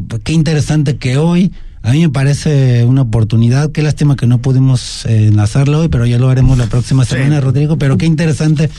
pe- 0.07 0.19
qué 0.23 0.33
interesante 0.33 0.97
que 0.97 1.17
hoy, 1.17 1.51
a 1.81 1.91
mí 1.91 2.01
me 2.01 2.09
parece 2.09 2.83
una 2.85 3.01
oportunidad, 3.03 3.71
qué 3.71 3.81
lástima 3.81 4.15
que 4.15 4.27
no 4.27 4.39
pudimos 4.39 5.05
eh, 5.05 5.27
enlazarlo 5.27 5.79
hoy, 5.79 5.87
pero 5.89 6.05
ya 6.05 6.17
lo 6.17 6.29
haremos 6.29 6.57
la 6.57 6.67
próxima 6.67 7.05
semana, 7.05 7.39
Rodrigo, 7.41 7.77
pero 7.77 7.97
qué 7.97 8.05
interesante 8.05 8.69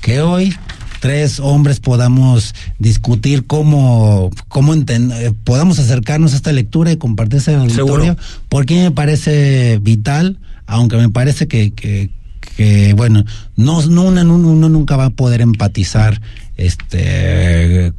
que 0.00 0.20
hoy 0.22 0.54
tres 1.00 1.40
hombres 1.40 1.80
podamos 1.80 2.54
discutir 2.78 3.46
cómo, 3.46 4.30
cómo 4.48 4.74
eh, 4.74 5.32
podamos 5.44 5.78
acercarnos 5.78 6.34
a 6.34 6.36
esta 6.36 6.52
lectura 6.52 6.92
y 6.92 6.96
compartirse 6.98 7.52
en 7.54 7.60
el 7.62 7.70
auditorio, 7.70 8.16
porque 8.50 8.74
me 8.82 8.90
parece 8.90 9.78
vital, 9.80 10.38
aunque 10.70 10.96
me 10.96 11.08
parece 11.08 11.48
que, 11.48 11.72
que, 11.72 12.10
que 12.56 12.94
bueno, 12.94 13.24
no, 13.56 13.84
no 13.86 14.04
uno, 14.04 14.22
uno, 14.22 14.68
nunca 14.68 14.96
va 14.96 15.06
a 15.06 15.10
poder 15.10 15.40
empatizar 15.40 16.20
este 16.56 17.92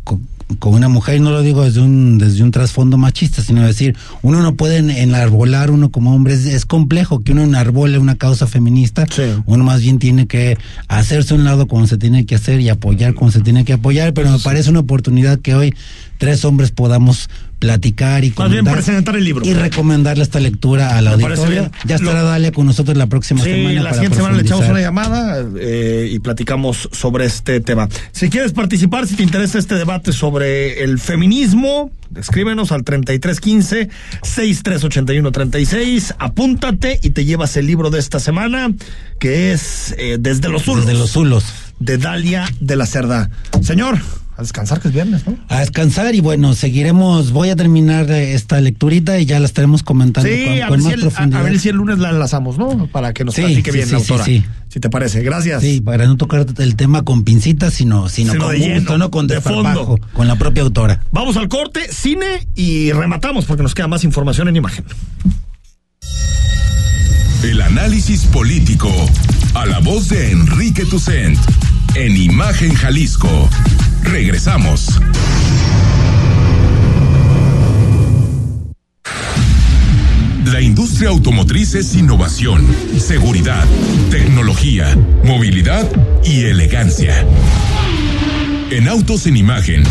con 0.59 0.73
una 0.73 0.89
mujer, 0.89 1.15
y 1.15 1.19
no 1.21 1.31
lo 1.31 1.41
digo 1.43 1.63
desde 1.63 1.79
un, 1.79 2.17
desde 2.17 2.43
un 2.43 2.51
trasfondo 2.51 2.97
machista, 2.97 3.41
sino 3.41 3.65
decir, 3.65 3.95
uno 4.21 4.41
no 4.41 4.55
puede 4.55 4.79
enarbolar 5.01 5.71
uno 5.71 5.91
como 5.91 6.13
hombre, 6.13 6.33
es, 6.33 6.65
complejo 6.65 7.21
que 7.21 7.31
uno 7.31 7.43
enarbole 7.43 7.97
una 7.97 8.15
causa 8.15 8.47
feminista, 8.47 9.05
uno 9.45 9.63
más 9.63 9.81
bien 9.81 9.97
tiene 9.97 10.27
que 10.27 10.57
hacerse 10.89 11.33
un 11.33 11.45
lado 11.45 11.67
como 11.67 11.87
se 11.87 11.97
tiene 11.97 12.25
que 12.25 12.35
hacer 12.35 12.59
y 12.59 12.67
apoyar 12.67 13.13
como 13.13 13.31
se 13.31 13.39
tiene 13.39 13.63
que 13.63 13.73
apoyar, 13.73 14.13
pero 14.13 14.29
me 14.29 14.39
parece 14.39 14.69
una 14.69 14.81
oportunidad 14.81 15.39
que 15.39 15.55
hoy 15.55 15.73
tres 16.21 16.45
hombres 16.45 16.69
podamos 16.69 17.31
platicar 17.57 18.23
y 18.23 18.29
presentar 18.29 19.15
el 19.15 19.23
libro. 19.23 19.43
y 19.43 19.55
recomendarle 19.55 20.21
esta 20.21 20.39
lectura 20.39 20.95
a 20.95 21.01
la 21.01 21.13
auditorio. 21.13 21.71
Ya 21.83 21.95
estará 21.95 22.21
Dalia 22.21 22.51
con 22.51 22.67
nosotros 22.67 22.95
la 22.95 23.07
próxima 23.07 23.43
sí, 23.43 23.49
semana. 23.49 23.81
La 23.81 23.93
siguiente 23.93 24.17
semana 24.17 24.35
le 24.35 24.43
echamos 24.43 24.69
una 24.69 24.81
llamada 24.81 25.43
eh, 25.59 26.09
y 26.11 26.19
platicamos 26.19 26.89
sobre 26.91 27.25
este 27.25 27.59
tema. 27.59 27.89
Si 28.11 28.29
quieres 28.29 28.53
participar, 28.53 29.07
si 29.07 29.15
te 29.15 29.23
interesa 29.23 29.57
este 29.57 29.73
debate 29.73 30.11
sobre 30.11 30.83
el 30.83 30.99
feminismo, 30.99 31.89
escríbenos 32.15 32.71
al 32.71 32.83
3315 32.83 33.89
638136, 34.21 36.13
apúntate 36.19 36.99
y 37.01 37.09
te 37.09 37.25
llevas 37.25 37.57
el 37.57 37.65
libro 37.65 37.89
de 37.89 37.97
esta 37.97 38.19
semana 38.19 38.71
que 39.19 39.53
es 39.53 39.95
eh, 39.97 40.17
Desde 40.19 40.49
los 40.49 40.61
Zulos. 40.61 40.85
Desde 40.85 40.99
los 40.99 41.09
Zulos. 41.09 41.45
De 41.79 41.97
Dalia 41.97 42.47
de 42.59 42.75
la 42.75 42.85
Cerda. 42.85 43.31
Señor, 43.63 43.99
a 44.37 44.41
descansar, 44.41 44.79
que 44.79 44.87
es 44.87 44.93
viernes, 44.93 45.27
¿no? 45.27 45.37
A 45.49 45.59
descansar 45.59 46.15
y 46.15 46.21
bueno, 46.21 46.53
seguiremos. 46.53 47.31
Voy 47.31 47.49
a 47.49 47.55
terminar 47.55 48.09
esta 48.09 48.61
lecturita 48.61 49.19
y 49.19 49.25
ya 49.25 49.39
la 49.39 49.45
estaremos 49.45 49.83
comentando 49.83 50.29
con, 50.29 50.67
con 50.69 50.83
más 50.83 50.93
profundidad. 50.93 51.41
A, 51.41 51.43
ver 51.43 51.59
si 51.59 51.69
el 51.69 51.75
lunes 51.75 51.99
la 51.99 52.09
enlazamos, 52.09 52.57
¿no? 52.57 52.87
Para 52.87 53.13
que 53.13 53.25
nos 53.25 53.35
platique 53.35 53.71
bien 53.71 53.91
la 53.91 53.97
autora. 53.97 54.23
Sí, 54.23 54.43
Si 54.69 54.79
te 54.79 54.89
parece, 54.89 55.21
gracias. 55.21 55.61
Sí, 55.61 55.81
para 55.81 56.05
no 56.05 56.17
tocar 56.17 56.45
el 56.57 56.75
tema 56.75 57.03
con 57.03 57.23
pincitas, 57.23 57.73
sino, 57.73 58.09
sino, 58.09 58.37
con 58.37 58.57
gusto, 58.57 58.97
no 58.97 59.11
con 59.11 59.27
de 59.27 59.41
fondo. 59.41 59.99
con 60.13 60.27
la 60.27 60.37
propia 60.37 60.63
autora. 60.63 61.01
Vamos 61.11 61.35
al 61.37 61.49
corte, 61.49 61.91
cine 61.91 62.47
y 62.55 62.91
rematamos 62.91 63.45
porque 63.45 63.63
nos 63.63 63.75
queda 63.75 63.87
más 63.87 64.03
información 64.03 64.47
en 64.47 64.55
imagen. 64.55 64.85
El 67.43 67.59
análisis 67.61 68.25
político 68.25 68.91
a 69.55 69.65
la 69.65 69.79
voz 69.79 70.09
de 70.09 70.31
Enrique 70.31 70.85
Tucent 70.85 71.37
en 71.95 72.15
Imagen 72.15 72.73
Jalisco. 72.73 73.49
Regresamos. 74.03 74.99
La 80.45 80.59
industria 80.59 81.09
automotriz 81.09 81.75
es 81.75 81.95
innovación, 81.95 82.65
seguridad, 82.99 83.63
tecnología, 84.09 84.97
movilidad 85.23 85.89
y 86.23 86.45
elegancia. 86.45 87.25
En 88.69 88.87
Autos 88.87 89.27
en 89.27 89.37
Imagen, 89.37 89.83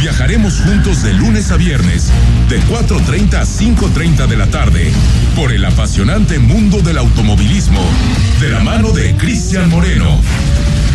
viajaremos 0.00 0.60
juntos 0.60 1.02
de 1.02 1.12
lunes 1.14 1.50
a 1.50 1.56
viernes, 1.56 2.10
de 2.48 2.60
4.30 2.62 3.34
a 3.34 3.44
5.30 3.44 4.26
de 4.26 4.36
la 4.36 4.46
tarde, 4.46 4.90
por 5.34 5.52
el 5.52 5.64
apasionante 5.64 6.38
mundo 6.38 6.80
del 6.82 6.98
automovilismo, 6.98 7.80
de 8.40 8.50
la 8.50 8.60
mano 8.60 8.92
de 8.92 9.14
Cristian 9.16 9.70
Moreno 9.70 10.20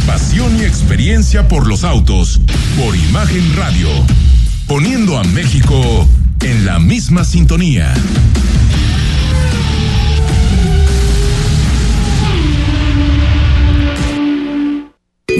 Pasión 0.06 0.58
y 0.58 0.64
experiencia 0.64 1.47
por 1.47 1.68
los 1.68 1.84
autos, 1.84 2.41
por 2.78 2.95
Imagen 2.95 3.56
Radio, 3.56 3.88
poniendo 4.68 5.18
a 5.18 5.24
México 5.24 6.08
en 6.41 6.66
la 6.66 6.80
misma 6.80 7.24
sintonía. 7.24 7.93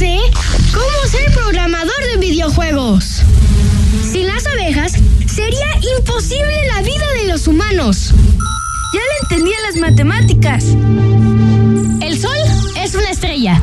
Cómo 0.00 1.08
ser 1.10 1.30
programador 1.30 2.02
de 2.14 2.20
videojuegos. 2.20 3.20
Sin 4.02 4.28
las 4.28 4.46
abejas, 4.46 4.92
sería 5.26 5.66
imposible 5.98 6.66
la 6.74 6.80
vida 6.80 7.06
de 7.20 7.28
los 7.28 7.46
humanos. 7.46 8.14
Ya 8.94 9.00
le 9.00 9.18
entendí 9.22 9.52
a 9.52 9.60
las 9.60 9.76
matemáticas. 9.76 10.64
El 12.00 12.18
sol 12.18 12.34
es 12.76 12.94
una 12.94 13.10
estrella. 13.10 13.62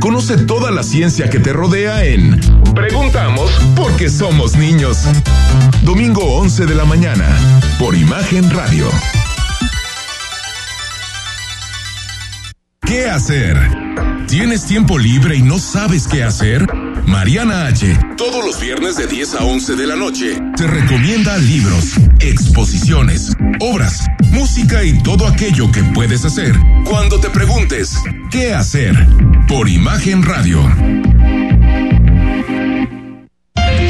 Conoce 0.00 0.36
toda 0.36 0.72
la 0.72 0.82
ciencia 0.82 1.30
que 1.30 1.38
te 1.38 1.52
rodea 1.52 2.04
en 2.04 2.40
Preguntamos 2.74 3.52
porque 3.76 4.10
somos 4.10 4.56
niños. 4.56 4.98
Domingo 5.84 6.24
11 6.38 6.66
de 6.66 6.74
la 6.74 6.84
mañana, 6.86 7.28
por 7.78 7.94
Imagen 7.94 8.50
Radio. 8.50 8.90
¿Qué 12.84 13.08
hacer? 13.08 13.56
¿Tienes 14.28 14.64
tiempo 14.64 14.98
libre 14.98 15.36
y 15.36 15.42
no 15.42 15.58
sabes 15.58 16.08
qué 16.08 16.24
hacer? 16.24 16.66
Mariana 17.06 17.66
H. 17.66 17.98
Todos 18.16 18.44
los 18.44 18.58
viernes 18.58 18.96
de 18.96 19.06
10 19.06 19.34
a 19.34 19.44
11 19.44 19.76
de 19.76 19.86
la 19.86 19.96
noche 19.96 20.40
te 20.56 20.66
recomienda 20.66 21.36
libros, 21.38 21.94
exposiciones, 22.20 23.32
obras, 23.60 24.06
música 24.30 24.82
y 24.82 25.00
todo 25.02 25.26
aquello 25.26 25.70
que 25.70 25.82
puedes 25.84 26.24
hacer 26.24 26.54
cuando 26.84 27.20
te 27.20 27.30
preguntes 27.30 27.96
¿qué 28.30 28.54
hacer? 28.54 28.94
Por 29.46 29.68
Imagen 29.68 30.22
Radio. 30.22 30.60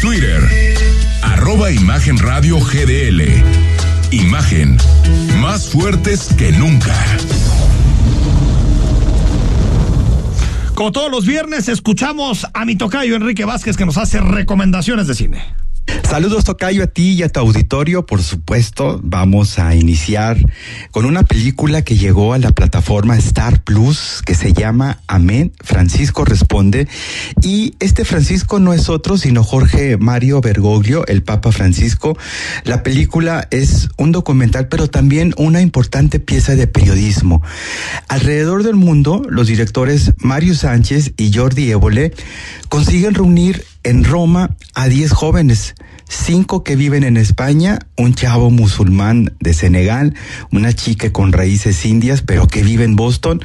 Twitter, 0.00 0.40
arroba 1.22 1.70
Imagen 1.70 2.16
GDL. 2.16 3.22
Imagen, 4.10 4.78
más 5.42 5.68
fuertes 5.68 6.30
que 6.38 6.52
nunca. 6.52 6.94
Como 10.74 10.90
todos 10.90 11.10
los 11.10 11.26
viernes, 11.26 11.68
escuchamos 11.68 12.46
a 12.54 12.64
mi 12.64 12.76
tocayo 12.76 13.14
Enrique 13.14 13.44
Vázquez 13.44 13.76
que 13.76 13.84
nos 13.84 13.98
hace 13.98 14.20
recomendaciones 14.20 15.06
de 15.06 15.14
cine. 15.14 15.54
Saludos 16.10 16.42
Tocayo 16.42 16.82
a 16.82 16.86
ti 16.88 17.12
y 17.12 17.22
a 17.22 17.28
tu 17.28 17.38
auditorio, 17.38 18.04
por 18.04 18.20
supuesto. 18.20 19.00
Vamos 19.02 19.60
a 19.60 19.76
iniciar 19.76 20.38
con 20.90 21.04
una 21.04 21.22
película 21.22 21.82
que 21.82 21.96
llegó 21.96 22.32
a 22.32 22.38
la 22.38 22.50
plataforma 22.50 23.16
Star 23.16 23.62
Plus 23.62 24.20
que 24.26 24.34
se 24.34 24.52
llama 24.52 25.00
Amén, 25.06 25.52
Francisco 25.62 26.24
responde. 26.24 26.88
Y 27.42 27.74
este 27.78 28.04
Francisco 28.04 28.58
no 28.58 28.72
es 28.72 28.88
otro 28.88 29.18
sino 29.18 29.44
Jorge 29.44 29.98
Mario 29.98 30.40
Bergoglio, 30.40 31.06
el 31.06 31.22
Papa 31.22 31.52
Francisco. 31.52 32.18
La 32.64 32.82
película 32.82 33.46
es 33.52 33.88
un 33.96 34.10
documental, 34.10 34.66
pero 34.66 34.88
también 34.88 35.32
una 35.36 35.60
importante 35.60 36.18
pieza 36.18 36.56
de 36.56 36.66
periodismo. 36.66 37.40
Alrededor 38.08 38.64
del 38.64 38.74
mundo, 38.74 39.22
los 39.28 39.46
directores 39.46 40.12
Mario 40.18 40.56
Sánchez 40.56 41.12
y 41.16 41.32
Jordi 41.32 41.70
Évole 41.70 42.12
consiguen 42.68 43.14
reunir 43.14 43.64
en 43.82 44.04
Roma 44.04 44.56
a 44.74 44.88
10 44.88 45.12
jóvenes, 45.12 45.74
cinco 46.08 46.64
que 46.64 46.76
viven 46.76 47.04
en 47.04 47.16
España, 47.16 47.78
un 47.96 48.14
chavo 48.14 48.50
musulmán 48.50 49.34
de 49.40 49.54
Senegal, 49.54 50.14
una 50.50 50.72
chica 50.72 51.12
con 51.12 51.32
raíces 51.32 51.84
indias 51.86 52.22
pero 52.22 52.46
que 52.46 52.62
vive 52.62 52.84
en 52.84 52.96
Boston, 52.96 53.40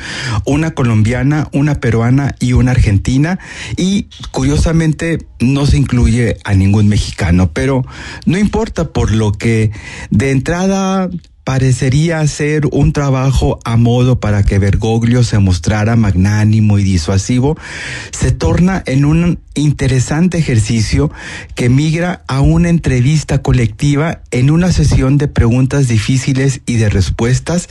una 0.45 0.71
colombiana, 0.71 1.47
una 1.53 1.79
peruana 1.79 2.35
y 2.39 2.53
una 2.53 2.71
argentina 2.71 3.39
y 3.77 4.07
curiosamente 4.31 5.27
no 5.39 5.65
se 5.65 5.77
incluye 5.77 6.37
a 6.43 6.53
ningún 6.53 6.87
mexicano, 6.87 7.51
pero 7.53 7.85
no 8.25 8.37
importa 8.37 8.91
por 8.91 9.11
lo 9.11 9.31
que 9.31 9.71
de 10.09 10.31
entrada 10.31 11.09
parecería 11.45 12.25
ser 12.27 12.63
un 12.71 12.91
trabajo 12.91 13.59
a 13.63 13.77
modo 13.77 14.19
para 14.19 14.43
que 14.43 14.59
Bergoglio 14.59 15.23
se 15.23 15.39
mostrara 15.39 15.95
magnánimo 15.95 16.79
y 16.79 16.83
disuasivo, 16.83 17.55
se 18.11 18.31
torna 18.31 18.81
en 18.87 19.05
un 19.05 19.39
interesante 19.53 20.37
ejercicio 20.37 21.11
que 21.53 21.69
migra 21.69 22.23
a 22.27 22.41
una 22.41 22.69
entrevista 22.69 23.41
colectiva 23.41 24.21
en 24.31 24.51
una 24.51 24.71
sesión 24.71 25.17
de 25.17 25.27
preguntas 25.27 25.87
difíciles 25.87 26.61
y 26.65 26.75
de 26.75 26.89
respuestas, 26.89 27.69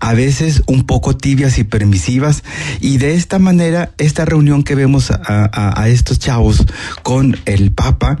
a 0.00 0.14
veces 0.14 0.62
un 0.66 0.84
poco 0.84 1.16
tibias 1.16 1.58
y 1.58 1.64
permisivas, 1.64 2.42
y 2.80 2.98
de 2.98 3.14
esta 3.14 3.38
manera, 3.38 3.92
esta 3.98 4.24
reunión 4.24 4.62
que 4.62 4.74
vemos 4.74 5.10
a, 5.10 5.88
estos 5.88 6.18
chavos 6.18 6.64
con 7.02 7.36
el 7.44 7.70
Papa, 7.70 8.18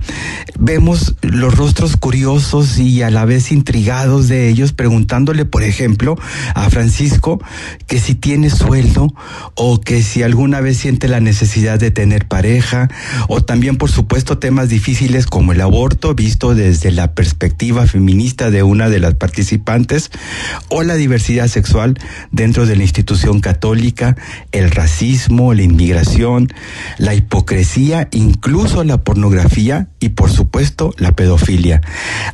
vemos 0.58 1.16
los 1.22 1.54
rostros 1.54 1.96
curiosos 1.96 2.78
y 2.78 3.02
a 3.02 3.10
la 3.10 3.24
vez 3.24 3.52
intrigados 3.52 4.28
de 4.28 4.48
ellos, 4.48 4.72
preguntándole, 4.92 5.46
por 5.46 5.62
ejemplo, 5.62 6.18
a 6.54 6.68
Francisco 6.68 7.42
que 7.86 7.98
si 7.98 8.14
tiene 8.14 8.50
sueldo 8.50 9.14
o 9.54 9.80
que 9.80 10.02
si 10.02 10.22
alguna 10.22 10.60
vez 10.60 10.76
siente 10.76 11.08
la 11.08 11.18
necesidad 11.18 11.80
de 11.80 11.90
tener 11.90 12.28
pareja, 12.28 12.90
o 13.28 13.42
también, 13.42 13.78
por 13.78 13.90
supuesto, 13.90 14.36
temas 14.36 14.68
difíciles 14.68 15.24
como 15.24 15.52
el 15.52 15.62
aborto, 15.62 16.14
visto 16.14 16.54
desde 16.54 16.90
la 16.90 17.14
perspectiva 17.14 17.86
feminista 17.86 18.50
de 18.50 18.62
una 18.62 18.90
de 18.90 19.00
las 19.00 19.14
participantes, 19.14 20.10
o 20.68 20.82
la 20.82 20.94
diversidad 20.96 21.48
sexual 21.48 21.98
dentro 22.30 22.66
de 22.66 22.76
la 22.76 22.82
institución 22.82 23.40
católica, 23.40 24.14
el 24.52 24.70
racismo, 24.70 25.54
la 25.54 25.62
inmigración, 25.62 26.48
la 26.98 27.14
hipocresía, 27.14 28.08
incluso 28.12 28.84
la 28.84 28.98
pornografía 28.98 29.88
y, 30.00 30.10
por 30.10 30.30
supuesto, 30.30 30.92
la 30.98 31.12
pedofilia. 31.12 31.80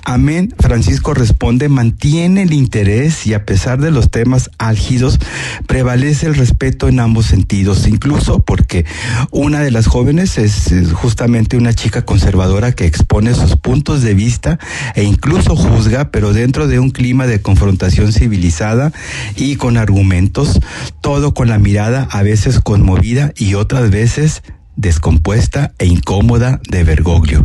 Amén, 0.04 0.52
Francisco 0.59 1.14
responde, 1.14 1.68
mantiene 1.68 2.47
interés 2.53 3.26
y 3.26 3.34
a 3.34 3.44
pesar 3.44 3.80
de 3.80 3.90
los 3.90 4.11
temas 4.11 4.51
álgidos, 4.59 5.18
prevalece 5.66 6.26
el 6.26 6.34
respeto 6.34 6.88
en 6.88 7.01
ambos 7.01 7.26
sentidos, 7.26 7.86
incluso 7.86 8.40
porque 8.40 8.84
una 9.30 9.61
de 9.61 9.70
las 9.70 9.86
jóvenes 9.86 10.38
es 10.38 10.72
justamente 10.92 11.57
una 11.57 11.72
chica 11.72 12.05
conservadora 12.05 12.72
que 12.72 12.86
expone 12.86 13.34
sus 13.34 13.57
puntos 13.57 14.03
de 14.03 14.14
vista 14.14 14.59
e 14.94 15.05
incluso 15.05 15.57
juzga, 15.57 16.11
pero 16.11 16.32
dentro 16.32 16.68
de 16.68 16.78
un 16.78 16.90
clima 16.90 17.26
de 17.26 17.40
confrontación 17.40 18.12
civilizada 18.12 18.92
y 19.36 19.57
con 19.57 19.76
argumentos, 19.76 20.61
todo 21.01 21.34
con 21.34 21.49
la 21.49 21.59
mirada 21.59 22.09
a 22.11 22.22
veces 22.22 22.61
conmovida 22.61 23.32
y 23.36 23.55
otras 23.55 23.90
veces 23.90 24.42
descompuesta 24.79 25.72
e 25.79 25.87
incómoda 25.87 26.61
de 26.70 26.85
Bergoglio. 26.85 27.45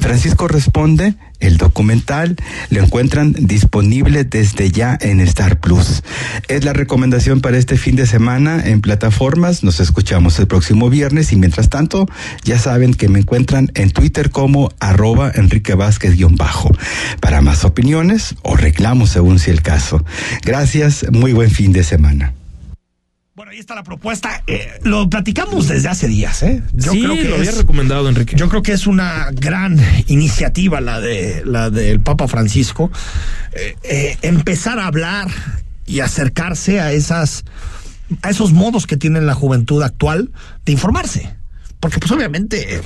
Francisco 0.00 0.48
responde, 0.48 1.14
el 1.38 1.56
documental 1.56 2.36
lo 2.70 2.82
encuentran 2.82 3.32
disponible 3.32 4.24
desde 4.24 4.70
ya 4.70 4.98
en 5.00 5.20
Star 5.20 5.60
Plus. 5.60 6.02
Es 6.48 6.64
la 6.64 6.72
recomendación 6.72 7.40
para 7.40 7.56
este 7.56 7.76
fin 7.76 7.96
de 7.96 8.06
semana 8.06 8.62
en 8.64 8.80
plataformas. 8.80 9.64
Nos 9.64 9.80
escuchamos 9.80 10.38
el 10.38 10.46
próximo 10.46 10.90
viernes 10.90 11.32
y 11.32 11.36
mientras 11.36 11.68
tanto 11.68 12.06
ya 12.44 12.58
saben 12.58 12.94
que 12.94 13.08
me 13.08 13.20
encuentran 13.20 13.70
en 13.74 13.90
Twitter 13.90 14.30
como 14.30 14.70
arroba 14.80 15.32
Enrique 15.34 15.74
Vázquez-bajo 15.74 16.70
para 17.20 17.40
más 17.40 17.64
opiniones 17.64 18.34
o 18.42 18.56
reclamos 18.56 19.10
según 19.10 19.38
si 19.38 19.50
el 19.50 19.62
caso. 19.62 20.04
Gracias, 20.44 21.06
muy 21.10 21.32
buen 21.32 21.50
fin 21.50 21.72
de 21.72 21.84
semana. 21.84 22.34
Bueno, 23.34 23.52
ahí 23.52 23.58
está 23.58 23.74
la 23.74 23.82
propuesta. 23.82 24.42
Eh, 24.46 24.78
lo 24.82 25.08
platicamos 25.08 25.66
desde 25.66 25.88
hace 25.88 26.06
días, 26.06 26.42
¿eh? 26.42 26.62
Yo 26.74 26.92
sí, 26.92 27.02
creo 27.02 27.14
que 27.14 27.24
lo 27.30 27.36
había 27.36 27.52
recomendado, 27.52 28.06
Enrique. 28.06 28.36
Yo 28.36 28.50
creo 28.50 28.62
que 28.62 28.72
es 28.72 28.86
una 28.86 29.30
gran 29.32 29.80
iniciativa 30.08 30.82
la 30.82 31.00
de 31.00 31.42
la 31.46 31.70
del 31.70 32.00
Papa 32.00 32.28
Francisco. 32.28 32.90
Eh, 33.54 33.74
eh, 33.84 34.18
empezar 34.20 34.78
a 34.78 34.86
hablar 34.86 35.28
y 35.86 36.00
acercarse 36.00 36.80
a 36.80 36.92
esas 36.92 37.46
a 38.20 38.28
esos 38.28 38.52
modos 38.52 38.86
que 38.86 38.98
tiene 38.98 39.22
la 39.22 39.34
juventud 39.34 39.82
actual 39.82 40.30
de 40.66 40.72
informarse. 40.72 41.34
Porque 41.80 42.00
pues 42.00 42.12
obviamente 42.12 42.82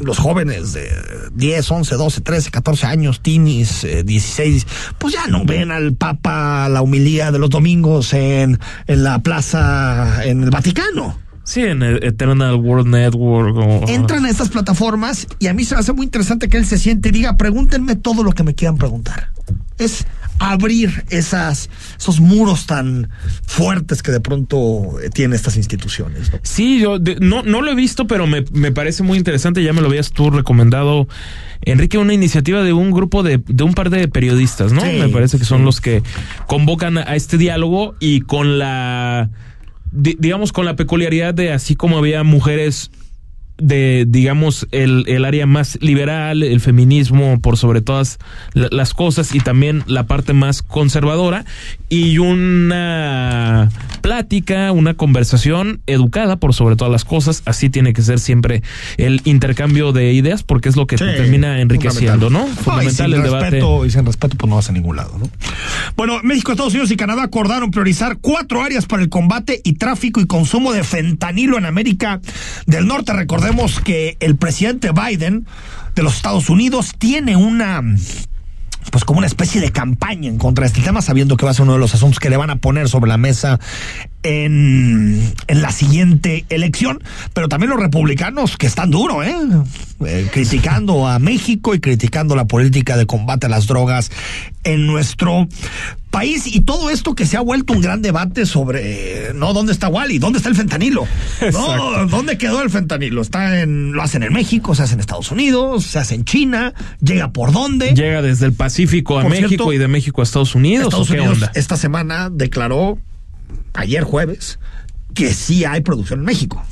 los 0.00 0.18
jóvenes 0.18 0.72
de 0.72 0.88
10, 1.34 1.70
11, 1.70 1.94
12, 1.94 2.20
13, 2.20 2.50
14 2.50 2.86
años, 2.86 3.20
teenies, 3.20 3.84
eh, 3.84 4.02
16, 4.02 4.66
pues 4.98 5.14
ya 5.14 5.26
no 5.26 5.44
ven 5.44 5.70
al 5.70 5.94
Papa 5.94 6.68
la 6.68 6.82
humilía 6.82 7.30
de 7.30 7.38
los 7.38 7.50
domingos 7.50 8.12
en, 8.12 8.58
en 8.86 9.04
la 9.04 9.20
plaza, 9.20 10.24
en 10.24 10.42
el 10.42 10.50
Vaticano. 10.50 11.18
Sí, 11.44 11.60
en 11.60 11.82
el 11.82 12.02
Eternal 12.02 12.54
World 12.54 12.88
Network. 12.88 13.56
O... 13.56 13.84
Entran 13.86 14.24
a 14.24 14.30
estas 14.30 14.48
plataformas 14.48 15.26
y 15.38 15.48
a 15.48 15.54
mí 15.54 15.64
se 15.64 15.74
me 15.74 15.80
hace 15.80 15.92
muy 15.92 16.06
interesante 16.06 16.48
que 16.48 16.56
él 16.56 16.64
se 16.64 16.78
siente 16.78 17.10
y 17.10 17.12
diga, 17.12 17.36
pregúntenme 17.36 17.96
todo 17.96 18.24
lo 18.24 18.32
que 18.32 18.42
me 18.42 18.54
quieran 18.54 18.78
preguntar. 18.78 19.28
Es 19.78 20.06
abrir 20.38 21.04
esas, 21.10 21.70
esos 21.98 22.20
muros 22.20 22.66
tan 22.66 23.10
fuertes 23.46 24.02
que 24.02 24.12
de 24.12 24.20
pronto 24.20 24.96
tienen 25.12 25.34
estas 25.34 25.56
instituciones. 25.56 26.32
¿no? 26.32 26.38
Sí, 26.42 26.80
yo 26.80 26.98
de, 26.98 27.16
no, 27.20 27.42
no 27.42 27.62
lo 27.62 27.70
he 27.70 27.74
visto, 27.74 28.06
pero 28.06 28.26
me, 28.26 28.44
me, 28.52 28.72
parece 28.72 29.02
muy 29.02 29.18
interesante. 29.18 29.62
Ya 29.62 29.72
me 29.72 29.80
lo 29.80 29.88
habías 29.88 30.12
tú 30.12 30.30
recomendado, 30.30 31.08
Enrique, 31.62 31.98
una 31.98 32.14
iniciativa 32.14 32.62
de 32.62 32.72
un 32.72 32.90
grupo 32.90 33.22
de, 33.22 33.42
de 33.46 33.64
un 33.64 33.74
par 33.74 33.90
de 33.90 34.08
periodistas, 34.08 34.72
¿no? 34.72 34.80
Sí, 34.80 34.98
me 34.98 35.08
parece 35.08 35.38
que 35.38 35.44
son 35.44 35.58
sí. 35.58 35.64
los 35.64 35.80
que 35.80 36.02
convocan 36.46 36.98
a 36.98 37.14
este 37.16 37.38
diálogo 37.38 37.94
y 38.00 38.22
con 38.22 38.58
la, 38.58 39.30
digamos, 39.92 40.52
con 40.52 40.64
la 40.64 40.76
peculiaridad 40.76 41.34
de 41.34 41.52
así 41.52 41.76
como 41.76 41.98
había 41.98 42.22
mujeres 42.22 42.90
de, 43.56 44.04
digamos, 44.08 44.66
el, 44.72 45.04
el, 45.06 45.24
área 45.24 45.46
más 45.46 45.78
liberal, 45.80 46.42
el 46.42 46.60
feminismo 46.60 47.38
por 47.40 47.56
sobre 47.56 47.82
todas 47.82 48.18
las 48.52 48.94
cosas 48.94 49.34
y 49.34 49.40
también 49.40 49.84
la 49.86 50.06
parte 50.06 50.32
más 50.32 50.62
conservadora 50.62 51.44
y 51.88 52.18
una 52.18 53.70
plática, 54.00 54.72
una 54.72 54.94
conversación 54.94 55.80
educada 55.86 56.36
por 56.36 56.52
sobre 56.52 56.74
todas 56.74 56.90
las 56.90 57.04
cosas. 57.04 57.42
Así 57.44 57.70
tiene 57.70 57.92
que 57.92 58.02
ser 58.02 58.18
siempre 58.18 58.62
el 58.96 59.22
intercambio 59.24 59.92
de 59.92 60.12
ideas 60.12 60.42
porque 60.42 60.68
es 60.68 60.76
lo 60.76 60.88
que 60.88 60.98
sí, 60.98 61.04
te 61.04 61.12
termina 61.12 61.60
enriqueciendo, 61.60 62.30
¿no? 62.30 62.46
Fundamental 62.46 63.10
no, 63.10 63.16
el 63.16 63.22
respeto, 63.22 63.66
debate. 63.66 63.86
Y 63.86 63.90
sin 63.90 64.04
respeto, 64.04 64.36
pues 64.36 64.50
no 64.50 64.56
vas 64.56 64.68
a 64.68 64.72
ningún 64.72 64.96
lado, 64.96 65.16
¿no? 65.18 65.30
Bueno, 65.96 66.18
México, 66.24 66.50
Estados 66.50 66.72
Unidos 66.72 66.90
y 66.90 66.96
Canadá 66.96 67.22
acordaron 67.22 67.70
priorizar 67.70 68.18
cuatro 68.20 68.62
áreas 68.62 68.86
para 68.86 69.02
el 69.02 69.08
combate 69.08 69.60
y 69.62 69.74
tráfico 69.74 70.20
y 70.20 70.26
consumo 70.26 70.72
de 70.72 70.82
fentanilo 70.82 71.56
en 71.56 71.66
América 71.66 72.20
del 72.66 72.86
Norte. 72.86 73.12
Recordemos 73.12 73.43
Recordemos 73.44 73.80
que 73.80 74.16
el 74.20 74.36
presidente 74.36 74.90
Biden 74.92 75.46
de 75.94 76.02
los 76.02 76.16
Estados 76.16 76.48
Unidos 76.48 76.94
tiene 76.96 77.36
una 77.36 77.82
pues 78.90 79.04
como 79.04 79.18
una 79.18 79.26
especie 79.26 79.60
de 79.60 79.70
campaña 79.70 80.30
en 80.30 80.38
contra 80.38 80.62
de 80.62 80.68
este 80.68 80.80
tema, 80.80 81.02
sabiendo 81.02 81.36
que 81.36 81.44
va 81.44 81.50
a 81.50 81.54
ser 81.54 81.64
uno 81.64 81.74
de 81.74 81.78
los 81.78 81.94
asuntos 81.94 82.20
que 82.20 82.30
le 82.30 82.38
van 82.38 82.48
a 82.48 82.56
poner 82.56 82.88
sobre 82.88 83.08
la 83.08 83.18
mesa 83.18 83.60
en, 84.22 85.34
en 85.46 85.62
la 85.62 85.72
siguiente 85.72 86.46
elección, 86.48 87.02
pero 87.34 87.50
también 87.50 87.68
los 87.68 87.80
republicanos 87.80 88.56
que 88.56 88.66
están 88.66 88.90
duro, 88.90 89.22
¿eh? 89.22 89.36
eh 90.06 90.28
criticando 90.32 91.06
a 91.06 91.18
México 91.18 91.74
y 91.74 91.80
criticando 91.80 92.36
la 92.36 92.46
política 92.46 92.96
de 92.96 93.04
combate 93.04 93.44
a 93.46 93.50
las 93.50 93.66
drogas 93.66 94.10
en 94.64 94.86
nuestro 94.86 95.46
país 96.10 96.46
y 96.46 96.60
todo 96.60 96.90
esto 96.90 97.14
que 97.14 97.26
se 97.26 97.36
ha 97.36 97.40
vuelto 97.40 97.72
un 97.72 97.80
gran 97.80 98.00
debate 98.00 98.46
sobre 98.46 99.32
no 99.34 99.52
dónde 99.52 99.72
está 99.72 99.88
Wally, 99.88 100.18
dónde 100.18 100.38
está 100.38 100.48
el 100.48 100.54
fentanilo, 100.54 101.06
no 101.52 102.06
dónde 102.06 102.38
quedó 102.38 102.62
el 102.62 102.70
fentanilo, 102.70 103.20
está 103.22 103.60
en 103.60 103.92
lo 103.92 104.02
hacen 104.02 104.22
en 104.22 104.32
México, 104.32 104.74
se 104.74 104.82
hace 104.84 104.94
en 104.94 105.00
Estados 105.00 105.30
Unidos, 105.32 105.84
se 105.84 105.98
hace 105.98 106.14
en 106.14 106.24
China, 106.24 106.72
llega 107.02 107.32
por 107.32 107.52
dónde, 107.52 107.94
llega 107.94 108.22
desde 108.22 108.46
el 108.46 108.52
Pacífico 108.52 109.18
a 109.18 109.22
por 109.22 109.30
México 109.30 109.48
cierto, 109.48 109.72
y 109.72 109.78
de 109.78 109.88
México 109.88 110.20
a 110.20 110.24
Estados 110.24 110.54
Unidos, 110.54 110.84
Estados 110.86 111.10
¿o 111.10 111.12
qué 111.12 111.18
Unidos 111.20 111.38
onda? 111.38 111.52
esta 111.54 111.76
semana 111.76 112.30
declaró 112.32 112.98
ayer 113.74 114.04
jueves 114.04 114.58
que 115.14 115.32
sí 115.34 115.64
hay 115.64 115.80
producción 115.80 116.20
en 116.20 116.24
México. 116.26 116.62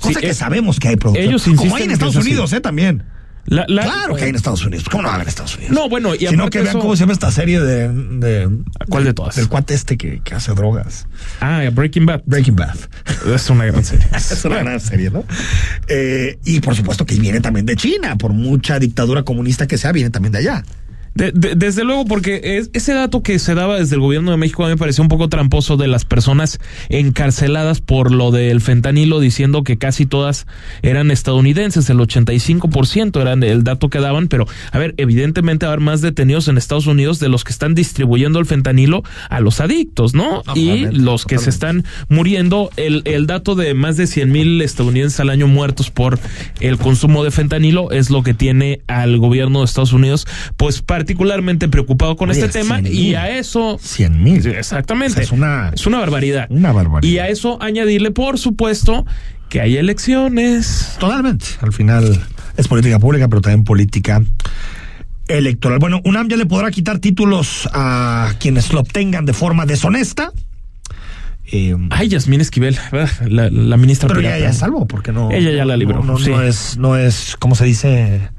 Cosa 0.00 0.18
Sí, 0.20 0.26
que 0.26 0.30
es- 0.32 0.36
sabemos 0.36 0.78
que 0.78 0.88
hay 0.88 0.96
producción. 0.96 1.28
ellos 1.28 1.42
Como 1.56 1.76
hay 1.76 1.84
en 1.84 1.90
Estados. 1.92 2.16
Unidos, 2.16 2.52
¿eh? 2.52 2.60
También. 2.60 3.04
La- 3.46 3.64
la- 3.68 3.82
claro 3.82 4.14
que 4.16 4.24
hay 4.24 4.30
en 4.30 4.36
Estados 4.36 4.64
Unidos. 4.64 4.88
¿Cómo 4.88 5.02
no 5.02 5.08
va 5.08 5.12
a 5.12 5.16
haber 5.16 5.26
en 5.26 5.28
Estados 5.28 5.56
Unidos? 5.56 5.74
No, 5.74 5.88
bueno, 5.88 6.14
y 6.14 6.26
Sino 6.26 6.48
que 6.48 6.58
vean 6.60 6.70
eso- 6.70 6.78
cómo 6.78 6.96
se 6.96 7.00
llama 7.00 7.12
esta 7.12 7.30
serie 7.30 7.60
de. 7.60 7.88
de 7.90 8.48
¿Cuál 8.88 9.04
de 9.04 9.12
todas? 9.12 9.36
Del 9.36 9.48
cuate 9.48 9.74
este 9.74 9.96
que, 9.98 10.20
que 10.24 10.34
hace 10.34 10.52
drogas. 10.54 11.06
Ah, 11.40 11.62
Breaking 11.72 12.06
Bad. 12.06 12.22
Breaking 12.26 12.56
Bad. 12.56 12.76
Es 13.34 13.50
una 13.50 13.64
gran 13.66 13.84
serie. 13.84 14.06
es 14.16 14.44
una 14.44 14.58
gran 14.60 14.80
serie, 14.80 15.10
¿no? 15.10 15.24
Eh, 15.88 16.38
y 16.44 16.60
por 16.60 16.74
supuesto 16.74 17.04
que 17.06 17.16
viene 17.16 17.40
también 17.40 17.66
de 17.66 17.76
China, 17.76 18.16
por 18.16 18.32
mucha 18.32 18.78
dictadura 18.78 19.22
comunista 19.24 19.66
que 19.66 19.76
sea, 19.78 19.92
viene 19.92 20.10
también 20.10 20.32
de 20.32 20.38
allá. 20.38 20.64
De, 21.14 21.30
de, 21.32 21.54
desde 21.54 21.84
luego, 21.84 22.04
porque 22.04 22.40
es, 22.42 22.70
ese 22.72 22.92
dato 22.92 23.22
que 23.22 23.38
se 23.38 23.54
daba 23.54 23.78
desde 23.78 23.94
el 23.94 24.00
gobierno 24.00 24.32
de 24.32 24.36
México 24.36 24.64
a 24.64 24.66
mí 24.66 24.72
me 24.72 24.78
pareció 24.78 25.02
un 25.02 25.08
poco 25.08 25.28
tramposo 25.28 25.76
de 25.76 25.86
las 25.86 26.04
personas 26.04 26.58
encarceladas 26.88 27.80
por 27.80 28.10
lo 28.10 28.32
del 28.32 28.60
fentanilo, 28.60 29.20
diciendo 29.20 29.62
que 29.62 29.78
casi 29.78 30.06
todas 30.06 30.46
eran 30.82 31.10
estadounidenses, 31.10 31.88
el 31.88 31.98
85% 31.98 33.20
eran 33.20 33.42
el 33.42 33.62
dato 33.62 33.90
que 33.90 34.00
daban, 34.00 34.28
pero 34.28 34.46
a 34.72 34.78
ver, 34.78 34.94
evidentemente 34.96 35.66
va 35.66 35.70
a 35.70 35.74
haber 35.74 35.84
más 35.84 36.00
detenidos 36.00 36.48
en 36.48 36.58
Estados 36.58 36.86
Unidos 36.86 37.20
de 37.20 37.28
los 37.28 37.44
que 37.44 37.52
están 37.52 37.74
distribuyendo 37.74 38.38
el 38.40 38.46
fentanilo 38.46 39.04
a 39.30 39.40
los 39.40 39.60
adictos, 39.60 40.14
¿no? 40.14 40.42
y 40.54 40.86
los 40.86 41.26
que 41.26 41.38
se 41.38 41.50
están 41.50 41.84
muriendo, 42.08 42.70
el, 42.76 43.02
el 43.04 43.26
dato 43.26 43.54
de 43.54 43.74
más 43.74 43.96
de 43.96 44.06
100 44.06 44.32
mil 44.32 44.62
estadounidenses 44.62 45.20
al 45.20 45.30
año 45.30 45.46
muertos 45.46 45.90
por 45.90 46.18
el 46.60 46.78
consumo 46.78 47.22
de 47.22 47.30
fentanilo 47.30 47.92
es 47.92 48.10
lo 48.10 48.22
que 48.22 48.34
tiene 48.34 48.80
al 48.88 49.18
gobierno 49.18 49.60
de 49.60 49.66
Estados 49.66 49.92
Unidos, 49.92 50.26
pues 50.56 50.82
para 50.82 51.03
particularmente 51.04 51.68
preocupado 51.68 52.16
con 52.16 52.30
Oye, 52.30 52.40
este 52.40 52.60
tema 52.60 52.76
100,000. 52.80 52.94
y 52.98 53.14
a 53.14 53.28
eso 53.36 53.76
100 53.78 54.22
mil. 54.22 54.46
exactamente. 54.46 55.20
Es 55.22 55.32
una 55.32 55.70
es 55.74 55.86
una 55.86 55.98
barbaridad. 55.98 56.46
una 56.48 56.72
barbaridad. 56.72 57.12
Y 57.12 57.18
a 57.18 57.28
eso 57.28 57.60
añadirle 57.62 58.10
por 58.10 58.38
supuesto 58.38 59.04
que 59.50 59.60
hay 59.60 59.76
elecciones. 59.76 60.96
Totalmente. 60.98 61.44
Al 61.60 61.74
final 61.74 62.24
es 62.56 62.68
política 62.68 62.98
pública 62.98 63.28
pero 63.28 63.42
también 63.42 63.64
política 63.64 64.22
electoral. 65.28 65.78
Bueno 65.78 66.00
UNAM 66.04 66.28
ya 66.28 66.38
le 66.38 66.46
podrá 66.46 66.70
quitar 66.70 66.98
títulos 67.00 67.68
a 67.74 68.32
quienes 68.40 68.72
lo 68.72 68.80
obtengan 68.80 69.26
de 69.26 69.34
forma 69.34 69.66
deshonesta. 69.66 70.32
Eh, 71.52 71.76
Ay, 71.90 72.08
Yasmín 72.08 72.40
Esquivel, 72.40 72.78
la, 73.28 73.50
la 73.50 73.76
ministra 73.76 74.08
pero 74.08 74.22
ya, 74.22 74.28
pirata. 74.30 74.44
ya 74.44 74.50
es 74.50 74.56
salvo 74.56 74.86
porque 74.86 75.12
no 75.12 75.30
Ella 75.30 75.50
ya 75.50 75.66
la 75.66 75.76
libró, 75.76 76.02
no, 76.02 76.14
no, 76.14 76.18
sí. 76.18 76.30
no 76.30 76.40
es 76.40 76.78
no 76.78 76.96
es 76.96 77.36
cómo 77.38 77.54
se 77.54 77.66
dice 77.66 78.30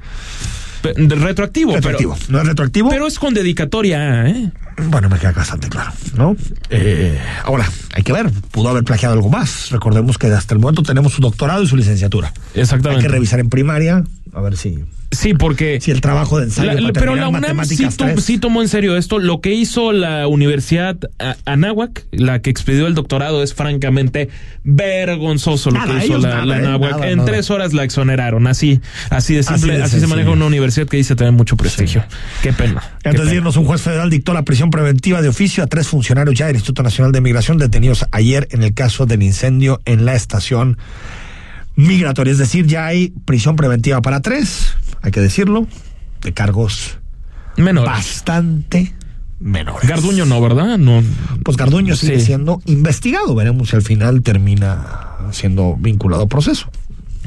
retroactivo, 0.94 1.74
Retroactivo. 1.74 2.14
pero 2.18 2.32
no 2.32 2.40
es 2.40 2.46
retroactivo 2.48 2.90
pero 2.90 3.06
es 3.06 3.18
con 3.18 3.34
dedicatoria, 3.34 4.26
¿eh? 4.28 4.50
Bueno, 4.88 5.08
me 5.08 5.18
queda 5.18 5.32
bastante 5.32 5.68
claro, 5.68 5.90
¿no? 6.16 6.36
Eh, 6.70 7.18
ahora, 7.44 7.66
hay 7.94 8.02
que 8.02 8.12
ver, 8.12 8.30
pudo 8.50 8.68
haber 8.68 8.84
plagiado 8.84 9.14
algo 9.14 9.30
más. 9.30 9.70
Recordemos 9.70 10.18
que 10.18 10.26
hasta 10.26 10.54
el 10.54 10.60
momento 10.60 10.82
tenemos 10.82 11.14
su 11.14 11.22
doctorado 11.22 11.62
y 11.62 11.66
su 11.66 11.76
licenciatura. 11.76 12.32
Exactamente. 12.54 13.02
Hay 13.04 13.06
que 13.08 13.12
revisar 13.12 13.40
en 13.40 13.48
primaria, 13.48 14.04
a 14.36 14.40
ver 14.42 14.56
si, 14.56 14.84
Sí, 15.12 15.32
porque 15.34 15.80
si 15.80 15.92
el 15.92 16.00
trabajo 16.00 16.38
de 16.38 16.46
ensayo 16.46 16.72
La- 16.72 16.80
la- 16.80 16.92
para 16.92 17.00
pero 17.00 17.14
la 17.16 17.28
UNAM 17.28 17.40
sí, 17.40 17.46
matemáticas 17.54 17.96
to- 17.96 18.04
3. 18.04 18.22
sí 18.24 18.38
tomó 18.38 18.60
en 18.60 18.68
serio 18.68 18.96
esto. 18.96 19.18
Lo 19.18 19.40
que 19.40 19.54
hizo 19.54 19.92
la 19.92 20.26
Universidad 20.26 20.96
Anáhuac, 21.46 22.04
la 22.10 22.42
que 22.42 22.50
expedió 22.50 22.86
el 22.86 22.94
doctorado, 22.94 23.42
es 23.42 23.54
francamente 23.54 24.28
vergonzoso 24.64 25.70
lo 25.70 25.78
Nada, 25.78 25.98
que 26.00 26.06
hizo 26.06 26.18
la, 26.18 26.28
nada, 26.28 26.44
la 26.46 26.56
eh, 26.56 26.58
Anáhuac. 26.66 26.90
nada, 26.92 27.08
en 27.10 27.24
tres 27.24 27.50
horas 27.50 27.72
la 27.72 27.84
exoneraron, 27.84 28.46
así, 28.46 28.80
así 29.10 29.34
de 29.34 29.42
simple, 29.42 29.72
Así 29.74 29.78
de 29.78 29.82
así, 29.84 30.00
se 30.00 30.06
maneja 30.06 30.30
una 30.30 30.44
universidad 30.46 30.86
que 30.86 30.96
dice 30.96 31.14
tener 31.16 31.32
mucho 31.32 31.56
prestigio. 31.56 32.04
Qué 32.42 32.52
pena. 32.52 32.82
qué 33.02 33.10
Antes 33.10 33.26
de 33.30 33.36
irnos, 33.36 33.56
un 33.56 33.64
juez 33.64 33.80
federal 33.80 34.10
dictó 34.10 34.34
la 34.34 34.42
prisión 34.44 34.70
preventiva 34.70 35.22
de 35.22 35.28
oficio 35.28 35.62
a 35.64 35.66
tres 35.66 35.86
funcionarios 35.88 36.36
ya 36.36 36.46
del 36.46 36.56
Instituto 36.56 36.82
Nacional 36.82 37.12
de 37.12 37.20
Migración 37.20 37.58
detenidos 37.58 38.04
ayer 38.10 38.48
en 38.50 38.62
el 38.62 38.74
caso 38.74 39.06
del 39.06 39.22
incendio 39.22 39.80
en 39.86 40.04
la 40.04 40.14
estación 40.14 40.78
migratoria. 41.76 42.32
Es 42.32 42.38
decir, 42.38 42.66
ya 42.66 42.86
hay 42.86 43.10
prisión 43.24 43.56
preventiva 43.56 44.02
para 44.02 44.20
tres, 44.20 44.74
hay 45.02 45.10
que 45.12 45.20
decirlo, 45.20 45.66
de 46.22 46.32
cargos 46.32 46.98
Menores. 47.56 47.90
bastante 47.90 48.94
menores. 49.40 49.88
Garduño 49.88 50.24
no, 50.26 50.40
¿verdad? 50.40 50.78
No. 50.78 51.02
Pues 51.44 51.56
Garduño 51.56 51.94
sigue 51.96 52.20
siendo 52.20 52.60
investigado. 52.66 53.34
Veremos 53.34 53.68
si 53.70 53.76
al 53.76 53.82
final 53.82 54.22
termina 54.22 54.86
siendo 55.32 55.76
vinculado 55.78 56.22
a 56.24 56.26
proceso. 56.28 56.70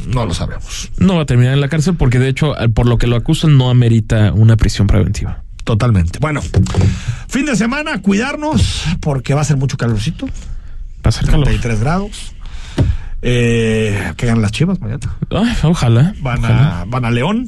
No 0.08 0.26
lo 0.26 0.34
sabemos. 0.34 0.90
No 0.98 1.18
va 1.18 1.24
a 1.24 1.26
terminar 1.26 1.54
en 1.54 1.62
la 1.62 1.68
cárcel 1.68 1.96
porque 1.96 2.20
de 2.20 2.30
hecho, 2.30 2.58
al- 2.58 2.72
por 2.72 2.86
lo 2.88 2.98
que 2.98 3.06
lo 3.06 3.16
acusan, 3.16 3.58
no 3.58 3.70
amerita 3.70 4.32
una 4.34 4.56
prisión 4.56 4.88
preventiva. 4.88 5.44
Totalmente. 5.66 6.18
Bueno, 6.20 6.42
fin 7.28 7.46
de 7.46 7.56
semana, 7.56 8.02
cuidarnos 8.02 8.86
porque 9.02 9.34
va 9.36 9.42
a 9.42 9.44
ser 9.44 9.58
mucho 9.58 9.78
calorcito. 9.78 10.26
Va 10.26 11.10
a 11.10 11.12
ser 11.12 11.26
calor. 11.26 11.44
33 11.46 11.80
grados. 11.82 12.34
Eh, 13.22 14.14
que 14.18 14.26
ganan 14.26 14.42
las 14.42 14.52
chivas 14.52 14.80
mañana. 14.80 15.00
Ay, 15.32 15.56
ojalá. 15.64 16.14
Van 16.22 16.40
ojalá. 16.40 16.82
a, 16.82 16.86
van 16.86 17.06
a 17.06 17.12
León. 17.12 17.46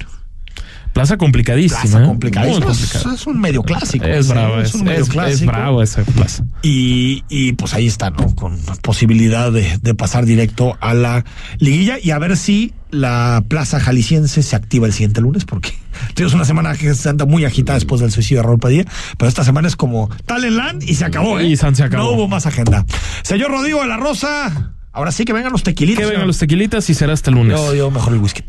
Plaza 0.94 1.16
complicadísima. 1.16 1.80
Plaza 1.82 2.04
¿eh? 2.04 2.06
complicadísima. 2.06 2.66
Muy 2.66 3.14
Es, 3.16 3.26
un 3.26 3.40
medio 3.40 3.64
clásico. 3.64 4.04
Es 4.06 4.28
bravo, 4.28 4.60
es, 4.60 4.74
un 4.76 4.84
medio 4.84 4.98
es- 5.00 5.08
es 5.08 5.10
clásico. 5.14 5.52
bravo 5.52 5.82
esa 5.82 6.04
plaza. 6.04 6.44
Y, 6.64 7.24
y 7.30 7.54
pues 7.54 7.74
ahí 7.74 7.88
está, 7.88 8.10
¿no? 8.10 8.36
Con 8.36 8.58
posibilidad 8.82 9.54
de, 9.54 9.78
de 9.82 9.96
pasar 9.96 10.26
directo 10.26 10.78
a 10.82 10.94
la 10.94 11.24
liguilla 11.60 11.96
y 12.04 12.12
a 12.12 12.20
ver 12.20 12.36
si 12.36 12.74
la 12.90 13.42
plaza 13.48 13.80
jalisciense 13.80 14.44
se 14.44 14.54
activa 14.58 14.86
el 14.86 14.92
siguiente 14.92 15.22
lunes, 15.22 15.46
porque 15.46 15.72
tuvimos 16.14 16.34
una 16.34 16.44
semana 16.44 16.76
que 16.76 16.94
se 16.94 17.08
anda 17.08 17.24
muy 17.26 17.46
agitada 17.46 17.76
después 17.80 18.02
del 18.02 18.12
suicidio 18.12 18.42
de 18.42 18.48
Raúl 18.48 18.60
Padilla, 18.60 18.84
pero 19.18 19.30
esta 19.30 19.46
semana 19.46 19.70
es 19.70 19.78
como 19.78 20.10
tal 20.26 20.44
en 20.44 20.58
land 20.58 20.84
y 20.84 20.96
se 20.96 21.06
acabó, 21.06 21.40
¿eh? 21.40 21.48
Y 21.48 21.56
San 21.56 21.74
se 21.74 21.84
acabó. 21.86 22.04
No 22.04 22.12
hubo 22.12 22.28
más 22.28 22.46
agenda. 22.48 22.86
Señor 23.24 23.50
Rodrigo 23.52 23.80
de 23.82 23.88
la 23.88 23.96
Rosa, 23.96 24.74
ahora 24.92 25.12
sí 25.12 25.26
que 25.26 25.34
vengan 25.34 25.52
los 25.52 25.64
tequilitos. 25.64 26.04
Que 26.04 26.10
vengan 26.10 26.28
los 26.28 26.38
tequilitas 26.38 26.90
y 26.90 26.94
será 26.94 27.14
hasta 27.14 27.30
el 27.30 27.38
lunes. 27.38 27.58
Yo, 27.58 27.74
yo 27.74 27.92
mejor 27.92 28.14
el 28.14 28.20
whisky. 28.20 28.44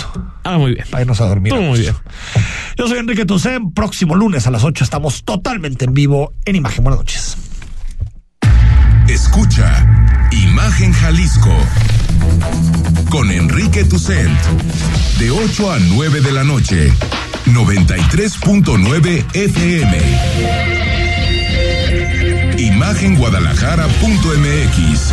Ah, 0.44 0.58
muy 0.58 0.74
bien. 0.74 0.86
Para 0.90 1.02
irnos 1.02 1.20
a 1.20 1.26
dormir. 1.26 1.52
Todo 1.52 1.62
muy 1.62 1.80
bien. 1.80 1.94
Yo 2.76 2.88
soy 2.88 2.98
Enrique 2.98 3.24
Tucen. 3.24 3.72
Próximo 3.72 4.14
lunes 4.14 4.46
a 4.46 4.50
las 4.50 4.64
8 4.64 4.84
estamos 4.84 5.24
totalmente 5.24 5.84
en 5.84 5.94
vivo 5.94 6.32
en 6.44 6.56
Imagen. 6.56 6.84
Buenas 6.84 7.00
noches. 7.00 7.36
Escucha 9.08 10.28
Imagen 10.30 10.92
Jalisco 10.92 11.54
con 13.10 13.30
Enrique 13.30 13.84
Tucent 13.84 14.38
de 15.18 15.30
8 15.30 15.72
a 15.72 15.78
9 15.78 16.20
de 16.22 16.32
la 16.32 16.44
noche 16.44 16.90
93.9 17.46 19.24
FM 19.34 19.98
Imagenguadalajara.mx 22.56 25.12